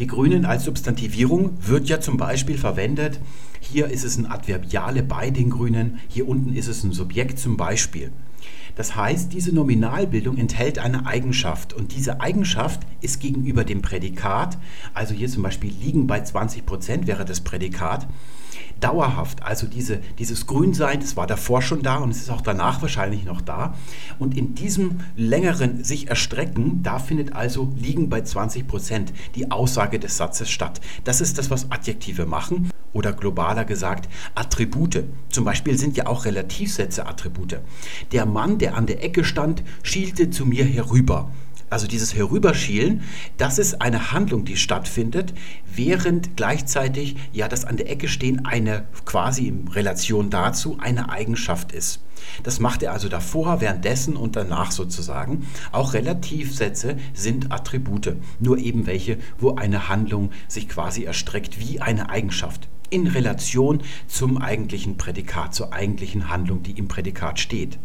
Die 0.00 0.06
Grünen 0.06 0.46
als 0.46 0.64
Substantivierung 0.64 1.58
wird 1.60 1.88
ja 1.90 2.00
zum 2.00 2.16
Beispiel 2.16 2.56
verwendet. 2.56 3.20
Hier 3.60 3.88
ist 3.88 4.02
es 4.02 4.16
ein 4.16 4.24
Adverbiale 4.24 5.02
bei 5.02 5.28
den 5.30 5.50
Grünen, 5.50 5.98
hier 6.08 6.26
unten 6.26 6.54
ist 6.54 6.68
es 6.68 6.82
ein 6.84 6.92
Subjekt 6.92 7.38
zum 7.38 7.58
Beispiel. 7.58 8.10
Das 8.80 8.96
heißt, 8.96 9.34
diese 9.34 9.54
Nominalbildung 9.54 10.38
enthält 10.38 10.78
eine 10.78 11.04
Eigenschaft. 11.04 11.74
Und 11.74 11.94
diese 11.94 12.22
Eigenschaft 12.22 12.80
ist 13.02 13.20
gegenüber 13.20 13.62
dem 13.62 13.82
Prädikat, 13.82 14.56
also 14.94 15.12
hier 15.12 15.28
zum 15.28 15.42
Beispiel 15.42 15.70
liegen 15.70 16.06
bei 16.06 16.22
20 16.22 16.64
Prozent 16.64 17.06
wäre 17.06 17.26
das 17.26 17.42
Prädikat, 17.42 18.06
dauerhaft. 18.80 19.42
Also 19.42 19.66
diese, 19.66 19.98
dieses 20.18 20.46
Grünsein, 20.46 21.00
das 21.00 21.16
war 21.16 21.26
davor 21.26 21.62
schon 21.62 21.82
da 21.82 21.96
und 21.96 22.10
es 22.10 22.18
ist 22.18 22.30
auch 22.30 22.40
danach 22.40 22.82
wahrscheinlich 22.82 23.24
noch 23.24 23.40
da. 23.40 23.74
Und 24.18 24.36
in 24.36 24.54
diesem 24.54 25.00
längeren 25.16 25.84
sich 25.84 26.08
erstrecken, 26.08 26.82
da 26.82 26.98
findet 26.98 27.34
also 27.34 27.72
liegen 27.76 28.08
bei 28.08 28.22
20 28.22 28.66
Prozent 28.66 29.12
die 29.34 29.50
Aussage 29.50 29.98
des 29.98 30.16
Satzes 30.16 30.50
statt. 30.50 30.80
Das 31.04 31.20
ist 31.20 31.38
das, 31.38 31.50
was 31.50 31.70
Adjektive 31.70 32.26
machen 32.26 32.70
oder 32.92 33.12
globaler 33.12 33.64
gesagt 33.64 34.08
Attribute. 34.34 35.04
Zum 35.28 35.44
Beispiel 35.44 35.78
sind 35.78 35.96
ja 35.96 36.06
auch 36.06 36.24
Relativsätze 36.24 37.06
Attribute. 37.06 37.60
Der 38.12 38.26
Mann, 38.26 38.58
der 38.58 38.76
an 38.76 38.86
der 38.86 39.04
Ecke 39.04 39.24
stand, 39.24 39.62
schielte 39.82 40.30
zu 40.30 40.46
mir 40.46 40.64
herüber. 40.64 41.30
Also 41.70 41.86
dieses 41.86 42.14
Herüberschielen, 42.14 43.02
das 43.36 43.58
ist 43.60 43.80
eine 43.80 44.10
Handlung, 44.10 44.44
die 44.44 44.56
stattfindet, 44.56 45.32
während 45.72 46.36
gleichzeitig 46.36 47.16
ja 47.32 47.46
das 47.46 47.64
an 47.64 47.76
der 47.76 47.88
Ecke 47.88 48.08
stehen 48.08 48.44
eine 48.44 48.86
quasi 49.04 49.46
in 49.46 49.68
Relation 49.68 50.30
dazu 50.30 50.78
eine 50.80 51.10
Eigenschaft 51.10 51.70
ist. 51.70 52.00
Das 52.42 52.58
macht 52.58 52.82
er 52.82 52.92
also 52.92 53.08
davor, 53.08 53.60
währenddessen 53.60 54.16
und 54.16 54.34
danach 54.36 54.72
sozusagen. 54.72 55.46
Auch 55.70 55.94
Relativsätze 55.94 56.96
sind 57.14 57.52
Attribute, 57.52 58.16
nur 58.40 58.58
eben 58.58 58.86
welche, 58.86 59.18
wo 59.38 59.54
eine 59.54 59.88
Handlung 59.88 60.30
sich 60.48 60.68
quasi 60.68 61.04
erstreckt 61.04 61.60
wie 61.60 61.80
eine 61.80 62.10
Eigenschaft 62.10 62.68
in 62.90 63.06
Relation 63.06 63.82
zum 64.08 64.38
eigentlichen 64.38 64.96
Prädikat, 64.96 65.54
zur 65.54 65.72
eigentlichen 65.72 66.28
Handlung, 66.28 66.64
die 66.64 66.72
im 66.72 66.88
Prädikat 66.88 67.38
steht. 67.38 67.78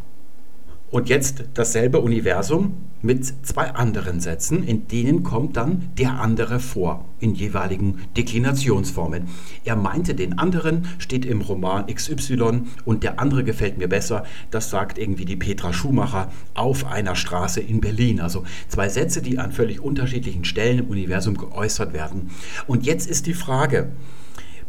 Und 0.95 1.09
jetzt 1.09 1.43
dasselbe 1.55 1.99
Universum 1.99 2.77
mit 3.01 3.25
zwei 3.45 3.69
anderen 3.71 4.21
Sätzen, 4.21 4.63
in 4.63 4.87
denen 4.87 5.23
kommt 5.23 5.57
dann 5.57 5.89
der 5.97 6.21
andere 6.21 6.61
vor, 6.61 7.03
in 7.19 7.35
jeweiligen 7.35 8.03
Deklinationsformen. 8.15 9.23
Er 9.65 9.75
meinte 9.75 10.15
den 10.15 10.39
anderen, 10.39 10.87
steht 10.97 11.25
im 11.25 11.41
Roman 11.41 11.87
XY 11.87 12.61
und 12.85 13.03
der 13.03 13.19
andere 13.19 13.43
gefällt 13.43 13.77
mir 13.77 13.89
besser, 13.89 14.23
das 14.51 14.69
sagt 14.69 14.97
irgendwie 14.97 15.25
die 15.25 15.35
Petra 15.35 15.73
Schumacher 15.73 16.31
auf 16.53 16.85
einer 16.85 17.17
Straße 17.17 17.59
in 17.59 17.81
Berlin. 17.81 18.21
Also 18.21 18.45
zwei 18.69 18.87
Sätze, 18.87 19.21
die 19.21 19.37
an 19.37 19.51
völlig 19.51 19.81
unterschiedlichen 19.81 20.45
Stellen 20.45 20.79
im 20.79 20.87
Universum 20.87 21.35
geäußert 21.35 21.91
werden. 21.91 22.29
Und 22.67 22.85
jetzt 22.85 23.09
ist 23.09 23.25
die 23.25 23.33
Frage, 23.33 23.89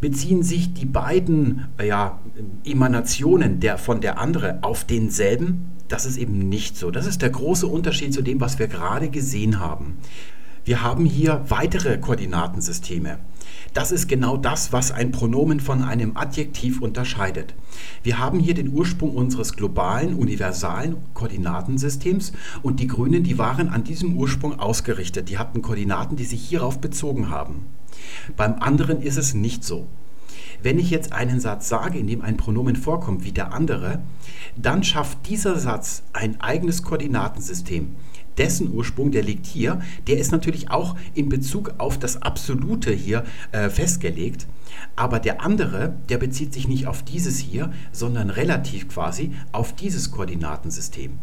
beziehen 0.01 0.43
sich 0.43 0.75
die 0.75 0.87
beiden 0.87 1.69
ja, 1.81 2.19
Emanationen 2.65 3.61
der, 3.61 3.79
von 3.79 4.01
der 4.01 4.19
andere 4.19 4.59
auf 4.63 4.83
denselben? 4.83 5.76
Das 5.89 6.07
ist 6.07 6.17
eben 6.17 6.49
nicht 6.49 6.77
so. 6.77 6.91
Das 6.91 7.07
ist 7.07 7.23
der 7.23 7.31
große 7.31 7.67
Unterschied 7.67 8.13
zu 8.13 8.23
dem, 8.23 8.41
was 8.41 8.59
wir 8.59 8.69
gerade 8.69 9.09
gesehen 9.09 9.61
haben. 9.61 9.99
Wir 10.65 10.83
haben 10.83 11.05
hier 11.05 11.45
weitere 11.49 11.97
Koordinatensysteme. 11.97 13.19
Das 13.73 13.93
ist 13.93 14.09
genau 14.09 14.37
das, 14.37 14.73
was 14.73 14.91
ein 14.91 15.13
Pronomen 15.13 15.61
von 15.61 15.85
einem 15.85 16.17
Adjektiv 16.17 16.83
unterscheidet. 16.83 17.55
Wir 18.03 18.19
haben 18.19 18.41
hier 18.41 18.55
den 18.55 18.73
Ursprung 18.73 19.15
unseres 19.15 19.53
globalen, 19.53 20.15
universalen 20.15 20.97
Koordinatensystems 21.15 22.33
und 22.63 22.81
die 22.81 22.89
Grünen, 22.89 23.23
die 23.23 23.39
waren 23.39 23.69
an 23.69 23.85
diesem 23.85 24.17
Ursprung 24.17 24.59
ausgerichtet. 24.59 25.29
Die 25.29 25.39
hatten 25.39 25.63
Koordinaten, 25.63 26.17
die 26.17 26.25
sich 26.25 26.43
hierauf 26.43 26.81
bezogen 26.81 27.31
haben. 27.31 27.67
Beim 28.37 28.55
anderen 28.55 29.03
ist 29.03 29.19
es 29.19 29.35
nicht 29.35 29.63
so. 29.63 29.87
Wenn 30.63 30.79
ich 30.79 30.91
jetzt 30.91 31.13
einen 31.13 31.41
Satz 31.41 31.69
sage, 31.69 31.99
in 31.99 32.07
dem 32.07 32.23
ein 32.23 32.37
Pronomen 32.37 32.77
vorkommt 32.77 33.25
wie 33.25 33.33
der 33.33 33.53
andere, 33.53 34.01
dann 34.57 34.83
schafft 34.83 35.29
dieser 35.29 35.59
Satz 35.59 36.03
ein 36.13 36.41
eigenes 36.41 36.83
Koordinatensystem. 36.83 37.97
Dessen 38.39 38.73
Ursprung, 38.73 39.13
der 39.13 39.23
liegt 39.23 39.47
hier, 39.47 39.81
der 40.07 40.19
ist 40.19 40.31
natürlich 40.31 40.71
auch 40.71 40.97
in 41.15 41.29
Bezug 41.29 41.75
auf 41.79 41.99
das 41.99 42.21
Absolute 42.21 42.93
hier 42.93 43.25
äh, 43.53 43.71
festgelegt. 43.71 44.47
Aber 44.95 45.21
der 45.21 45.43
andere, 45.43 45.95
der 46.09 46.19
bezieht 46.19 46.53
sich 46.53 46.69
nicht 46.69 46.87
auf 46.87 47.03
dieses 47.03 47.39
hier, 47.39 47.73
sondern 47.93 48.29
relativ 48.29 48.89
quasi 48.89 49.33
auf 49.53 49.75
dieses 49.75 50.11
Koordinatensystem. 50.11 51.19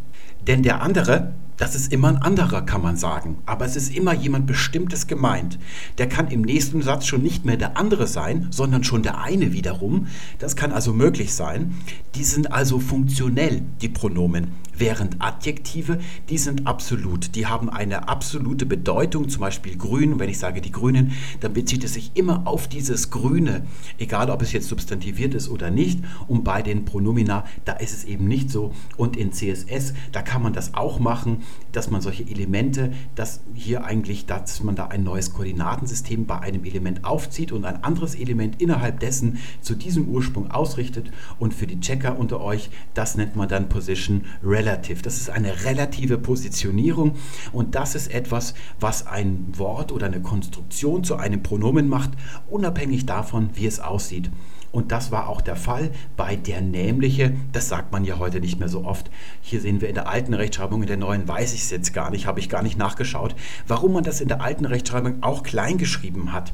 Denn 0.48 0.64
der 0.64 0.82
andere, 0.82 1.34
das 1.58 1.76
ist 1.76 1.92
immer 1.92 2.10
ein 2.10 2.18
anderer, 2.18 2.62
kann 2.62 2.82
man 2.82 2.98
sagen. 2.98 3.38
Aber 3.46 3.66
es 3.66 3.76
ist 3.76 3.96
immer 3.96 4.14
jemand 4.14 4.48
Bestimmtes 4.48 5.08
gemeint. 5.08 5.60
Der 5.98 6.10
kann 6.10 6.28
im 6.30 6.42
nächsten 6.42 6.82
Satz 6.82 7.06
schon 7.06 7.22
nicht 7.22 7.46
mehr 7.46 7.58
der 7.58 7.78
andere 7.78 8.08
sein, 8.08 8.48
sondern 8.52 8.84
schon 8.84 9.04
der 9.04 9.20
eine 9.22 9.54
wiederum. 9.54 10.08
Das 10.40 10.56
kann 10.56 10.72
also 10.72 10.94
möglich 10.94 11.34
sein. 11.34 11.76
Die 12.16 12.24
sind 12.24 12.52
also 12.52 12.80
funktionell, 12.80 13.62
die 13.82 13.90
Pronomen 13.90 14.52
während 14.78 15.22
Adjektive, 15.22 16.00
die 16.30 16.38
sind 16.38 16.68
absolut. 16.68 17.36
Die 17.36 17.48
haben 17.48 17.70
eine 17.70 18.08
absolute 18.08 18.66
Bedeutung, 18.66 19.30
zum 19.30 19.42
Beispiel 19.42 19.78
grün. 19.78 20.20
Wenn 20.20 20.30
ich 20.30 20.40
sage 20.40 20.62
die 20.62 20.72
Grünen, 20.72 21.14
dann 21.40 21.54
bezieht 21.54 21.84
es 21.84 21.94
sich 21.94 22.12
immer 22.16 22.48
auf 22.48 22.68
dieses 22.68 23.10
Grüne, 23.10 23.66
egal 23.98 24.30
ob 24.30 24.42
es 24.42 24.52
jetzt 24.52 24.68
substantiviert 24.68 25.34
ist 25.34 25.50
oder 25.50 25.70
nicht. 25.70 26.00
Und 26.28 26.44
bei 26.44 26.62
den 26.62 26.86
Pronomina, 26.86 27.46
da 27.66 27.74
ist 27.74 27.94
es 27.94 28.04
eben 28.06 28.28
nicht 28.28 28.50
so. 28.50 28.74
Und 28.98 29.16
in 29.16 29.32
CSS, 29.32 29.94
da 30.12 30.22
kann 30.22 30.42
man 30.42 30.54
das 30.54 30.74
auch 30.74 31.00
machen, 31.00 31.43
dass 31.72 31.90
man 31.90 32.02
solche 32.02 32.24
Elemente, 32.24 32.94
dass 33.16 33.42
hier 33.54 33.84
eigentlich, 33.84 34.26
dass 34.26 34.64
man 34.64 34.76
da 34.76 34.88
ein 34.88 35.04
neues 35.04 35.34
Koordinatensystem 35.34 36.26
bei 36.26 36.40
einem 36.40 36.64
Element 36.66 37.04
aufzieht 37.04 37.52
und 37.52 37.66
ein 37.66 37.84
anderes 37.84 38.16
Element 38.16 38.62
innerhalb 38.62 39.00
dessen 39.00 39.40
zu 39.62 39.76
diesem 39.76 40.08
Ursprung 40.08 40.52
ausrichtet. 40.52 41.12
Und 41.40 41.54
für 41.54 41.68
die 41.68 41.80
Checker 41.80 42.18
unter 42.18 42.42
euch, 42.42 42.70
das 42.94 43.16
nennt 43.16 43.36
man 43.36 43.50
dann 43.50 43.70
Position 43.70 44.26
Relative. 44.44 45.02
Das 45.02 45.18
ist 45.18 45.30
eine 45.30 45.66
relative 45.66 46.18
Positionierung 46.18 47.16
und 47.52 47.76
das 47.76 47.96
ist 47.96 48.14
etwas, 48.14 48.54
was 48.80 49.08
ein 49.08 49.46
Wort 49.58 49.92
oder 49.92 50.08
eine 50.08 50.22
Konstruktion 50.22 51.04
zu 51.04 51.16
einem 51.16 51.44
Pronomen 51.44 51.88
macht, 51.88 52.12
unabhängig 52.50 53.06
davon, 53.06 53.50
wie 53.54 53.66
es 53.66 53.80
aussieht. 53.80 54.32
Und 54.74 54.92
das 54.92 55.12
war 55.12 55.30
auch 55.30 55.42
der 55.42 55.56
Fall 55.56 55.92
bei 56.18 56.36
der 56.36 56.60
nämliche. 56.62 57.36
Das 57.52 57.70
sagt 57.70 57.92
man 57.92 58.04
ja 58.04 58.18
heute 58.18 58.40
nicht 58.40 58.58
mehr 58.58 58.70
so 58.70 58.86
oft. 58.86 59.12
Hier 59.40 59.62
sehen 59.62 59.82
wir 59.82 59.88
in 59.88 59.94
der 59.94 60.10
alten 60.10 60.34
Rechtschreibung, 60.34 60.82
in 60.82 60.88
der 60.88 60.98
neuen 60.98 61.28
weiß 61.34 61.54
ich 61.54 61.62
es 61.62 61.72
jetzt 61.72 61.94
gar 61.94 62.12
nicht, 62.12 62.28
habe 62.28 62.40
ich 62.40 62.48
gar 62.48 62.62
nicht 62.62 62.78
nachgeschaut, 62.78 63.36
warum 63.68 63.94
man 63.94 64.04
das 64.04 64.22
in 64.22 64.28
der 64.28 64.42
alten 64.42 64.66
Rechtschreibung 64.66 65.24
auch 65.24 65.42
klein 65.42 65.80
geschrieben 65.80 66.32
hat. 66.32 66.54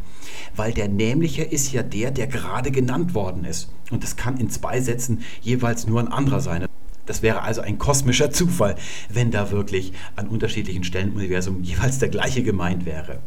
Weil 0.56 0.72
der 0.72 0.88
nämliche 0.88 1.44
ist 1.44 1.74
ja 1.74 1.84
der, 1.84 2.12
der 2.12 2.28
gerade 2.28 2.72
genannt 2.72 3.14
worden 3.14 3.44
ist. 3.44 3.70
Und 3.92 4.04
das 4.04 4.16
kann 4.16 4.38
in 4.38 4.50
zwei 4.50 4.80
Sätzen 4.80 5.22
jeweils 5.42 5.86
nur 5.86 6.00
ein 6.00 6.08
anderer 6.08 6.40
sein. 6.40 6.66
Das 7.06 7.22
wäre 7.22 7.42
also 7.42 7.60
ein 7.60 7.78
kosmischer 7.78 8.32
Zufall, 8.32 8.76
wenn 9.10 9.32
da 9.32 9.52
wirklich 9.52 9.92
an 10.16 10.30
unterschiedlichen 10.30 10.86
Stellen 10.86 11.10
im 11.10 11.16
Universum 11.18 11.62
jeweils 11.62 12.00
der 12.00 12.10
gleiche 12.10 12.44
gemeint 12.44 12.86
wäre. 12.86 13.20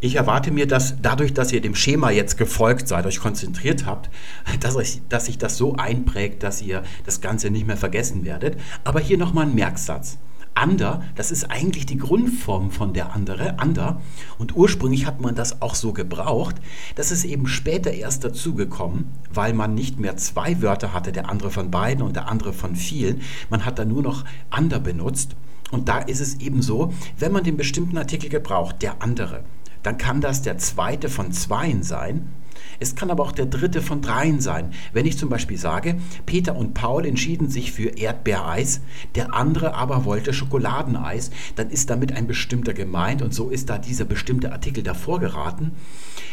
Ich 0.00 0.16
erwarte 0.16 0.50
mir, 0.50 0.66
dass 0.66 1.00
dadurch, 1.02 1.34
dass 1.34 1.52
ihr 1.52 1.60
dem 1.60 1.74
Schema 1.74 2.10
jetzt 2.10 2.36
gefolgt 2.36 2.88
seid, 2.88 3.06
euch 3.06 3.20
konzentriert 3.20 3.86
habt, 3.86 4.10
dass, 4.60 4.74
euch, 4.74 5.02
dass 5.08 5.26
sich 5.26 5.38
das 5.38 5.56
so 5.56 5.76
einprägt, 5.76 6.42
dass 6.42 6.62
ihr 6.62 6.82
das 7.04 7.20
Ganze 7.20 7.50
nicht 7.50 7.66
mehr 7.66 7.76
vergessen 7.76 8.24
werdet. 8.24 8.58
Aber 8.84 9.00
hier 9.00 9.18
nochmal 9.18 9.46
ein 9.46 9.54
Merksatz. 9.54 10.18
Ander, 10.58 11.04
das 11.14 11.30
ist 11.30 11.44
eigentlich 11.44 11.86
die 11.86 11.98
Grundform 11.98 12.72
von 12.72 12.92
der 12.92 13.14
andere, 13.14 13.60
Ander. 13.60 14.00
Und 14.38 14.56
ursprünglich 14.56 15.06
hat 15.06 15.20
man 15.20 15.36
das 15.36 15.62
auch 15.62 15.76
so 15.76 15.92
gebraucht. 15.92 16.56
Das 16.96 17.12
ist 17.12 17.24
eben 17.24 17.46
später 17.46 17.92
erst 17.92 18.24
dazugekommen, 18.24 19.06
weil 19.32 19.54
man 19.54 19.74
nicht 19.74 20.00
mehr 20.00 20.16
zwei 20.16 20.60
Wörter 20.60 20.92
hatte, 20.92 21.12
der 21.12 21.30
andere 21.30 21.50
von 21.50 21.70
beiden 21.70 22.02
und 22.02 22.16
der 22.16 22.28
andere 22.28 22.52
von 22.52 22.74
vielen. 22.74 23.22
Man 23.50 23.64
hat 23.64 23.78
da 23.78 23.84
nur 23.84 24.02
noch 24.02 24.24
Ander 24.50 24.80
benutzt. 24.80 25.36
Und 25.70 25.88
da 25.88 25.98
ist 25.98 26.20
es 26.20 26.40
eben 26.40 26.60
so, 26.60 26.92
wenn 27.18 27.30
man 27.30 27.44
den 27.44 27.56
bestimmten 27.56 27.96
Artikel 27.96 28.28
gebraucht, 28.28 28.82
der 28.82 29.00
andere, 29.00 29.44
dann 29.84 29.96
kann 29.96 30.20
das 30.20 30.42
der 30.42 30.58
zweite 30.58 31.08
von 31.08 31.30
zweien 31.30 31.84
sein 31.84 32.32
es 32.80 32.94
kann 32.94 33.10
aber 33.10 33.24
auch 33.24 33.32
der 33.32 33.46
dritte 33.46 33.82
von 33.82 34.00
dreien 34.00 34.40
sein. 34.40 34.72
Wenn 34.92 35.06
ich 35.06 35.18
zum 35.18 35.28
Beispiel 35.28 35.58
sage, 35.58 35.96
Peter 36.26 36.56
und 36.56 36.74
Paul 36.74 37.06
entschieden 37.06 37.48
sich 37.48 37.72
für 37.72 37.98
Erdbeereis, 37.98 38.80
der 39.14 39.34
andere 39.34 39.74
aber 39.74 40.04
wollte 40.04 40.32
Schokoladeneis, 40.32 41.30
dann 41.56 41.70
ist 41.70 41.90
damit 41.90 42.12
ein 42.12 42.26
bestimmter 42.26 42.74
gemeint 42.74 43.22
und 43.22 43.34
so 43.34 43.50
ist 43.50 43.68
da 43.70 43.78
dieser 43.78 44.04
bestimmte 44.04 44.52
Artikel 44.52 44.82
davor 44.82 45.18
geraten. 45.20 45.72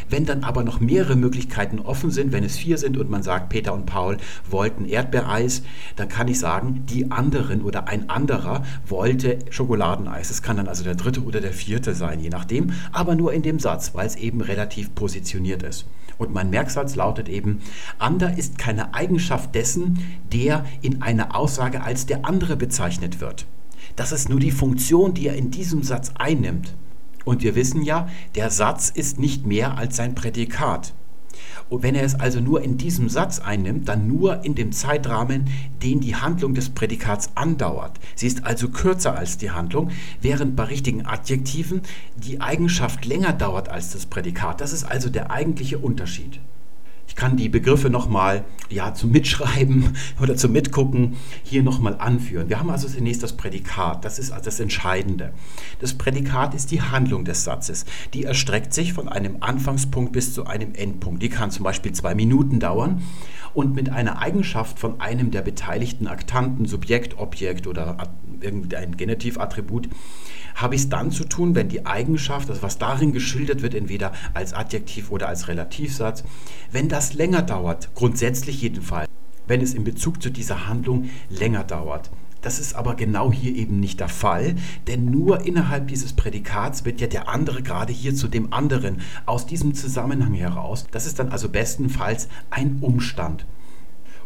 Wenn 0.09 0.25
dann 0.25 0.43
aber 0.43 0.63
noch 0.63 0.79
mehrere 0.79 1.15
Möglichkeiten 1.15 1.79
offen 1.79 2.11
sind, 2.11 2.31
wenn 2.31 2.43
es 2.43 2.57
vier 2.57 2.77
sind 2.77 2.97
und 2.97 3.09
man 3.09 3.23
sagt, 3.23 3.49
Peter 3.49 3.73
und 3.73 3.87
Paul 3.87 4.17
wollten 4.49 4.85
Erdbeereis, 4.85 5.63
dann 5.95 6.09
kann 6.09 6.27
ich 6.27 6.37
sagen, 6.37 6.83
die 6.87 7.09
anderen 7.09 7.63
oder 7.63 7.87
ein 7.87 8.09
anderer 8.09 8.63
wollte 8.85 9.39
Schokoladeneis. 9.49 10.29
Es 10.29 10.43
kann 10.43 10.57
dann 10.57 10.67
also 10.67 10.83
der 10.83 10.95
dritte 10.95 11.23
oder 11.23 11.41
der 11.41 11.53
vierte 11.53 11.95
sein, 11.95 12.19
je 12.19 12.29
nachdem, 12.29 12.71
aber 12.91 13.15
nur 13.15 13.33
in 13.33 13.41
dem 13.41 13.59
Satz, 13.59 13.95
weil 13.95 14.05
es 14.05 14.15
eben 14.15 14.41
relativ 14.41 14.93
positioniert 14.93 15.63
ist. 15.63 15.85
Und 16.17 16.33
mein 16.33 16.49
Merksatz 16.49 16.95
lautet 16.95 17.29
eben, 17.29 17.61
ander 17.99 18.37
ist 18.37 18.57
keine 18.57 18.93
Eigenschaft 18.93 19.53
dessen, 19.55 19.99
der 20.31 20.65
in 20.81 21.01
einer 21.01 21.35
Aussage 21.35 21.83
als 21.83 22.05
der 22.05 22.25
andere 22.25 22.55
bezeichnet 22.55 23.19
wird. 23.19 23.45
Das 23.95 24.11
ist 24.11 24.29
nur 24.29 24.39
die 24.39 24.51
Funktion, 24.51 25.13
die 25.13 25.27
er 25.27 25.35
in 25.35 25.51
diesem 25.51 25.83
Satz 25.83 26.11
einnimmt. 26.17 26.75
Und 27.23 27.43
wir 27.43 27.55
wissen 27.55 27.81
ja, 27.81 28.07
der 28.35 28.49
Satz 28.49 28.89
ist 28.89 29.19
nicht 29.19 29.45
mehr 29.45 29.77
als 29.77 29.95
sein 29.95 30.15
Prädikat. 30.15 30.93
Und 31.69 31.83
wenn 31.83 31.95
er 31.95 32.03
es 32.03 32.15
also 32.15 32.39
nur 32.39 32.61
in 32.61 32.77
diesem 32.77 33.09
Satz 33.09 33.39
einnimmt, 33.39 33.87
dann 33.87 34.07
nur 34.07 34.43
in 34.43 34.55
dem 34.55 34.71
Zeitrahmen, 34.71 35.45
den 35.81 35.99
die 35.99 36.15
Handlung 36.15 36.53
des 36.53 36.69
Prädikats 36.69 37.31
andauert. 37.35 37.99
Sie 38.15 38.27
ist 38.27 38.45
also 38.45 38.69
kürzer 38.69 39.17
als 39.17 39.37
die 39.37 39.51
Handlung, 39.51 39.91
während 40.21 40.55
bei 40.55 40.65
richtigen 40.65 41.05
Adjektiven 41.05 41.81
die 42.15 42.41
Eigenschaft 42.41 43.05
länger 43.05 43.33
dauert 43.33 43.69
als 43.69 43.91
das 43.91 44.05
Prädikat. 44.05 44.61
Das 44.61 44.73
ist 44.73 44.83
also 44.83 45.09
der 45.09 45.31
eigentliche 45.31 45.77
Unterschied. 45.77 46.39
Kann 47.15 47.37
die 47.37 47.49
Begriffe 47.49 47.89
nochmal 47.89 48.43
ja, 48.69 48.93
zum 48.93 49.11
Mitschreiben 49.11 49.95
oder 50.21 50.35
zum 50.35 50.51
Mitgucken 50.51 51.15
hier 51.43 51.63
nochmal 51.63 51.97
anführen. 51.97 52.49
Wir 52.49 52.59
haben 52.59 52.69
also 52.69 52.87
zunächst 52.87 53.23
das 53.23 53.33
Prädikat, 53.33 54.03
das 54.03 54.19
ist 54.19 54.31
also 54.31 54.45
das 54.45 54.59
Entscheidende. 54.59 55.33
Das 55.79 55.93
Prädikat 55.93 56.53
ist 56.53 56.71
die 56.71 56.81
Handlung 56.81 57.25
des 57.25 57.43
Satzes. 57.43 57.85
Die 58.13 58.23
erstreckt 58.23 58.73
sich 58.73 58.93
von 58.93 59.07
einem 59.07 59.37
Anfangspunkt 59.39 60.11
bis 60.11 60.33
zu 60.33 60.45
einem 60.45 60.73
Endpunkt. 60.75 61.23
Die 61.23 61.29
kann 61.29 61.51
zum 61.51 61.63
Beispiel 61.63 61.93
zwei 61.93 62.15
Minuten 62.15 62.59
dauern 62.59 63.01
und 63.53 63.73
mit 63.73 63.89
einer 63.89 64.19
Eigenschaft 64.19 64.79
von 64.79 64.99
einem 64.99 65.31
der 65.31 65.41
beteiligten 65.41 66.07
Aktanten, 66.07 66.65
Subjekt, 66.65 67.17
Objekt 67.17 67.67
oder 67.67 67.97
irgendein 68.41 68.97
Genitivattribut, 68.97 69.89
habe 70.55 70.75
ich 70.75 70.81
es 70.81 70.89
dann 70.89 71.11
zu 71.11 71.25
tun, 71.25 71.53
wenn 71.53 71.69
die 71.69 71.85
Eigenschaft, 71.85 72.49
also 72.49 72.63
was 72.63 72.77
darin 72.77 73.11
geschildert 73.11 73.61
wird, 73.61 73.75
entweder 73.75 74.13
als 74.33 74.53
Adjektiv 74.53 75.11
oder 75.11 75.27
als 75.27 75.47
Relativsatz, 75.47 76.23
wenn 76.71 76.89
das 76.89 77.13
länger 77.13 77.41
dauert, 77.41 77.93
grundsätzlich 77.93 78.61
jedenfalls, 78.61 79.09
wenn 79.47 79.61
es 79.61 79.73
in 79.73 79.83
Bezug 79.83 80.21
zu 80.23 80.31
dieser 80.31 80.67
Handlung 80.67 81.09
länger 81.29 81.63
dauert. 81.63 82.09
Das 82.41 82.59
ist 82.59 82.75
aber 82.75 82.93
genau 82.93 83.33
hier 83.33 83.55
eben 83.55 83.79
nicht 83.79 83.99
der 83.99 84.07
Fall, 84.07 84.55
denn 84.85 85.05
nur 85.05 85.47
innerhalb 85.47 85.87
dieses 85.87 86.13
Prädikats 86.13 86.85
wird 86.85 87.01
ja 87.01 87.07
der 87.07 87.27
andere 87.27 87.63
gerade 87.63 87.91
hier 87.91 88.13
zu 88.13 88.27
dem 88.27 88.53
anderen 88.53 89.01
aus 89.25 89.47
diesem 89.47 89.73
Zusammenhang 89.73 90.35
heraus. 90.35 90.85
Das 90.91 91.07
ist 91.07 91.17
dann 91.17 91.29
also 91.29 91.49
bestenfalls 91.49 92.27
ein 92.51 92.77
Umstand. 92.81 93.47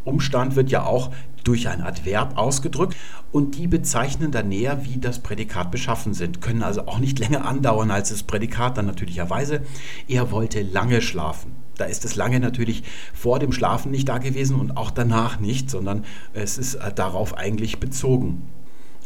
Umstand 0.03 0.55
wird 0.55 0.71
ja 0.71 0.83
auch 0.83 1.11
durch 1.43 1.67
ein 1.67 1.81
Adverb 1.81 2.37
ausgedrückt 2.37 2.95
und 3.31 3.57
die 3.57 3.67
bezeichnen 3.67 4.31
dann 4.31 4.49
näher, 4.49 4.83
wie 4.83 4.97
das 4.97 5.19
Prädikat 5.19 5.71
beschaffen 5.71 6.13
sind, 6.13 6.41
können 6.41 6.63
also 6.63 6.87
auch 6.87 6.99
nicht 6.99 7.19
länger 7.19 7.45
andauern 7.45 7.91
als 7.91 8.09
das 8.09 8.23
Prädikat 8.23 8.77
dann 8.77 8.85
natürlicherweise. 8.85 9.61
Er 10.07 10.31
wollte 10.31 10.61
lange 10.61 11.01
schlafen. 11.01 11.53
Da 11.77 11.85
ist 11.85 12.03
das 12.03 12.15
lange 12.15 12.39
natürlich 12.39 12.83
vor 13.13 13.39
dem 13.39 13.53
Schlafen 13.53 13.91
nicht 13.91 14.09
da 14.09 14.17
gewesen 14.17 14.59
und 14.59 14.75
auch 14.75 14.91
danach 14.91 15.39
nicht, 15.39 15.69
sondern 15.69 16.03
es 16.33 16.57
ist 16.57 16.75
äh, 16.75 16.93
darauf 16.93 17.37
eigentlich 17.37 17.79
bezogen. 17.79 18.49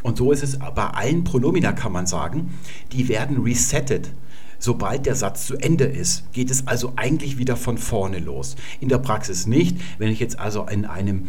Und 0.02 0.18
so 0.18 0.32
ist 0.32 0.44
es 0.44 0.60
bei 0.60 0.88
allen 0.88 1.24
Pronomina, 1.24 1.72
kann 1.72 1.92
man 1.94 2.08
sagen, 2.08 2.58
die 2.92 3.08
werden 3.08 3.42
resettet 3.42 4.12
Sobald 4.64 5.06
der 5.06 5.16
Satz 5.16 5.46
zu 5.46 5.58
Ende 5.58 5.84
ist, 5.84 6.32
geht 6.32 6.50
es 6.50 6.68
also 6.68 6.94
eigentlich 6.96 7.38
wieder 7.38 7.58
von 7.58 7.78
vorne 7.78 8.20
los. 8.20 8.56
In 8.80 8.88
der 8.88 8.98
Praxis 8.98 9.46
nicht. 9.46 9.78
Wenn 9.98 10.08
ich 10.10 10.22
jetzt 10.22 10.40
also 10.40 10.66
in 10.68 10.86
einem 10.86 11.28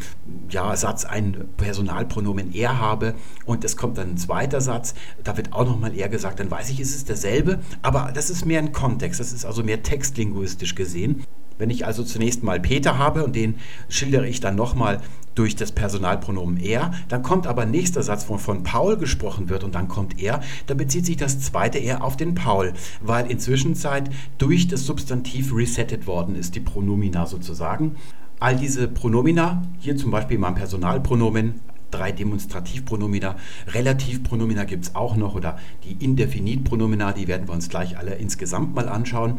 ja, 0.51 0.76
Satz 0.76 1.05
ein 1.05 1.45
Personalpronomen 1.57 2.55
er 2.55 2.78
habe 2.78 3.16
und 3.45 3.64
es 3.64 3.76
kommt 3.76 3.99
dann 3.99 4.11
ein 4.11 4.16
zweiter 4.18 4.61
Satz, 4.61 4.95
da 5.24 5.37
wird 5.37 5.53
auch 5.53 5.64
nochmal 5.64 5.97
er 5.97 6.09
gesagt, 6.09 6.39
dann 6.39 6.49
weiß 6.49 6.70
ich, 6.70 6.78
ist 6.78 6.95
es 6.95 7.07
derselbe, 7.07 7.59
aber 7.82 8.12
das 8.14 8.30
ist 8.30 8.47
mehr 8.47 8.61
ein 8.61 8.70
Kontext, 8.70 9.18
das 9.18 9.32
ist 9.32 9.45
also 9.45 9.64
mehr 9.64 9.82
textlinguistisch 9.82 10.76
gesehen. 10.76 11.24
Wenn 11.59 11.70
ich 11.70 11.86
also 11.86 12.02
zunächst 12.02 12.42
mal 12.42 12.61
Peter 12.61 12.98
habe 12.98 13.24
und 13.24 13.36
den 13.36 13.57
schildere 13.88 14.28
ich 14.28 14.40
dann 14.40 14.57
nochmal 14.57 15.00
durch 15.34 15.57
das 15.57 15.72
Personalpronomen 15.72 16.59
er, 16.59 16.92
dann 17.09 17.22
kommt 17.22 17.46
aber 17.46 17.66
nächster 17.66 18.02
Satz, 18.02 18.28
wo 18.28 18.38
von 18.38 18.62
Paul 18.62 18.96
gesprochen 18.96 19.48
wird 19.48 19.64
und 19.64 19.74
dann 19.74 19.88
kommt 19.88 20.20
er, 20.20 20.40
dann 20.66 20.76
bezieht 20.76 21.07
sich 21.07 21.16
das 21.16 21.40
zweite 21.40 21.78
er 21.78 22.05
auf 22.05 22.16
den 22.16 22.34
Paul, 22.34 22.72
weil 23.00 23.30
inzwischen 23.30 23.74
Zeit 23.74 24.11
durch 24.38 24.68
das 24.68 24.86
Substantiv 24.86 25.55
resettet 25.55 26.07
worden 26.07 26.36
ist, 26.36 26.55
die 26.55 26.61
Pronomina 26.61 27.26
sozusagen. 27.26 27.96
All 28.40 28.57
diese 28.57 28.88
Pronomina, 28.88 29.62
hier 29.78 29.96
zum 29.96 30.11
Beispiel 30.11 30.38
mein 30.38 30.55
Personalpronomen, 30.55 31.61
drei 31.90 32.12
Demonstrativpronomina. 32.12 33.36
Relativpronomina 33.68 34.64
gibt 34.64 34.86
es 34.86 34.94
auch 34.94 35.16
noch 35.16 35.34
oder 35.34 35.57
die 35.84 36.05
Indefinitpronomina, 36.05 37.12
die 37.12 37.28
werden 37.28 37.46
wir 37.46 37.55
uns 37.55 37.68
gleich 37.68 37.96
alle 37.96 38.14
insgesamt 38.14 38.74
mal 38.74 38.88
anschauen. 38.88 39.38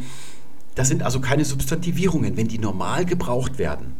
Das 0.75 0.89
sind 0.89 1.03
also 1.03 1.19
keine 1.19 1.45
Substantivierungen, 1.45 2.37
wenn 2.37 2.47
die 2.47 2.59
normal 2.59 3.05
gebraucht 3.05 3.57
werden. 3.57 3.93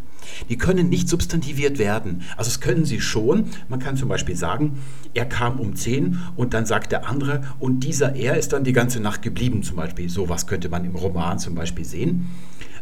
Die 0.49 0.57
können 0.57 0.89
nicht 0.89 1.07
substantiviert 1.07 1.77
werden. 1.77 2.23
Also 2.35 2.49
es 2.49 2.59
können 2.59 2.85
sie 2.85 2.99
schon. 2.99 3.45
Man 3.69 3.79
kann 3.79 3.95
zum 3.97 4.09
Beispiel 4.09 4.35
sagen, 4.35 4.79
er 5.13 5.25
kam 5.25 5.59
um 5.59 5.75
10 5.75 6.19
und 6.35 6.53
dann 6.53 6.65
sagt 6.65 6.91
der 6.91 7.07
andere 7.07 7.41
und 7.59 7.81
dieser 7.81 8.15
er 8.15 8.37
ist 8.37 8.53
dann 8.53 8.63
die 8.63 8.73
ganze 8.73 8.99
Nacht 8.99 9.21
geblieben 9.21 9.63
zum 9.63 9.77
Beispiel. 9.77 10.09
So 10.09 10.27
was 10.29 10.47
könnte 10.47 10.69
man 10.69 10.85
im 10.85 10.95
Roman 10.95 11.39
zum 11.39 11.55
Beispiel 11.55 11.85
sehen. 11.85 12.29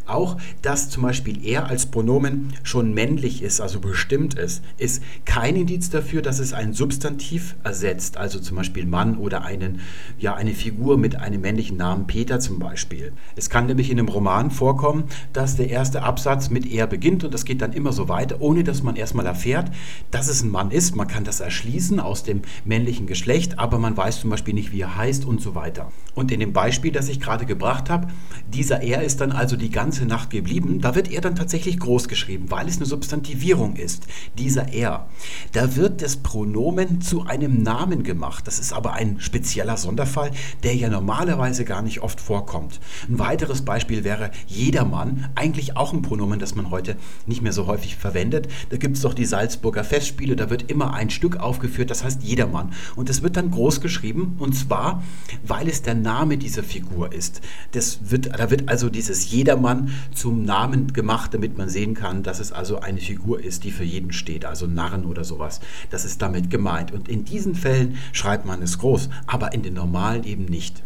Auch, 0.06 0.38
dass 0.62 0.90
zum 0.90 1.04
Beispiel 1.04 1.46
er 1.46 1.68
als 1.68 1.86
Pronomen 1.86 2.54
schon 2.64 2.94
männlich 2.94 3.42
ist, 3.42 3.62
also 3.62 3.80
bestimmt 3.80 4.34
ist, 4.34 4.62
ist 4.78 5.02
kein 5.24 5.56
Indiz 5.56 5.90
dafür, 5.90 6.22
dass 6.22 6.40
es 6.40 6.52
ein 6.52 6.74
Substantiv 6.74 7.56
ersetzt, 7.64 8.18
also 8.18 8.40
zum 8.40 8.58
Beispiel 8.58 8.86
Mann 8.86 9.18
oder 9.18 9.46
einen, 9.46 9.80
ja, 10.20 10.36
eine 10.36 10.52
Figur 10.52 10.98
mit 10.98 11.16
einem 11.16 11.40
männlichen 11.40 11.78
Namen, 11.78 12.06
Peter 12.06 12.42
zum 12.42 12.60
Beispiel. 12.60 13.14
Es 13.38 13.50
kann 13.50 13.68
nämlich 13.68 13.90
in 13.90 13.98
einem 13.98 14.10
Roman 14.10 14.52
vorkommen, 14.52 15.06
dass 15.32 15.56
der 15.56 15.70
erste 15.70 16.04
Absatz 16.04 16.50
mit 16.50 16.70
er 16.70 16.86
beginnt 16.86 17.24
und 17.24 17.34
das 17.34 17.46
geht 17.46 17.62
dann 17.62 17.72
immer 17.72 17.94
so 17.94 18.10
weiter, 18.10 18.42
ohne 18.42 18.66
dass 18.66 18.84
man 18.84 18.98
erstmal 18.98 19.26
erfährt, 19.26 19.72
dass 20.12 20.28
es 20.28 20.44
ein 20.44 20.52
Mann 20.52 20.72
ist. 20.72 20.98
Man 20.98 21.08
kann 21.08 21.24
das 21.24 21.40
erschließen 21.40 22.02
aus 22.02 22.24
dem 22.24 22.42
männlichen 22.66 23.08
Geschlecht, 23.08 23.58
aber 23.58 23.80
man 23.80 23.96
weiß 23.96 24.20
zum 24.20 24.30
Beispiel 24.30 24.54
nicht, 24.54 24.74
wie 24.74 24.82
er 24.82 24.98
heißt 24.98 25.24
und 25.24 25.40
so 25.40 25.56
weiter. 25.56 25.92
Und 26.14 26.32
in 26.32 26.42
dem 26.42 26.52
Beispiel, 26.52 26.92
das 26.92 27.08
ich 27.08 27.22
gerade 27.22 27.46
gebracht 27.46 27.90
habe, 27.90 28.08
dieser 28.52 28.82
er 28.82 29.04
ist 29.04 29.22
dann 29.22 29.32
also 29.32 29.56
die 29.56 29.72
ganze 29.72 29.93
ganze 29.94 30.08
Nacht 30.08 30.32
geblieben, 30.32 30.82
da 30.82 30.96
wird 30.96 31.12
er 31.12 31.22
dann 31.22 31.36
tatsächlich 31.36 31.78
groß 31.78 32.08
geschrieben, 32.08 32.50
weil 32.50 32.68
es 32.68 32.78
eine 32.78 32.88
Substantivierung 32.88 33.76
ist, 33.76 34.08
dieser 34.40 34.74
er. 34.74 35.08
Da 35.52 35.76
wird 35.76 36.02
das 36.02 36.18
Pronomen 36.18 37.00
zu 37.00 37.28
einem 37.28 37.62
Namen 37.62 38.02
gemacht. 38.02 38.48
Das 38.48 38.58
ist 38.58 38.74
aber 38.74 38.94
ein 38.94 39.20
spezieller 39.20 39.78
Sonderfall, 39.78 40.32
der 40.64 40.76
ja 40.76 40.90
normalerweise 40.90 41.64
gar 41.64 41.84
nicht 41.84 42.02
oft 42.02 42.20
vorkommt. 42.20 42.80
Ein 43.08 43.20
weiteres 43.20 43.62
Beispiel 43.62 44.04
wäre 44.04 44.32
jedermann, 44.48 45.30
eigentlich 45.36 45.78
auch 45.78 45.94
ein 45.94 46.02
Pronomen, 46.02 46.40
das 46.40 46.56
man 46.56 46.72
heute 46.72 46.96
nicht 47.28 47.44
mehr 47.44 47.54
so 47.54 47.68
häufig 47.68 47.96
verwendet. 47.96 48.48
Da 48.72 48.78
gibt 48.78 48.96
es 48.96 49.04
doch 49.04 49.14
die 49.14 49.26
Salzburger 49.26 49.84
Festspiele, 49.84 50.36
da 50.36 50.50
wird 50.50 50.72
immer 50.72 50.96
ein 50.96 51.12
Stück 51.12 51.38
aufgeführt, 51.38 51.92
das 51.92 52.04
heißt 52.04 52.24
jedermann. 52.24 52.74
Und 52.96 53.10
das 53.10 53.22
wird 53.22 53.38
dann 53.38 53.52
groß 53.52 53.80
geschrieben 53.80 54.38
und 54.40 54.54
zwar, 54.54 55.04
weil 55.46 55.68
es 55.68 55.84
der 55.84 55.94
Name 55.94 56.40
dieser 56.40 56.64
Figur 56.64 57.14
ist. 57.14 57.42
Das 57.74 58.00
wird, 58.10 58.40
da 58.40 58.50
wird 58.50 58.70
also 58.70 58.90
dieses 58.90 59.30
jedermann 59.30 59.83
zum 60.14 60.44
Namen 60.44 60.94
gemacht, 60.94 61.34
damit 61.34 61.58
man 61.58 61.70
sehen 61.70 61.94
kann, 61.94 62.24
dass 62.24 62.40
es 62.40 62.52
also 62.52 62.80
eine 62.80 63.00
Figur 63.00 63.44
ist, 63.44 63.64
die 63.64 63.72
für 63.72 63.84
jeden 63.84 64.14
steht, 64.14 64.46
also 64.46 64.68
Narren 64.68 65.06
oder 65.06 65.24
sowas. 65.24 65.60
Das 65.90 66.06
ist 66.06 66.22
damit 66.22 66.50
gemeint. 66.50 66.92
Und 66.92 67.08
in 67.08 67.26
diesen 67.26 67.56
Fällen 67.56 67.98
schreibt 68.12 68.46
man 68.46 68.62
es 68.62 68.78
groß, 68.78 69.10
aber 69.28 69.54
in 69.54 69.64
den 69.64 69.74
normalen 69.74 70.24
eben 70.24 70.46
nicht. 70.46 70.84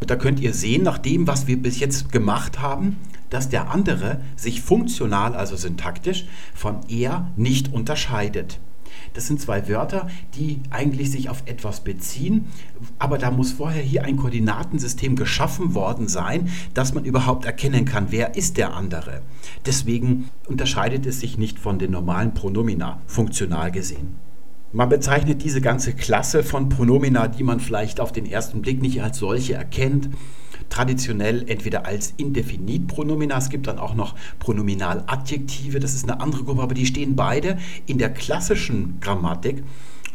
Und 0.00 0.10
da 0.10 0.16
könnt 0.16 0.40
ihr 0.40 0.54
sehen, 0.54 0.82
nach 0.84 0.98
dem, 0.98 1.26
was 1.26 1.46
wir 1.46 1.60
bis 1.60 1.80
jetzt 1.80 2.12
gemacht 2.12 2.60
haben, 2.60 2.96
dass 3.30 3.48
der 3.48 3.70
andere 3.70 4.20
sich 4.36 4.62
funktional, 4.62 5.34
also 5.34 5.56
syntaktisch, 5.56 6.26
von 6.54 6.80
er 6.88 7.30
nicht 7.36 7.72
unterscheidet. 7.72 8.60
Das 9.18 9.26
sind 9.26 9.40
zwei 9.40 9.68
Wörter, 9.68 10.06
die 10.36 10.60
eigentlich 10.70 11.10
sich 11.10 11.28
auf 11.28 11.42
etwas 11.46 11.80
beziehen, 11.80 12.44
aber 13.00 13.18
da 13.18 13.32
muss 13.32 13.50
vorher 13.50 13.82
hier 13.82 14.04
ein 14.04 14.16
Koordinatensystem 14.16 15.16
geschaffen 15.16 15.74
worden 15.74 16.06
sein, 16.06 16.50
dass 16.72 16.94
man 16.94 17.04
überhaupt 17.04 17.44
erkennen 17.44 17.84
kann, 17.84 18.12
wer 18.12 18.36
ist 18.36 18.58
der 18.58 18.74
andere. 18.74 19.22
Deswegen 19.66 20.30
unterscheidet 20.46 21.04
es 21.04 21.18
sich 21.18 21.36
nicht 21.36 21.58
von 21.58 21.80
den 21.80 21.90
normalen 21.90 22.32
Pronomina, 22.32 23.00
funktional 23.08 23.72
gesehen. 23.72 24.14
Man 24.72 24.88
bezeichnet 24.88 25.42
diese 25.42 25.60
ganze 25.60 25.94
Klasse 25.94 26.44
von 26.44 26.68
Pronomina, 26.68 27.26
die 27.26 27.42
man 27.42 27.58
vielleicht 27.58 27.98
auf 27.98 28.12
den 28.12 28.24
ersten 28.24 28.62
Blick 28.62 28.80
nicht 28.80 29.02
als 29.02 29.18
solche 29.18 29.54
erkennt, 29.54 30.10
traditionell 30.70 31.44
entweder 31.48 31.86
als 31.86 32.14
Indefinitpronomina, 32.16 33.38
es 33.38 33.48
gibt 33.48 33.66
dann 33.66 33.78
auch 33.78 33.94
noch 33.94 34.14
Pronominaladjektive, 34.38 35.80
das 35.80 35.94
ist 35.94 36.08
eine 36.08 36.20
andere 36.20 36.44
Gruppe, 36.44 36.62
aber 36.62 36.74
die 36.74 36.86
stehen 36.86 37.16
beide 37.16 37.58
in 37.86 37.98
der 37.98 38.10
klassischen 38.10 38.98
Grammatik 39.00 39.62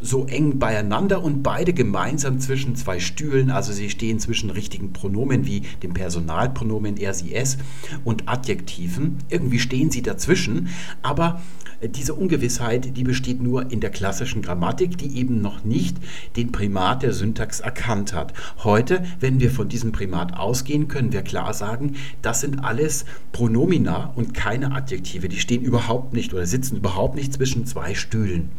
so 0.03 0.25
eng 0.25 0.59
beieinander 0.59 1.23
und 1.23 1.43
beide 1.43 1.73
gemeinsam 1.73 2.39
zwischen 2.39 2.75
zwei 2.75 2.99
Stühlen. 2.99 3.49
Also 3.49 3.71
sie 3.71 3.89
stehen 3.89 4.19
zwischen 4.19 4.49
richtigen 4.49 4.91
Pronomen 4.91 5.47
wie 5.47 5.61
dem 5.81 5.93
Personalpronomen 5.93 6.97
er, 6.97 7.13
sie, 7.13 7.33
es 7.33 7.57
und 8.03 8.27
Adjektiven. 8.27 9.19
Irgendwie 9.29 9.59
stehen 9.59 9.91
sie 9.91 10.01
dazwischen, 10.01 10.67
aber 11.01 11.41
diese 11.89 12.13
Ungewissheit, 12.13 12.95
die 12.97 13.03
besteht 13.03 13.41
nur 13.41 13.71
in 13.71 13.79
der 13.79 13.89
klassischen 13.89 14.41
Grammatik, 14.41 14.97
die 14.97 15.17
eben 15.17 15.41
noch 15.41 15.63
nicht 15.63 15.97
den 16.35 16.51
Primat 16.51 17.03
der 17.03 17.13
Syntax 17.13 17.59
erkannt 17.59 18.13
hat. 18.13 18.33
Heute, 18.63 19.03
wenn 19.19 19.39
wir 19.39 19.51
von 19.51 19.69
diesem 19.69 19.91
Primat 19.91 20.37
ausgehen, 20.37 20.87
können 20.87 21.11
wir 21.11 21.21
klar 21.21 21.53
sagen, 21.53 21.95
das 22.21 22.41
sind 22.41 22.63
alles 22.63 23.05
Pronomina 23.31 24.13
und 24.15 24.33
keine 24.33 24.73
Adjektive. 24.73 25.29
Die 25.29 25.39
stehen 25.39 25.61
überhaupt 25.61 26.13
nicht 26.13 26.33
oder 26.33 26.45
sitzen 26.45 26.77
überhaupt 26.77 27.15
nicht 27.15 27.33
zwischen 27.33 27.65
zwei 27.65 27.93
Stühlen. 27.95 28.49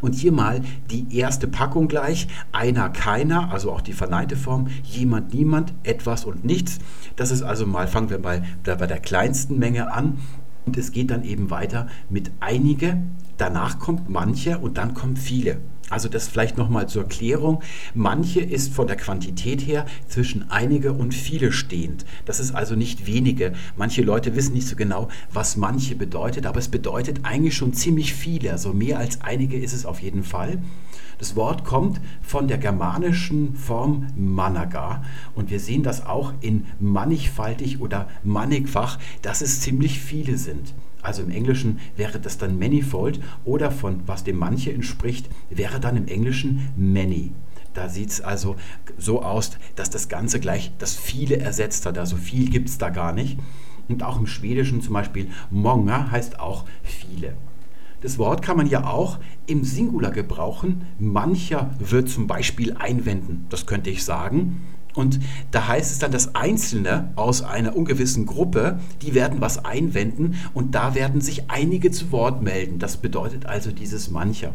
Und 0.00 0.14
hier 0.14 0.32
mal 0.32 0.62
die 0.90 1.16
erste 1.16 1.46
Packung 1.46 1.88
gleich. 1.88 2.26
Einer, 2.52 2.88
keiner, 2.88 3.52
also 3.52 3.70
auch 3.72 3.80
die 3.80 3.92
verneinte 3.92 4.36
Form. 4.36 4.68
Jemand, 4.82 5.34
niemand, 5.34 5.74
etwas 5.82 6.24
und 6.24 6.44
nichts. 6.44 6.78
Das 7.16 7.30
ist 7.30 7.42
also 7.42 7.66
mal, 7.66 7.86
fangen 7.86 8.10
wir 8.10 8.18
bei, 8.18 8.42
bei 8.64 8.86
der 8.86 9.00
kleinsten 9.00 9.58
Menge 9.58 9.92
an. 9.92 10.18
Und 10.66 10.76
es 10.76 10.92
geht 10.92 11.10
dann 11.10 11.24
eben 11.24 11.50
weiter 11.50 11.88
mit 12.08 12.30
einige, 12.40 13.02
danach 13.36 13.78
kommt 13.78 14.08
manche 14.08 14.58
und 14.58 14.78
dann 14.78 14.94
kommt 14.94 15.18
viele. 15.18 15.58
Also 15.90 16.08
das 16.08 16.28
vielleicht 16.28 16.56
nochmal 16.56 16.88
zur 16.88 17.08
Klärung. 17.08 17.62
Manche 17.94 18.40
ist 18.40 18.72
von 18.72 18.86
der 18.86 18.96
Quantität 18.96 19.66
her 19.66 19.86
zwischen 20.08 20.50
einige 20.50 20.92
und 20.92 21.12
viele 21.12 21.50
stehend. 21.50 22.06
Das 22.24 22.38
ist 22.38 22.54
also 22.54 22.76
nicht 22.76 23.06
wenige. 23.06 23.52
Manche 23.76 24.02
Leute 24.02 24.36
wissen 24.36 24.54
nicht 24.54 24.68
so 24.68 24.76
genau, 24.76 25.08
was 25.32 25.56
manche 25.56 25.96
bedeutet, 25.96 26.46
aber 26.46 26.60
es 26.60 26.68
bedeutet 26.68 27.24
eigentlich 27.24 27.56
schon 27.56 27.74
ziemlich 27.74 28.14
viele. 28.14 28.52
Also 28.52 28.72
mehr 28.72 28.98
als 28.98 29.20
einige 29.20 29.58
ist 29.58 29.72
es 29.72 29.84
auf 29.84 30.00
jeden 30.00 30.22
Fall. 30.22 30.58
Das 31.18 31.36
Wort 31.36 31.64
kommt 31.64 32.00
von 32.22 32.48
der 32.48 32.56
germanischen 32.56 33.54
Form 33.54 34.06
managa 34.16 35.02
und 35.34 35.50
wir 35.50 35.60
sehen 35.60 35.82
das 35.82 36.06
auch 36.06 36.32
in 36.40 36.64
mannigfaltig 36.78 37.80
oder 37.80 38.08
mannigfach, 38.22 38.98
dass 39.20 39.42
es 39.42 39.60
ziemlich 39.60 40.00
viele 40.00 40.38
sind. 40.38 40.72
Also 41.02 41.22
im 41.22 41.30
Englischen 41.30 41.78
wäre 41.96 42.20
das 42.20 42.38
dann 42.38 42.58
manifold 42.58 43.20
oder 43.44 43.70
von 43.70 44.02
was 44.06 44.24
dem 44.24 44.36
manche 44.36 44.72
entspricht, 44.72 45.28
wäre 45.48 45.80
dann 45.80 45.96
im 45.96 46.06
Englischen 46.08 46.68
many. 46.76 47.32
Da 47.74 47.88
sieht 47.88 48.10
es 48.10 48.20
also 48.20 48.56
so 48.98 49.22
aus, 49.22 49.52
dass 49.76 49.90
das 49.90 50.08
Ganze 50.08 50.40
gleich 50.40 50.72
das 50.78 50.96
viele 50.96 51.38
ersetzt 51.38 51.86
hat. 51.86 51.98
Also 51.98 52.16
viel 52.16 52.50
gibt 52.50 52.68
es 52.68 52.78
da 52.78 52.90
gar 52.90 53.12
nicht. 53.12 53.38
Und 53.88 54.02
auch 54.02 54.18
im 54.18 54.26
Schwedischen 54.26 54.82
zum 54.82 54.94
Beispiel 54.94 55.28
Monga 55.50 56.10
heißt 56.10 56.40
auch 56.40 56.64
viele. 56.82 57.34
Das 58.00 58.18
Wort 58.18 58.40
kann 58.40 58.56
man 58.56 58.66
ja 58.66 58.86
auch 58.86 59.18
im 59.46 59.62
Singular 59.62 60.10
gebrauchen. 60.10 60.86
Mancher 60.98 61.70
wird 61.78 62.08
zum 62.08 62.26
Beispiel 62.26 62.74
einwenden, 62.78 63.46
das 63.50 63.66
könnte 63.66 63.90
ich 63.90 64.04
sagen. 64.04 64.62
Und 64.94 65.20
da 65.50 65.68
heißt 65.68 65.92
es 65.92 65.98
dann, 65.98 66.12
dass 66.12 66.34
Einzelne 66.34 67.12
aus 67.16 67.42
einer 67.42 67.76
ungewissen 67.76 68.26
Gruppe, 68.26 68.80
die 69.02 69.14
werden 69.14 69.40
was 69.40 69.64
einwenden 69.64 70.36
und 70.54 70.74
da 70.74 70.94
werden 70.94 71.20
sich 71.20 71.50
einige 71.50 71.90
zu 71.90 72.12
Wort 72.12 72.42
melden. 72.42 72.78
Das 72.78 72.96
bedeutet 72.96 73.46
also 73.46 73.70
dieses 73.70 74.10
mancher. 74.10 74.52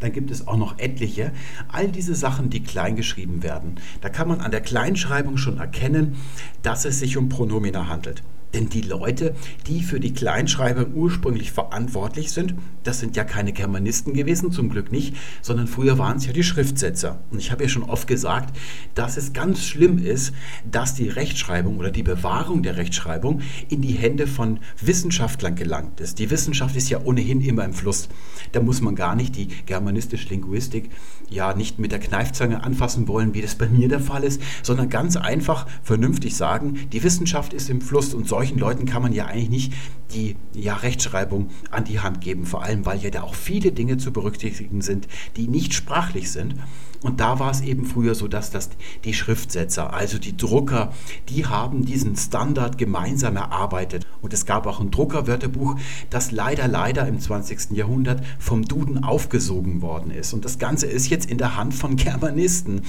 Dann 0.00 0.12
gibt 0.12 0.32
es 0.32 0.48
auch 0.48 0.56
noch 0.56 0.78
etliche. 0.78 1.32
All 1.68 1.88
diese 1.88 2.16
Sachen, 2.16 2.50
die 2.50 2.62
klein 2.62 2.96
geschrieben 2.96 3.42
werden. 3.42 3.76
Da 4.00 4.08
kann 4.08 4.26
man 4.26 4.40
an 4.40 4.50
der 4.50 4.60
Kleinschreibung 4.60 5.36
schon 5.36 5.58
erkennen, 5.58 6.16
dass 6.62 6.84
es 6.84 6.98
sich 6.98 7.16
um 7.16 7.28
Pronomina 7.28 7.86
handelt. 7.86 8.22
Denn 8.54 8.68
die 8.68 8.82
Leute, 8.82 9.34
die 9.66 9.82
für 9.82 10.00
die 10.00 10.12
Kleinschreibung 10.12 10.94
ursprünglich 10.94 11.52
verantwortlich 11.52 12.32
sind, 12.32 12.54
das 12.82 13.00
sind 13.00 13.16
ja 13.16 13.24
keine 13.24 13.52
Germanisten 13.52 14.12
gewesen, 14.12 14.52
zum 14.52 14.68
Glück 14.68 14.92
nicht, 14.92 15.16
sondern 15.40 15.66
früher 15.66 15.98
waren 15.98 16.18
es 16.18 16.26
ja 16.26 16.32
die 16.32 16.42
Schriftsetzer. 16.42 17.20
Und 17.30 17.38
ich 17.38 17.50
habe 17.50 17.62
ja 17.62 17.68
schon 17.68 17.84
oft 17.84 18.06
gesagt, 18.06 18.56
dass 18.94 19.16
es 19.16 19.32
ganz 19.32 19.64
schlimm 19.64 19.98
ist, 19.98 20.34
dass 20.70 20.94
die 20.94 21.08
Rechtschreibung 21.08 21.78
oder 21.78 21.90
die 21.90 22.02
Bewahrung 22.02 22.62
der 22.62 22.76
Rechtschreibung 22.76 23.40
in 23.68 23.80
die 23.80 23.92
Hände 23.92 24.26
von 24.26 24.58
Wissenschaftlern 24.80 25.54
gelangt 25.54 26.00
ist. 26.00 26.18
Die 26.18 26.30
Wissenschaft 26.30 26.76
ist 26.76 26.90
ja 26.90 27.00
ohnehin 27.02 27.40
immer 27.40 27.64
im 27.64 27.72
Fluss. 27.72 28.08
Da 28.52 28.60
muss 28.60 28.80
man 28.80 28.94
gar 28.94 29.14
nicht 29.14 29.36
die 29.36 29.48
germanistische 29.66 30.28
Linguistik 30.28 30.90
ja 31.30 31.54
nicht 31.54 31.78
mit 31.78 31.92
der 31.92 32.00
Kneifzange 32.00 32.62
anfassen 32.62 33.08
wollen, 33.08 33.32
wie 33.32 33.40
das 33.40 33.54
bei 33.54 33.68
mir 33.68 33.88
der 33.88 34.00
Fall 34.00 34.24
ist, 34.24 34.42
sondern 34.62 34.90
ganz 34.90 35.16
einfach 35.16 35.66
vernünftig 35.82 36.36
sagen, 36.36 36.88
die 36.92 37.02
Wissenschaft 37.02 37.54
ist 37.54 37.70
im 37.70 37.80
Fluss 37.80 38.12
und 38.12 38.28
soll 38.28 38.41
solchen 38.42 38.58
Leuten 38.58 38.86
kann 38.86 39.02
man 39.02 39.12
ja 39.12 39.26
eigentlich 39.26 39.50
nicht 39.50 39.72
die 40.14 40.34
ja, 40.52 40.74
Rechtschreibung 40.74 41.50
an 41.70 41.84
die 41.84 42.00
Hand 42.00 42.20
geben, 42.20 42.44
vor 42.44 42.64
allem 42.64 42.84
weil 42.84 42.98
ja 42.98 43.10
da 43.10 43.22
auch 43.22 43.36
viele 43.36 43.70
Dinge 43.70 43.98
zu 43.98 44.12
berücksichtigen 44.12 44.82
sind, 44.82 45.06
die 45.36 45.46
nicht 45.46 45.74
sprachlich 45.74 46.32
sind. 46.32 46.56
Und 47.02 47.18
da 47.18 47.38
war 47.40 47.50
es 47.50 47.60
eben 47.60 47.84
früher 47.84 48.14
so, 48.14 48.28
dass 48.28 48.50
das 48.50 48.70
die 49.04 49.14
Schriftsetzer, 49.14 49.92
also 49.92 50.18
die 50.18 50.36
Drucker, 50.36 50.92
die 51.28 51.46
haben 51.46 51.84
diesen 51.84 52.16
Standard 52.16 52.78
gemeinsam 52.78 53.36
erarbeitet. 53.36 54.06
Und 54.20 54.32
es 54.32 54.46
gab 54.46 54.66
auch 54.66 54.80
ein 54.80 54.92
Druckerwörterbuch, 54.92 55.76
das 56.10 56.30
leider, 56.30 56.68
leider 56.68 57.06
im 57.08 57.18
20. 57.18 57.72
Jahrhundert 57.72 58.22
vom 58.38 58.64
Duden 58.64 59.02
aufgesogen 59.02 59.82
worden 59.82 60.12
ist. 60.12 60.32
Und 60.32 60.44
das 60.44 60.58
Ganze 60.58 60.86
ist 60.86 61.08
jetzt 61.08 61.28
in 61.28 61.38
der 61.38 61.56
Hand 61.56 61.74
von 61.74 61.96
Germanisten, 61.96 62.82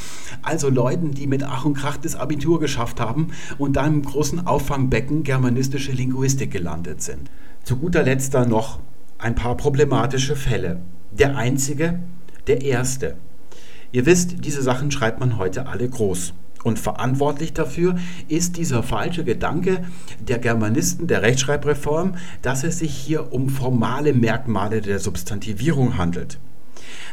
also 0.43 0.69
Leuten, 0.69 1.11
die 1.11 1.25
mit 1.25 1.43
Ach 1.43 1.65
und 1.65 1.73
Krach 1.73 1.97
das 1.97 2.15
Abitur 2.15 2.59
geschafft 2.59 2.99
haben 2.99 3.29
und 3.57 3.77
dann 3.77 3.95
im 3.95 4.01
großen 4.03 4.45
Auffangbecken 4.45 5.23
germanistische 5.23 5.91
Linguistik 5.91 6.51
gelandet 6.51 7.01
sind. 7.01 7.31
Zu 7.63 7.77
guter 7.77 8.03
Letzt 8.03 8.33
dann 8.33 8.49
noch 8.49 8.79
ein 9.17 9.35
paar 9.35 9.57
problematische 9.57 10.35
Fälle. 10.35 10.81
Der 11.11 11.37
einzige, 11.37 11.99
der 12.47 12.61
erste. 12.61 13.15
Ihr 13.93 14.07
wisst, 14.07 14.43
diese 14.43 14.63
Sachen 14.63 14.89
schreibt 14.89 15.19
man 15.19 15.37
heute 15.37 15.67
alle 15.67 15.87
groß. 15.87 16.33
Und 16.63 16.79
verantwortlich 16.79 17.53
dafür 17.53 17.95
ist 18.27 18.57
dieser 18.57 18.81
falsche 18.81 19.23
Gedanke 19.23 19.85
der 20.19 20.39
Germanisten 20.39 21.05
der 21.05 21.21
Rechtschreibreform, 21.21 22.15
dass 22.41 22.63
es 22.63 22.79
sich 22.79 22.95
hier 22.95 23.31
um 23.31 23.49
formale 23.49 24.13
Merkmale 24.13 24.81
der 24.81 24.97
Substantivierung 24.97 25.97
handelt. 25.97 26.39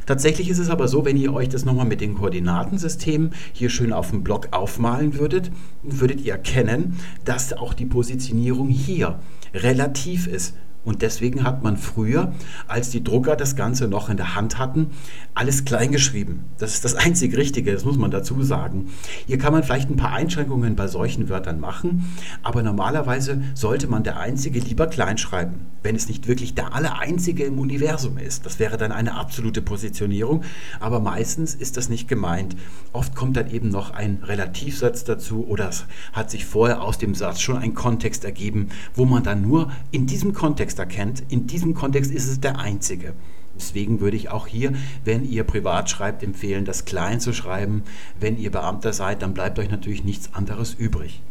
Tatsächlich 0.07 0.49
ist 0.49 0.59
es 0.59 0.71
aber 0.71 0.89
so, 0.89 1.05
wenn 1.05 1.19
ihr 1.19 1.35
euch 1.35 1.51
das 1.51 1.67
nochmal 1.67 1.85
mit 1.85 2.01
den 2.01 2.15
Koordinatensystemen 2.15 3.35
hier 3.53 3.69
schön 3.69 3.93
auf 3.93 4.11
dem 4.11 4.25
Block 4.25 4.49
aufmalen 4.53 5.19
würdet, 5.19 5.51
würdet 5.83 6.23
ihr 6.23 6.33
erkennen, 6.33 6.97
dass 7.27 7.53
auch 7.53 7.75
die 7.75 7.87
Positionierung 7.87 8.71
hier 8.71 9.19
relativ 9.53 10.27
ist. 10.27 10.55
Und 10.85 11.03
deswegen 11.03 11.45
hat 11.45 11.63
man 11.63 11.77
früher, 11.77 12.33
als 12.67 12.91
die 12.91 13.05
Drucker 13.05 13.37
das 13.37 13.55
Ganze 13.55 13.87
noch 13.87 14.09
in 14.09 14.17
der 14.17 14.35
Hand 14.35 14.59
hatten, 14.59 14.87
alles 15.35 15.65
klein 15.65 15.93
geschrieben. 15.93 16.45
Das 16.59 16.73
ist 16.75 16.85
das 16.85 16.95
einzig 16.95 17.37
Richtige, 17.37 17.73
das 17.73 17.85
muss 17.85 17.99
man 17.99 18.11
dazu 18.11 18.43
sagen. 18.43 18.89
Hier 19.27 19.37
kann 19.37 19.53
man 19.53 19.63
vielleicht 19.63 19.91
ein 19.91 19.97
paar 19.97 20.13
Einschränkungen 20.13 20.77
bei 20.77 20.89
solchen 20.89 21.29
Wörtern 21.29 21.61
machen, 21.61 22.07
aber 22.43 22.63
normalerweise 22.63 23.43
sollte 23.55 23.89
man 23.89 24.05
der 24.05 24.19
Einzige 24.19 24.59
lieber 24.59 24.87
klein 24.87 25.19
schreiben, 25.19 25.67
wenn 25.83 25.97
es 25.97 26.09
nicht 26.09 26.27
wirklich 26.27 26.55
der 26.55 26.75
Allereinzige 26.75 27.45
im 27.45 27.59
Universum 27.59 28.17
ist. 28.17 28.47
Das 28.47 28.59
wäre 28.59 28.79
dann 28.79 28.93
eine 28.93 29.15
absolute 29.15 29.61
Positionierung, 29.61 30.43
aber 30.81 31.01
meistens 31.01 31.55
ist 31.55 31.77
das 31.77 31.91
nicht 31.91 32.09
gemeint. 32.09 32.57
Oft 32.93 33.15
kommt 33.15 33.37
dann 33.37 33.51
eben 33.51 33.69
noch 33.69 33.91
ein 33.91 34.21
Relativsatz 34.23 35.05
dazu 35.05 35.47
oder 35.47 35.69
es 35.69 35.85
hat 36.13 36.31
sich 36.31 36.47
vorher 36.47 36.83
aus 36.83 36.97
dem 36.97 37.15
Satz 37.15 37.41
schon 37.41 37.59
ein 37.59 37.75
Kontext 37.75 38.25
ergeben, 38.25 38.71
wo 38.95 39.05
man 39.05 39.23
dann 39.23 39.43
nur 39.43 39.71
in 39.91 40.07
diesem 40.07 40.33
Kontext 40.33 40.70
Kontext 40.71 40.79
erkennt. 40.79 41.25
In 41.31 41.47
diesem 41.47 41.75
Kontext 41.75 42.13
ist 42.13 42.29
es 42.29 42.41
der 42.41 42.59
einzige. 42.59 43.15
Deswegen 43.57 44.01
würde 44.01 44.17
ich 44.17 44.31
auch 44.31 44.47
hier, 44.47 44.73
wenn 45.05 45.25
ihr 45.25 45.45
privat 45.45 45.91
schreibt, 45.91 46.23
empfehlen, 46.23 46.65
das 46.65 46.85
klein 46.85 47.19
zu 47.21 47.33
schreiben. 47.33 47.83
Wenn 48.21 48.39
ihr 48.39 48.51
Beamter 48.51 48.93
seid, 48.93 49.23
dann 49.23 49.35
bleibt 49.35 49.59
euch 49.59 49.71
natürlich 49.71 50.05
nichts 50.05 50.33
anderes 50.33 50.75
übrig. 50.75 51.23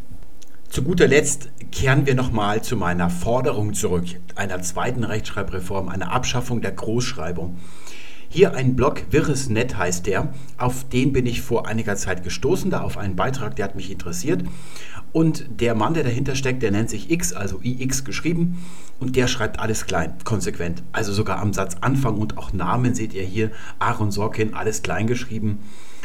Zu 0.70 0.84
guter 0.84 1.08
Letzt 1.08 1.50
kehren 1.72 2.06
wir 2.06 2.16
nochmal 2.16 2.62
zu 2.62 2.76
meiner 2.76 3.10
Forderung 3.10 3.74
zurück, 3.74 4.06
einer 4.36 4.62
zweiten 4.62 5.04
Rechtschreibreform, 5.04 5.90
einer 5.90 6.12
Abschaffung 6.12 6.62
der 6.62 6.74
Großschreibung. 6.74 7.58
Hier 8.32 8.54
ein 8.54 8.76
Blog, 8.76 9.06
Wirres 9.10 9.50
Net 9.50 9.76
heißt 9.78 10.06
der, 10.06 10.32
auf 10.58 10.88
den 10.88 11.14
bin 11.14 11.26
ich 11.26 11.42
vor 11.42 11.68
einiger 11.68 11.96
Zeit 11.96 12.24
gestoßen, 12.24 12.70
da 12.70 12.82
auf 12.82 12.98
einen 12.98 13.16
Beitrag, 13.16 13.56
der 13.56 13.66
hat 13.66 13.76
mich 13.76 13.90
interessiert. 13.90 14.44
Und 15.12 15.46
der 15.60 15.76
Mann, 15.76 15.94
der 15.94 16.04
dahinter 16.04 16.36
steckt, 16.36 16.62
der 16.62 16.72
nennt 16.72 16.90
sich 16.90 17.10
X, 17.10 17.34
also 17.34 17.60
IX 17.64 18.04
geschrieben, 18.04 18.64
und 19.00 19.16
der 19.16 19.28
schreibt 19.28 19.60
alles 19.60 19.86
klein, 19.86 20.14
konsequent. 20.24 20.84
Also 20.92 21.14
sogar 21.14 21.40
am 21.40 21.54
Satzanfang 21.54 22.18
und 22.18 22.38
auch 22.38 22.54
Namen 22.54 22.94
seht 22.94 23.14
ihr 23.14 23.24
hier, 23.24 23.52
Aaron 23.80 24.12
Sorkin, 24.12 24.54
alles 24.54 24.82
klein 24.82 25.08
geschrieben. 25.08 25.60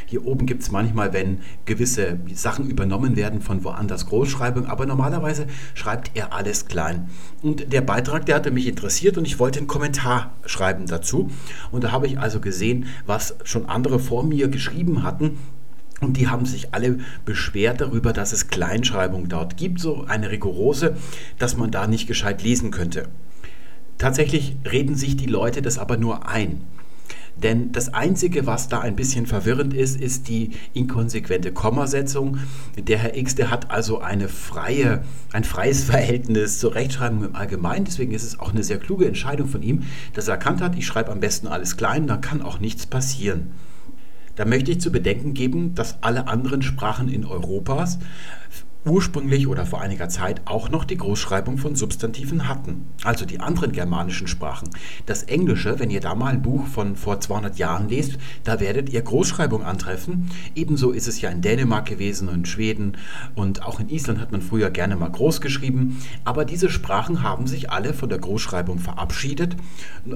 Hier 0.07 0.27
oben 0.27 0.47
gibt 0.47 0.63
es 0.63 0.71
manchmal, 0.71 1.13
wenn 1.13 1.41
gewisse 1.65 2.19
Sachen 2.35 2.69
übernommen 2.69 3.17
werden 3.17 3.41
von 3.41 3.65
woanders 3.65 4.07
Großschreibung, 4.07 4.67
aber 4.67 4.87
normalerweise 4.87 5.47
schreibt 5.75 6.13
er 6.15 6.33
alles 6.33 6.67
klein. 6.67 7.09
Und 7.43 7.73
der 7.73 7.81
Beitrag, 7.81 8.27
der 8.27 8.37
hatte 8.37 8.51
mich 8.51 8.67
interessiert 8.67 9.19
und 9.19 9.27
ich 9.27 9.39
wollte 9.39 9.59
einen 9.59 9.67
Kommentar 9.67 10.35
schreiben 10.45 10.87
dazu. 10.87 11.31
Und 11.73 11.85
da 11.85 11.93
habe 11.93 12.07
ich 12.07 12.19
also 12.19 12.41
gesehen, 12.41 12.87
was 13.07 13.35
schon 13.45 13.67
andere 13.67 13.99
vor 13.99 14.25
mir 14.25 14.49
geschrieben 14.49 15.03
hatten. 15.03 15.39
Und 16.01 16.17
die 16.17 16.29
haben 16.29 16.45
sich 16.45 16.75
alle 16.75 16.99
beschwert 17.25 17.81
darüber, 17.81 18.13
dass 18.13 18.33
es 18.33 18.49
Kleinschreibung 18.49 19.29
dort 19.29 19.57
gibt, 19.57 19.81
so 19.81 20.05
eine 20.05 20.31
rigorose, 20.31 20.97
dass 21.39 21.57
man 21.57 21.71
da 21.71 21.87
nicht 21.87 22.07
gescheit 22.07 22.43
lesen 22.43 22.71
könnte. 22.71 23.09
Tatsächlich 23.99 24.57
reden 24.71 24.97
sich 24.97 25.17
die 25.17 25.27
Leute 25.27 25.63
das 25.63 25.79
aber 25.79 25.97
nur 25.97 26.29
ein. 26.29 26.63
Denn 27.37 27.73
das 27.73 27.93
Einzige, 27.93 28.47
was 28.47 28.69
da 28.69 28.81
ein 28.81 28.95
bisschen 28.95 29.27
verwirrend 29.27 29.75
ist, 29.75 30.01
ist 30.01 30.29
die 30.29 30.51
inkonsequente 30.73 31.53
Kommasetzung. 31.53 32.39
Der 32.77 32.99
Herr 32.99 33.17
X, 33.17 33.35
der 33.35 33.51
hat 33.51 33.71
also 33.71 34.01
eine 34.01 34.29
freie, 34.29 35.03
ein 35.33 35.43
freies 35.43 35.85
Verhältnis 35.85 36.59
zur 36.59 36.75
Rechtschreibung 36.75 37.25
im 37.25 37.37
Allgemeinen. 37.37 37.85
Deswegen 37.87 38.13
ist 38.13 38.23
es 38.23 38.39
auch 38.39 38.53
eine 38.53 38.63
sehr 38.63 38.79
kluge 38.79 39.07
Entscheidung 39.07 39.49
von 39.49 39.63
ihm, 39.63 39.83
dass 40.13 40.29
er 40.29 40.35
erkannt 40.35 40.61
hat, 40.61 40.77
ich 40.77 40.87
schreibe 40.87 41.11
am 41.11 41.21
besten 41.21 41.49
alles 41.49 41.77
klein, 41.77 42.07
dann 42.07 42.21
kann 42.21 42.41
auch 42.41 42.61
nichts 42.61 42.87
passieren. 42.87 43.51
Da 44.37 44.45
möchte 44.45 44.73
ich 44.73 44.81
zu 44.81 44.91
bedenken 44.91 45.35
geben, 45.35 45.75
dass 45.75 45.99
alle 46.03 46.27
anderen 46.27 46.63
Sprachen 46.63 47.09
in 47.09 47.25
Europas 47.25 47.99
ursprünglich 48.85 49.47
oder 49.47 49.67
vor 49.67 49.81
einiger 49.81 50.09
Zeit 50.09 50.43
auch 50.45 50.69
noch 50.69 50.85
die 50.85 50.97
Großschreibung 50.97 51.59
von 51.59 51.75
Substantiven 51.75 52.49
hatten, 52.49 52.87
also 53.03 53.25
die 53.25 53.41
anderen 53.41 53.73
germanischen 53.73 54.27
Sprachen. 54.27 54.71
Das 55.07 55.23
Englische, 55.23 55.79
wenn 55.79 55.91
ihr 55.91 56.01
da 56.01 56.15
mal 56.15 56.33
ein 56.33 56.43
Buch 56.43 56.67
von 56.67 56.97
vor 56.97 57.21
200 57.21 57.59
Jahren 57.59 57.89
lest, 57.89 58.19
da 58.45 58.61
werdet 58.61 58.91
ihr 58.91 59.03
Großschreibung 59.03 59.63
antreffen. 59.63 60.31
Ebenso 60.55 60.91
ist 60.91 61.09
es 61.09 61.21
ja 61.21 61.31
in 61.31 61.41
Dänemark 61.41 61.87
gewesen 61.87 62.29
und 62.29 62.35
in 62.35 62.47
Schweden 62.47 62.97
und 63.35 63.63
auch 63.63 63.81
in 63.81 63.89
Island 63.89 64.21
hat 64.21 64.33
man 64.33 64.43
früher 64.43 64.71
gerne 64.71 64.97
mal 64.97 65.11
groß 65.11 65.41
geschrieben. 65.41 66.03
Aber 66.25 66.45
diese 66.45 66.69
Sprachen 66.69 67.23
haben 67.23 67.47
sich 67.47 67.71
alle 67.71 67.95
von 67.95 68.09
der 68.09 68.19
Großschreibung 68.19 68.79
verabschiedet. 68.79 69.57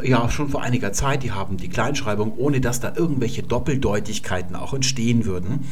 Ja, 0.03 0.29
schon 0.31 0.51
vor 0.51 0.63
einiger 0.63 0.93
Zeit, 0.93 1.23
die 1.23 1.33
haben 1.33 1.57
die 1.57 1.69
Kleinschreibung, 1.69 2.37
ohne 2.37 2.61
dass 2.61 2.81
da 2.81 2.93
irgendwelche 2.95 3.43
Doppeldeutigkeiten 3.43 4.57
auch 4.57 4.75
entstehen 4.75 5.25
würden. 5.25 5.67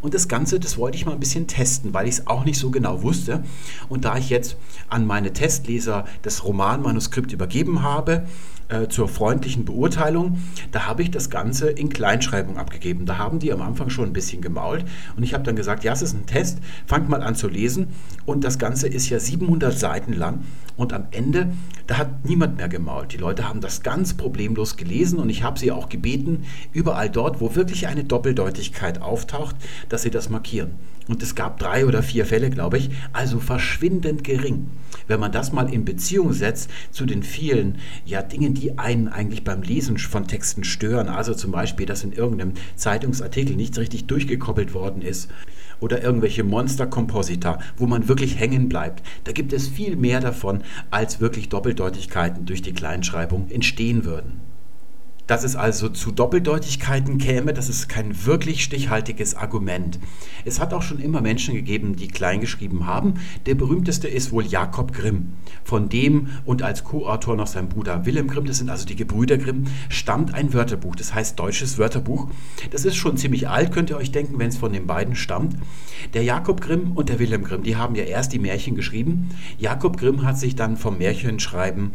Und 0.00 0.14
das 0.14 0.28
Ganze, 0.28 0.58
das 0.58 0.78
wollte 0.78 0.96
ich 0.96 1.04
mal 1.04 1.12
ein 1.12 1.20
bisschen 1.20 1.46
testen, 1.46 1.92
weil 1.92 2.08
ich 2.08 2.14
es 2.14 2.26
auch 2.26 2.39
nicht 2.44 2.58
so 2.58 2.70
genau 2.70 3.02
wusste. 3.02 3.42
Und 3.88 4.04
da 4.04 4.16
ich 4.16 4.30
jetzt 4.30 4.56
an 4.88 5.06
meine 5.06 5.32
Testleser 5.32 6.04
das 6.22 6.44
Romanmanuskript 6.44 7.32
übergeben 7.32 7.82
habe, 7.82 8.24
äh, 8.70 8.86
zur 8.88 9.08
freundlichen 9.08 9.64
Beurteilung, 9.64 10.38
da 10.70 10.86
habe 10.86 11.02
ich 11.02 11.10
das 11.10 11.28
Ganze 11.28 11.70
in 11.70 11.88
Kleinschreibung 11.88 12.56
abgegeben. 12.56 13.04
Da 13.04 13.18
haben 13.18 13.40
die 13.40 13.52
am 13.52 13.62
Anfang 13.62 13.90
schon 13.90 14.06
ein 14.06 14.12
bisschen 14.12 14.42
gemault 14.42 14.84
und 15.16 15.24
ich 15.24 15.34
habe 15.34 15.42
dann 15.42 15.56
gesagt, 15.56 15.82
ja, 15.82 15.92
es 15.92 16.02
ist 16.02 16.14
ein 16.14 16.26
Test, 16.26 16.58
fangt 16.86 17.08
mal 17.08 17.22
an 17.22 17.34
zu 17.34 17.48
lesen 17.48 17.88
und 18.30 18.44
das 18.44 18.58
Ganze 18.58 18.86
ist 18.86 19.08
ja 19.10 19.18
700 19.18 19.76
Seiten 19.76 20.12
lang 20.12 20.44
und 20.76 20.92
am 20.92 21.08
Ende, 21.10 21.52
da 21.88 21.98
hat 21.98 22.24
niemand 22.24 22.58
mehr 22.58 22.68
gemault. 22.68 23.12
Die 23.12 23.16
Leute 23.16 23.48
haben 23.48 23.60
das 23.60 23.82
ganz 23.82 24.14
problemlos 24.14 24.76
gelesen 24.76 25.18
und 25.18 25.28
ich 25.30 25.42
habe 25.42 25.58
sie 25.58 25.72
auch 25.72 25.88
gebeten, 25.88 26.44
überall 26.72 27.10
dort, 27.10 27.40
wo 27.40 27.56
wirklich 27.56 27.88
eine 27.88 28.04
Doppeldeutigkeit 28.04 29.02
auftaucht, 29.02 29.56
dass 29.88 30.02
sie 30.02 30.10
das 30.10 30.30
markieren. 30.30 30.76
Und 31.08 31.24
es 31.24 31.34
gab 31.34 31.58
drei 31.58 31.86
oder 31.86 32.04
vier 32.04 32.24
Fälle, 32.24 32.50
glaube 32.50 32.78
ich, 32.78 32.90
also 33.12 33.40
verschwindend 33.40 34.22
gering. 34.22 34.68
Wenn 35.08 35.18
man 35.18 35.32
das 35.32 35.52
mal 35.52 35.72
in 35.72 35.84
Beziehung 35.84 36.32
setzt 36.32 36.70
zu 36.92 37.06
den 37.06 37.24
vielen 37.24 37.78
ja, 38.06 38.22
Dingen, 38.22 38.54
die 38.54 38.78
einen 38.78 39.08
eigentlich 39.08 39.42
beim 39.42 39.62
Lesen 39.62 39.98
von 39.98 40.28
Texten 40.28 40.62
stören, 40.62 41.08
also 41.08 41.34
zum 41.34 41.50
Beispiel, 41.50 41.84
dass 41.84 42.04
in 42.04 42.12
irgendeinem 42.12 42.52
Zeitungsartikel 42.76 43.56
nicht 43.56 43.76
richtig 43.76 44.06
durchgekoppelt 44.06 44.72
worden 44.72 45.02
ist 45.02 45.28
oder 45.80 46.02
irgendwelche 46.02 46.44
Monster-Komposita, 46.44 47.58
wo 47.76 47.86
man 47.86 48.08
wirklich 48.08 48.38
hängen 48.38 48.68
bleibt. 48.68 49.02
Da 49.24 49.32
gibt 49.32 49.52
es 49.52 49.68
viel 49.68 49.96
mehr 49.96 50.20
davon, 50.20 50.62
als 50.90 51.20
wirklich 51.20 51.48
Doppeldeutigkeiten 51.48 52.46
durch 52.46 52.62
die 52.62 52.72
Kleinschreibung 52.72 53.50
entstehen 53.50 54.04
würden. 54.04 54.49
Dass 55.30 55.44
es 55.44 55.54
also 55.54 55.88
zu 55.88 56.10
Doppeldeutigkeiten 56.10 57.18
käme, 57.18 57.54
das 57.54 57.68
ist 57.68 57.88
kein 57.88 58.26
wirklich 58.26 58.64
stichhaltiges 58.64 59.36
Argument. 59.36 60.00
Es 60.44 60.58
hat 60.58 60.74
auch 60.74 60.82
schon 60.82 60.98
immer 60.98 61.20
Menschen 61.20 61.54
gegeben, 61.54 61.94
die 61.94 62.08
kleingeschrieben 62.08 62.84
haben. 62.84 63.14
Der 63.46 63.54
berühmteste 63.54 64.08
ist 64.08 64.32
wohl 64.32 64.44
Jakob 64.44 64.92
Grimm. 64.92 65.34
Von 65.62 65.88
dem 65.88 66.30
und 66.44 66.62
als 66.62 66.82
Co-Autor 66.82 67.36
noch 67.36 67.46
sein 67.46 67.68
Bruder 67.68 68.06
Wilhelm 68.06 68.26
Grimm, 68.26 68.46
das 68.46 68.58
sind 68.58 68.70
also 68.70 68.84
die 68.84 68.96
Gebrüder 68.96 69.38
Grimm, 69.38 69.68
stammt 69.88 70.34
ein 70.34 70.52
Wörterbuch, 70.52 70.96
das 70.96 71.14
heißt 71.14 71.38
Deutsches 71.38 71.78
Wörterbuch. 71.78 72.26
Das 72.72 72.84
ist 72.84 72.96
schon 72.96 73.16
ziemlich 73.16 73.48
alt, 73.48 73.70
könnt 73.70 73.90
ihr 73.90 73.98
euch 73.98 74.10
denken, 74.10 74.36
wenn 74.40 74.48
es 74.48 74.56
von 74.56 74.72
den 74.72 74.88
beiden 74.88 75.14
stammt. 75.14 75.54
Der 76.14 76.22
Jakob 76.22 76.60
Grimm 76.60 76.92
und 76.92 77.08
der 77.08 77.18
Wilhelm 77.18 77.44
Grimm, 77.44 77.62
die 77.62 77.76
haben 77.76 77.94
ja 77.94 78.04
erst 78.04 78.32
die 78.32 78.38
Märchen 78.38 78.74
geschrieben. 78.74 79.30
Jakob 79.58 79.96
Grimm 79.96 80.22
hat 80.24 80.38
sich 80.38 80.56
dann 80.56 80.76
vom 80.76 80.98
Märchenschreiben, 80.98 81.92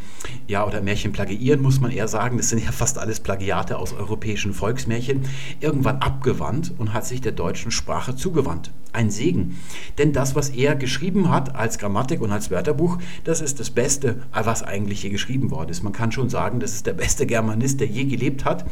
ja, 0.47 0.66
oder 0.66 0.82
Märchen 0.82 1.12
plagiieren, 1.12 1.62
muss 1.62 1.82
man 1.82 1.91
eher 1.91 2.08
sagen, 2.08 2.38
das 2.38 2.49
sind 2.49 2.64
ja 2.64 2.72
fast 2.72 2.97
alles 2.97 3.20
Plagiate 3.20 3.78
aus 3.78 3.93
europäischen 3.93 4.53
Volksmärchen, 4.53 5.22
irgendwann 5.60 5.97
abgewandt 5.97 6.74
und 6.78 6.93
hat 6.93 7.06
sich 7.06 7.22
der 7.22 7.32
deutschen 7.32 7.72
Sprache 7.72 8.16
zugewandt. 8.16 8.72
Ein 8.93 9.12
Segen. 9.12 9.58
Denn 9.97 10.14
das, 10.14 10.36
was 10.36 10.49
er 10.49 10.76
geschrieben 10.76 11.30
hat 11.30 11.56
als 11.56 11.78
Grammatik 11.78 12.22
und 12.22 12.32
als 12.32 12.49
Wörterbuch, 12.49 12.97
das 13.26 13.41
ist 13.41 13.60
das 13.60 13.70
Beste, 13.70 14.24
was 14.32 14.64
eigentlich 14.64 15.03
je 15.03 15.10
geschrieben 15.10 15.51
worden 15.51 15.70
ist. 15.70 15.84
Man 15.84 15.91
kann 15.91 16.14
schon 16.14 16.30
sagen, 16.30 16.60
das 16.62 16.74
ist 16.74 16.86
der 16.86 16.93
beste 16.93 17.26
Germanist, 17.26 17.82
der 17.82 17.88
je 17.88 18.06
gelebt 18.06 18.45
hat. 18.45 18.66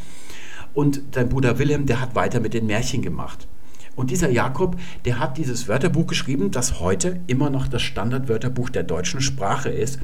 Und 0.73 1.01
sein 1.13 1.29
Bruder 1.29 1.59
Wilhelm, 1.59 1.86
der 1.86 1.99
hat 1.99 2.15
weiter 2.15 2.39
mit 2.39 2.53
den 2.53 2.65
Märchen 2.65 3.01
gemacht. 3.01 3.47
Und 3.95 4.09
dieser 4.11 4.29
Jakob, 4.29 4.77
der 5.05 5.19
hat 5.19 5.37
dieses 5.37 5.67
Wörterbuch 5.67 6.07
geschrieben, 6.07 6.51
das 6.51 6.79
heute 6.79 7.19
immer 7.27 7.49
noch 7.49 7.67
das 7.67 7.81
Standardwörterbuch 7.81 8.69
der 8.69 8.83
deutschen 8.83 9.21
Sprache 9.21 9.69
ist. 9.69 9.99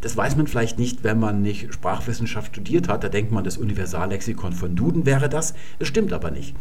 Das 0.00 0.16
weiß 0.16 0.36
man 0.36 0.46
vielleicht 0.46 0.78
nicht, 0.78 1.04
wenn 1.04 1.18
man 1.20 1.42
nicht 1.42 1.72
Sprachwissenschaft 1.74 2.54
studiert 2.54 2.88
hat. 2.88 3.04
Da 3.04 3.08
denkt 3.08 3.32
man, 3.32 3.44
das 3.44 3.58
Universallexikon 3.58 4.52
von 4.52 4.74
Duden 4.74 5.04
wäre 5.04 5.28
das. 5.28 5.54
Das 5.78 5.88
stimmt 5.88 6.12
aber 6.12 6.30
nicht 6.30 6.54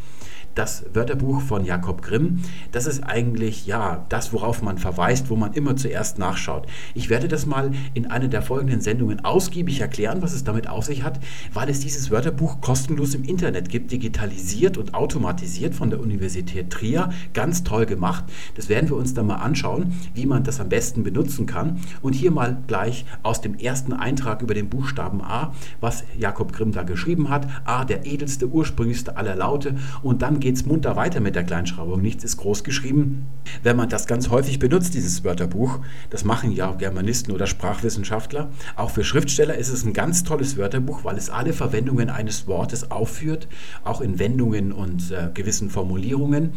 das 0.60 0.84
Wörterbuch 0.94 1.40
von 1.40 1.64
Jakob 1.64 2.02
Grimm, 2.02 2.42
das 2.74 2.86
ist 2.86 3.02
eigentlich 3.02 3.66
ja 3.66 4.06
das, 4.10 4.34
worauf 4.34 4.62
man 4.62 4.78
verweist, 4.78 5.30
wo 5.30 5.38
man 5.38 5.54
immer 5.54 5.78
zuerst 5.78 6.20
nachschaut. 6.20 6.68
Ich 6.94 7.10
werde 7.10 7.30
das 7.30 7.46
mal 7.46 7.72
in 7.94 8.08
einer 8.08 8.28
der 8.28 8.42
folgenden 8.42 8.82
Sendungen 8.82 9.24
ausgiebig 9.24 9.80
erklären, 9.80 10.22
was 10.22 10.34
es 10.34 10.44
damit 10.44 10.68
auf 10.68 10.84
sich 10.84 11.04
hat, 11.04 11.22
weil 11.54 11.70
es 11.70 11.80
dieses 11.80 12.12
Wörterbuch 12.12 12.60
kostenlos 12.60 13.16
im 13.16 13.24
Internet 13.24 13.70
gibt, 13.70 13.94
digitalisiert 13.94 14.78
und 14.78 14.96
automatisiert 14.96 15.76
von 15.76 15.92
der 15.92 16.02
Universität 16.02 16.70
Trier, 16.72 17.10
ganz 17.34 17.64
toll 17.64 17.86
gemacht. 17.86 18.26
Das 18.56 18.68
werden 18.68 18.90
wir 18.90 18.98
uns 18.98 19.14
dann 19.14 19.28
mal 19.28 19.36
anschauen, 19.36 19.94
wie 20.14 20.26
man 20.26 20.44
das 20.44 20.60
am 20.60 20.68
besten 20.68 21.04
benutzen 21.04 21.46
kann. 21.46 21.80
Und 22.02 22.16
hier 22.16 22.32
mal 22.32 22.58
gleich 22.68 23.06
aus 23.24 23.40
dem 23.40 23.56
ersten 23.56 23.94
Eintrag 23.94 24.42
über 24.42 24.56
den 24.56 24.68
Buchstaben 24.68 25.22
A, 25.22 25.54
was 25.80 26.04
Jakob 26.18 26.52
Grimm 26.52 26.74
da 26.74 26.84
geschrieben 26.84 27.30
hat. 27.30 27.48
A, 27.64 27.86
der 27.86 28.06
edelste, 28.06 28.50
ursprünglichste 28.50 29.16
aller 29.16 29.38
Laute. 29.38 29.76
Und 30.04 30.22
dann 30.22 30.42
geht 30.42 30.49
geht 30.50 30.56
es 30.56 30.66
munter 30.66 30.96
weiter 30.96 31.20
mit 31.20 31.36
der 31.36 31.44
Kleinschreibung. 31.44 32.02
Nichts 32.02 32.24
ist 32.24 32.38
groß 32.38 32.64
geschrieben. 32.64 33.28
Wenn 33.62 33.78
man 33.78 33.88
das 33.88 34.08
ganz 34.08 34.32
häufig 34.32 34.58
benutzt, 34.58 34.96
dieses 34.96 35.24
Wörterbuch, 35.24 35.78
das 36.10 36.26
machen 36.26 36.52
ja 36.52 36.72
Germanisten 36.72 37.36
oder 37.36 37.46
Sprachwissenschaftler, 37.46 38.50
auch 38.76 38.90
für 38.90 39.04
Schriftsteller 39.04 39.56
ist 39.56 39.70
es 39.70 39.86
ein 39.86 39.94
ganz 39.94 40.24
tolles 40.24 40.58
Wörterbuch, 40.58 41.04
weil 41.04 41.18
es 41.18 41.30
alle 41.30 41.54
Verwendungen 41.54 42.10
eines 42.10 42.48
Wortes 42.48 42.90
aufführt, 42.90 43.48
auch 43.84 44.02
in 44.02 44.18
Wendungen 44.18 44.72
und 44.72 45.12
äh, 45.12 45.30
gewissen 45.36 45.70
Formulierungen. 45.70 46.54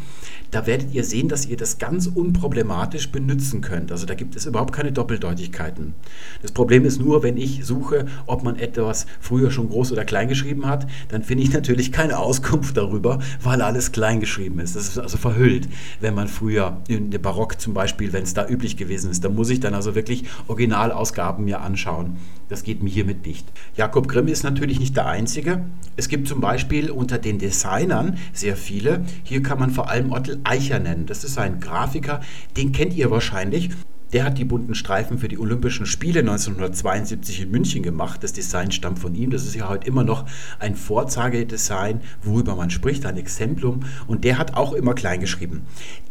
Da 0.53 0.66
werdet 0.66 0.95
ihr 0.95 1.05
sehen, 1.05 1.28
dass 1.28 1.45
ihr 1.45 1.59
das 1.59 1.76
ganz 1.76 2.07
unproblematisch 2.07 3.11
benutzen 3.11 3.61
könnt. 3.61 3.93
Also 3.93 4.07
da 4.07 4.14
gibt 4.14 4.36
es 4.36 4.47
überhaupt 4.47 4.72
keine 4.72 4.93
Doppeldeutigkeiten. 4.93 5.93
Das 6.40 6.53
Problem 6.53 6.86
ist 6.86 6.99
nur, 6.99 7.22
wenn 7.22 7.36
ich 7.36 7.66
suche, 7.66 8.07
ob 8.26 8.43
man 8.43 8.59
etwas 8.59 9.05
früher 9.20 9.51
schon 9.51 9.68
groß 9.68 9.93
oder 9.93 10.07
klein 10.07 10.28
geschrieben 10.28 10.64
hat, 10.64 10.86
dann 11.09 11.22
finde 11.22 11.45
ich 11.45 11.53
natürlich 11.53 11.93
keine 11.93 12.18
Auskunft 12.18 12.78
darüber, 12.78 13.18
weil 13.43 13.61
alles 13.61 13.72
alles 13.73 13.91
klein 13.91 14.20
geschrieben 14.20 14.59
ist. 14.59 14.77
Das 14.77 14.87
ist 14.87 14.99
also 14.99 15.16
verhüllt. 15.16 15.66
Wenn 16.01 16.14
man 16.14 16.29
früher 16.29 16.83
in 16.89 17.11
der 17.11 17.18
Barock 17.18 17.59
zum 17.59 17.73
Beispiel, 17.73 18.12
wenn 18.12 18.23
es 18.23 18.35
da 18.35 18.47
üblich 18.47 18.77
gewesen 18.77 19.11
ist, 19.11 19.25
dann 19.25 19.35
muss 19.35 19.49
ich 19.49 19.61
dann 19.61 19.75
also 19.75 19.95
wirklich 19.95 20.25
Originalausgaben 20.47 21.43
mir 21.43 21.62
anschauen. 21.62 22.18
Das 22.51 22.64
geht 22.64 22.83
mir 22.83 22.91
hiermit 22.91 23.25
nicht. 23.25 23.51
Jakob 23.75 24.09
Grimm 24.09 24.29
ist 24.29 24.43
natürlich 24.43 24.79
nicht 24.79 24.95
der 24.95 25.07
Einzige. 25.07 25.64
Es 25.97 26.09
gibt 26.09 26.29
zum 26.29 26.43
Beispiel 26.43 26.91
unter 26.91 27.16
den 27.16 27.39
Designern 27.39 28.18
sehr 28.35 28.59
viele. 28.59 29.07
Hier 29.23 29.43
kann 29.43 29.59
man 29.59 29.70
vor 29.70 29.89
allem 29.89 30.12
Ottel 30.12 30.39
Eicher 30.45 30.79
nennen. 30.79 31.07
Das 31.07 31.25
ist 31.25 31.39
ein 31.39 31.59
Grafiker, 31.61 32.20
den 32.59 32.73
kennt 32.73 32.93
ihr 32.93 33.11
wahrscheinlich. 33.11 33.70
Der 34.12 34.24
hat 34.24 34.36
die 34.36 34.44
bunten 34.44 34.74
Streifen 34.74 35.18
für 35.18 35.28
die 35.28 35.38
Olympischen 35.38 35.86
Spiele 35.86 36.20
1972 36.20 37.40
in 37.40 37.50
München 37.50 37.82
gemacht. 37.82 38.22
Das 38.22 38.34
Design 38.34 38.70
stammt 38.70 38.98
von 38.98 39.14
ihm. 39.14 39.30
Das 39.30 39.44
ist 39.44 39.54
ja 39.54 39.68
heute 39.68 39.86
immer 39.86 40.04
noch 40.04 40.26
ein 40.58 40.76
Vorzeigedesign, 40.76 42.02
worüber 42.22 42.54
man 42.54 42.68
spricht, 42.68 43.06
ein 43.06 43.16
Exemplum. 43.16 43.80
Und 44.06 44.24
der 44.24 44.36
hat 44.36 44.54
auch 44.54 44.74
immer 44.74 44.94
klein 44.94 45.20
geschrieben. 45.20 45.62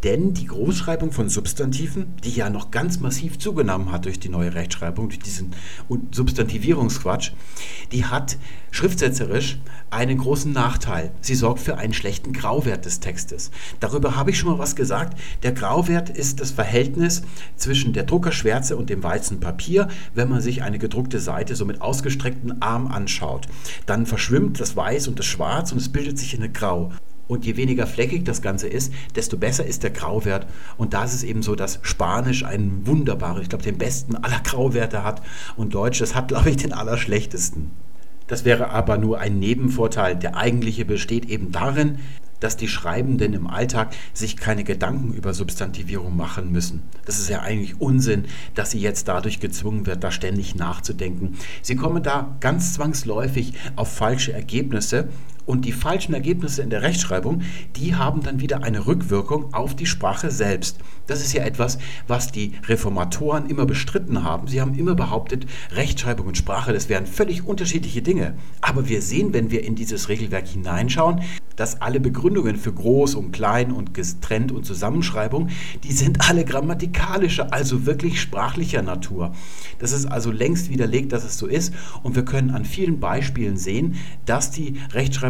Denn 0.04 0.34
die 0.34 0.48
Großschreibung 0.48 1.12
von 1.12 1.30
Substantiven, 1.30 2.16
die 2.24 2.32
ja 2.32 2.50
noch 2.50 2.72
ganz 2.72 3.00
massiv 3.00 3.38
zugenommen 3.38 3.92
hat 3.92 4.06
durch 4.06 4.20
die 4.20 4.30
neue 4.30 4.56
Rechtschreibung, 4.56 5.10
durch 5.10 5.20
diesen 5.20 5.52
Substantivierungsquatsch, 6.12 7.34
die 7.92 8.06
hat 8.06 8.38
schriftsetzerisch 8.72 9.60
einen 9.92 10.18
großen 10.18 10.52
Nachteil. 10.52 11.12
Sie 11.22 11.36
sorgt 11.36 11.60
für 11.60 11.78
einen 11.78 11.94
schlechten 11.94 12.34
Grauwert 12.34 12.86
des 12.86 13.02
Textes. 13.02 13.52
Darüber 13.80 14.16
habe 14.16 14.32
ich 14.32 14.40
schon 14.40 14.50
mal 14.50 14.60
was 14.60 14.76
gesagt. 14.76 15.20
Der 15.44 15.52
Grauwert 15.52 16.10
ist 16.10 16.40
das 16.40 16.52
Verhältnis 16.52 17.22
zwischen 17.58 17.91
zwischen 17.92 17.94
der 17.94 18.04
Druckerschwärze 18.04 18.78
und 18.78 18.90
dem 18.90 19.04
weißen 19.04 19.40
Papier, 19.40 19.90
wenn 20.16 20.30
man 20.30 20.42
sich 20.42 20.64
eine 20.64 20.80
gedruckte 20.80 21.20
Seite 21.20 21.56
so 21.56 21.66
mit 21.66 21.82
ausgestrecktem 21.82 22.58
Arm 22.62 22.88
anschaut. 22.88 23.48
Dann 23.86 24.06
verschwimmt 24.06 24.60
das 24.60 24.76
Weiß 24.76 25.08
und 25.10 25.20
das 25.20 25.26
Schwarz 25.26 25.72
und 25.72 25.78
es 25.78 25.90
bildet 25.90 26.18
sich 26.18 26.36
eine 26.36 26.50
Grau. 26.50 26.92
Und 27.28 27.46
je 27.46 27.58
weniger 27.58 27.88
fleckig 27.88 28.24
das 28.24 28.42
Ganze 28.42 28.68
ist, 28.68 28.94
desto 29.16 29.38
besser 29.38 29.66
ist 29.66 29.84
der 29.84 29.92
Grauwert. 29.92 30.48
Und 30.78 30.94
da 30.94 31.04
ist 31.04 31.14
es 31.14 31.24
eben 31.24 31.44
so, 31.44 31.56
dass 31.56 31.80
Spanisch 31.82 32.44
einen 32.44 32.86
wunderbaren, 32.86 33.42
ich 33.42 33.50
glaube, 33.50 33.64
den 33.64 33.78
besten 33.78 34.16
aller 34.16 34.40
Grauwerte 34.44 35.04
hat 35.04 35.22
und 35.58 35.74
Deutsch, 35.74 36.00
das 36.00 36.16
hat, 36.16 36.30
glaube 36.30 36.50
ich, 36.50 36.58
den 36.58 36.74
allerschlechtesten. 36.74 37.72
Das 38.28 38.46
wäre 38.46 38.70
aber 38.70 38.98
nur 38.98 39.20
ein 39.20 39.40
Nebenvorteil. 39.40 40.16
Der 40.16 40.38
eigentliche 40.38 40.86
besteht 40.86 41.26
eben 41.26 41.52
darin, 41.52 42.00
dass 42.42 42.58
die 42.58 42.68
Schreibenden 42.68 43.34
im 43.34 43.48
Alltag 43.48 43.96
sich 44.14 44.36
keine 44.36 44.66
Gedanken 44.66 45.14
über 45.14 45.34
Substantivierung 45.34 46.18
machen 46.18 46.52
müssen. 46.52 46.84
Das 47.06 47.20
ist 47.20 47.30
ja 47.30 47.40
eigentlich 47.40 47.80
Unsinn, 47.80 48.26
dass 48.56 48.72
sie 48.72 48.80
jetzt 48.80 49.08
dadurch 49.08 49.40
gezwungen 49.40 49.86
wird, 49.86 50.04
da 50.04 50.12
ständig 50.12 50.56
nachzudenken. 50.56 51.38
Sie 51.62 51.78
kommen 51.78 52.04
da 52.04 52.36
ganz 52.42 52.74
zwangsläufig 52.74 53.54
auf 53.78 53.94
falsche 53.94 54.34
Ergebnisse 54.34 55.08
und 55.46 55.66
die 55.66 55.72
falschen 55.72 56.14
Ergebnisse 56.14 56.62
in 56.62 56.70
der 56.70 56.82
Rechtschreibung, 56.82 57.42
die 57.76 57.96
haben 57.96 58.24
dann 58.24 58.40
wieder 58.40 58.64
eine 58.64 58.88
Rückwirkung 58.88 59.54
auf 59.54 59.76
die 59.76 59.86
Sprache 59.86 60.32
selbst. 60.32 60.78
Das 61.08 61.22
ist 61.22 61.34
ja 61.34 61.44
etwas, 61.44 61.78
was 62.08 62.32
die 62.32 62.54
Reformatoren 62.68 63.50
immer 63.50 63.66
bestritten 63.66 64.24
haben. 64.24 64.48
Sie 64.48 64.62
haben 64.62 64.76
immer 64.76 64.96
behauptet, 64.96 65.46
Rechtschreibung 65.72 66.28
und 66.28 66.38
Sprache, 66.38 66.74
das 66.74 66.90
wären 66.90 67.06
völlig 67.06 67.46
unterschiedliche 67.46 68.02
Dinge. 68.02 68.36
Aber 68.62 68.88
wir 68.88 69.02
sehen, 69.02 69.34
wenn 69.34 69.52
wir 69.52 69.64
in 69.64 69.76
dieses 69.76 70.10
Regelwerk 70.10 70.48
hineinschauen, 70.48 71.22
dass 71.56 71.82
alle 71.82 72.00
Begründungen 72.00 72.56
für 72.56 72.74
groß 72.74 73.16
und 73.16 73.32
klein 73.32 73.72
und 73.72 73.94
getrennt 73.94 74.52
und 74.52 74.66
Zusammenschreibung, 74.66 75.50
die 75.84 75.92
sind 75.92 76.30
alle 76.30 76.46
grammatikalischer, 76.46 77.54
also 77.54 77.86
wirklich 77.86 78.22
sprachlicher 78.22 78.82
Natur. 78.82 79.34
Das 79.80 79.92
ist 79.92 80.06
also 80.06 80.32
längst 80.32 80.70
widerlegt, 80.70 81.12
dass 81.12 81.24
es 81.24 81.38
so 81.38 81.48
ist 81.48 81.74
und 82.04 82.16
wir 82.16 82.26
können 82.26 82.52
an 82.52 82.66
vielen 82.66 83.00
Beispielen 83.00 83.58
sehen, 83.58 83.96
dass 84.26 84.52
die 84.52 84.80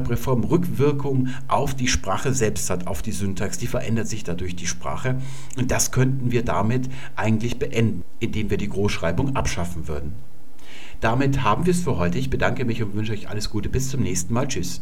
Rechtschreibreform 0.01 0.43
Rückwirkung 0.43 1.27
auf 1.47 1.75
die 1.75 1.87
Sprache 1.87 2.33
selbst 2.33 2.69
hat, 2.69 2.87
auf 2.87 3.01
die 3.01 3.11
Syntax, 3.11 3.57
die 3.57 3.67
verändert 3.67 4.07
sich 4.07 4.23
dadurch 4.23 4.55
die 4.55 4.67
Sprache 4.67 5.21
und 5.57 5.71
das 5.71 5.91
könnten 5.91 6.31
wir 6.31 6.43
damit 6.43 6.89
eigentlich 7.15 7.59
beenden, 7.59 8.03
indem 8.19 8.49
wir 8.49 8.57
die 8.57 8.69
Großschreibung 8.69 9.35
abschaffen 9.35 9.87
würden. 9.87 10.13
Damit 10.99 11.43
haben 11.43 11.65
wir 11.65 11.71
es 11.71 11.81
für 11.81 11.97
heute. 11.97 12.19
Ich 12.19 12.29
bedanke 12.29 12.63
mich 12.63 12.83
und 12.83 12.93
wünsche 12.93 13.13
euch 13.13 13.27
alles 13.27 13.49
Gute. 13.49 13.69
Bis 13.69 13.89
zum 13.89 14.03
nächsten 14.03 14.33
Mal. 14.33 14.47
Tschüss. 14.47 14.79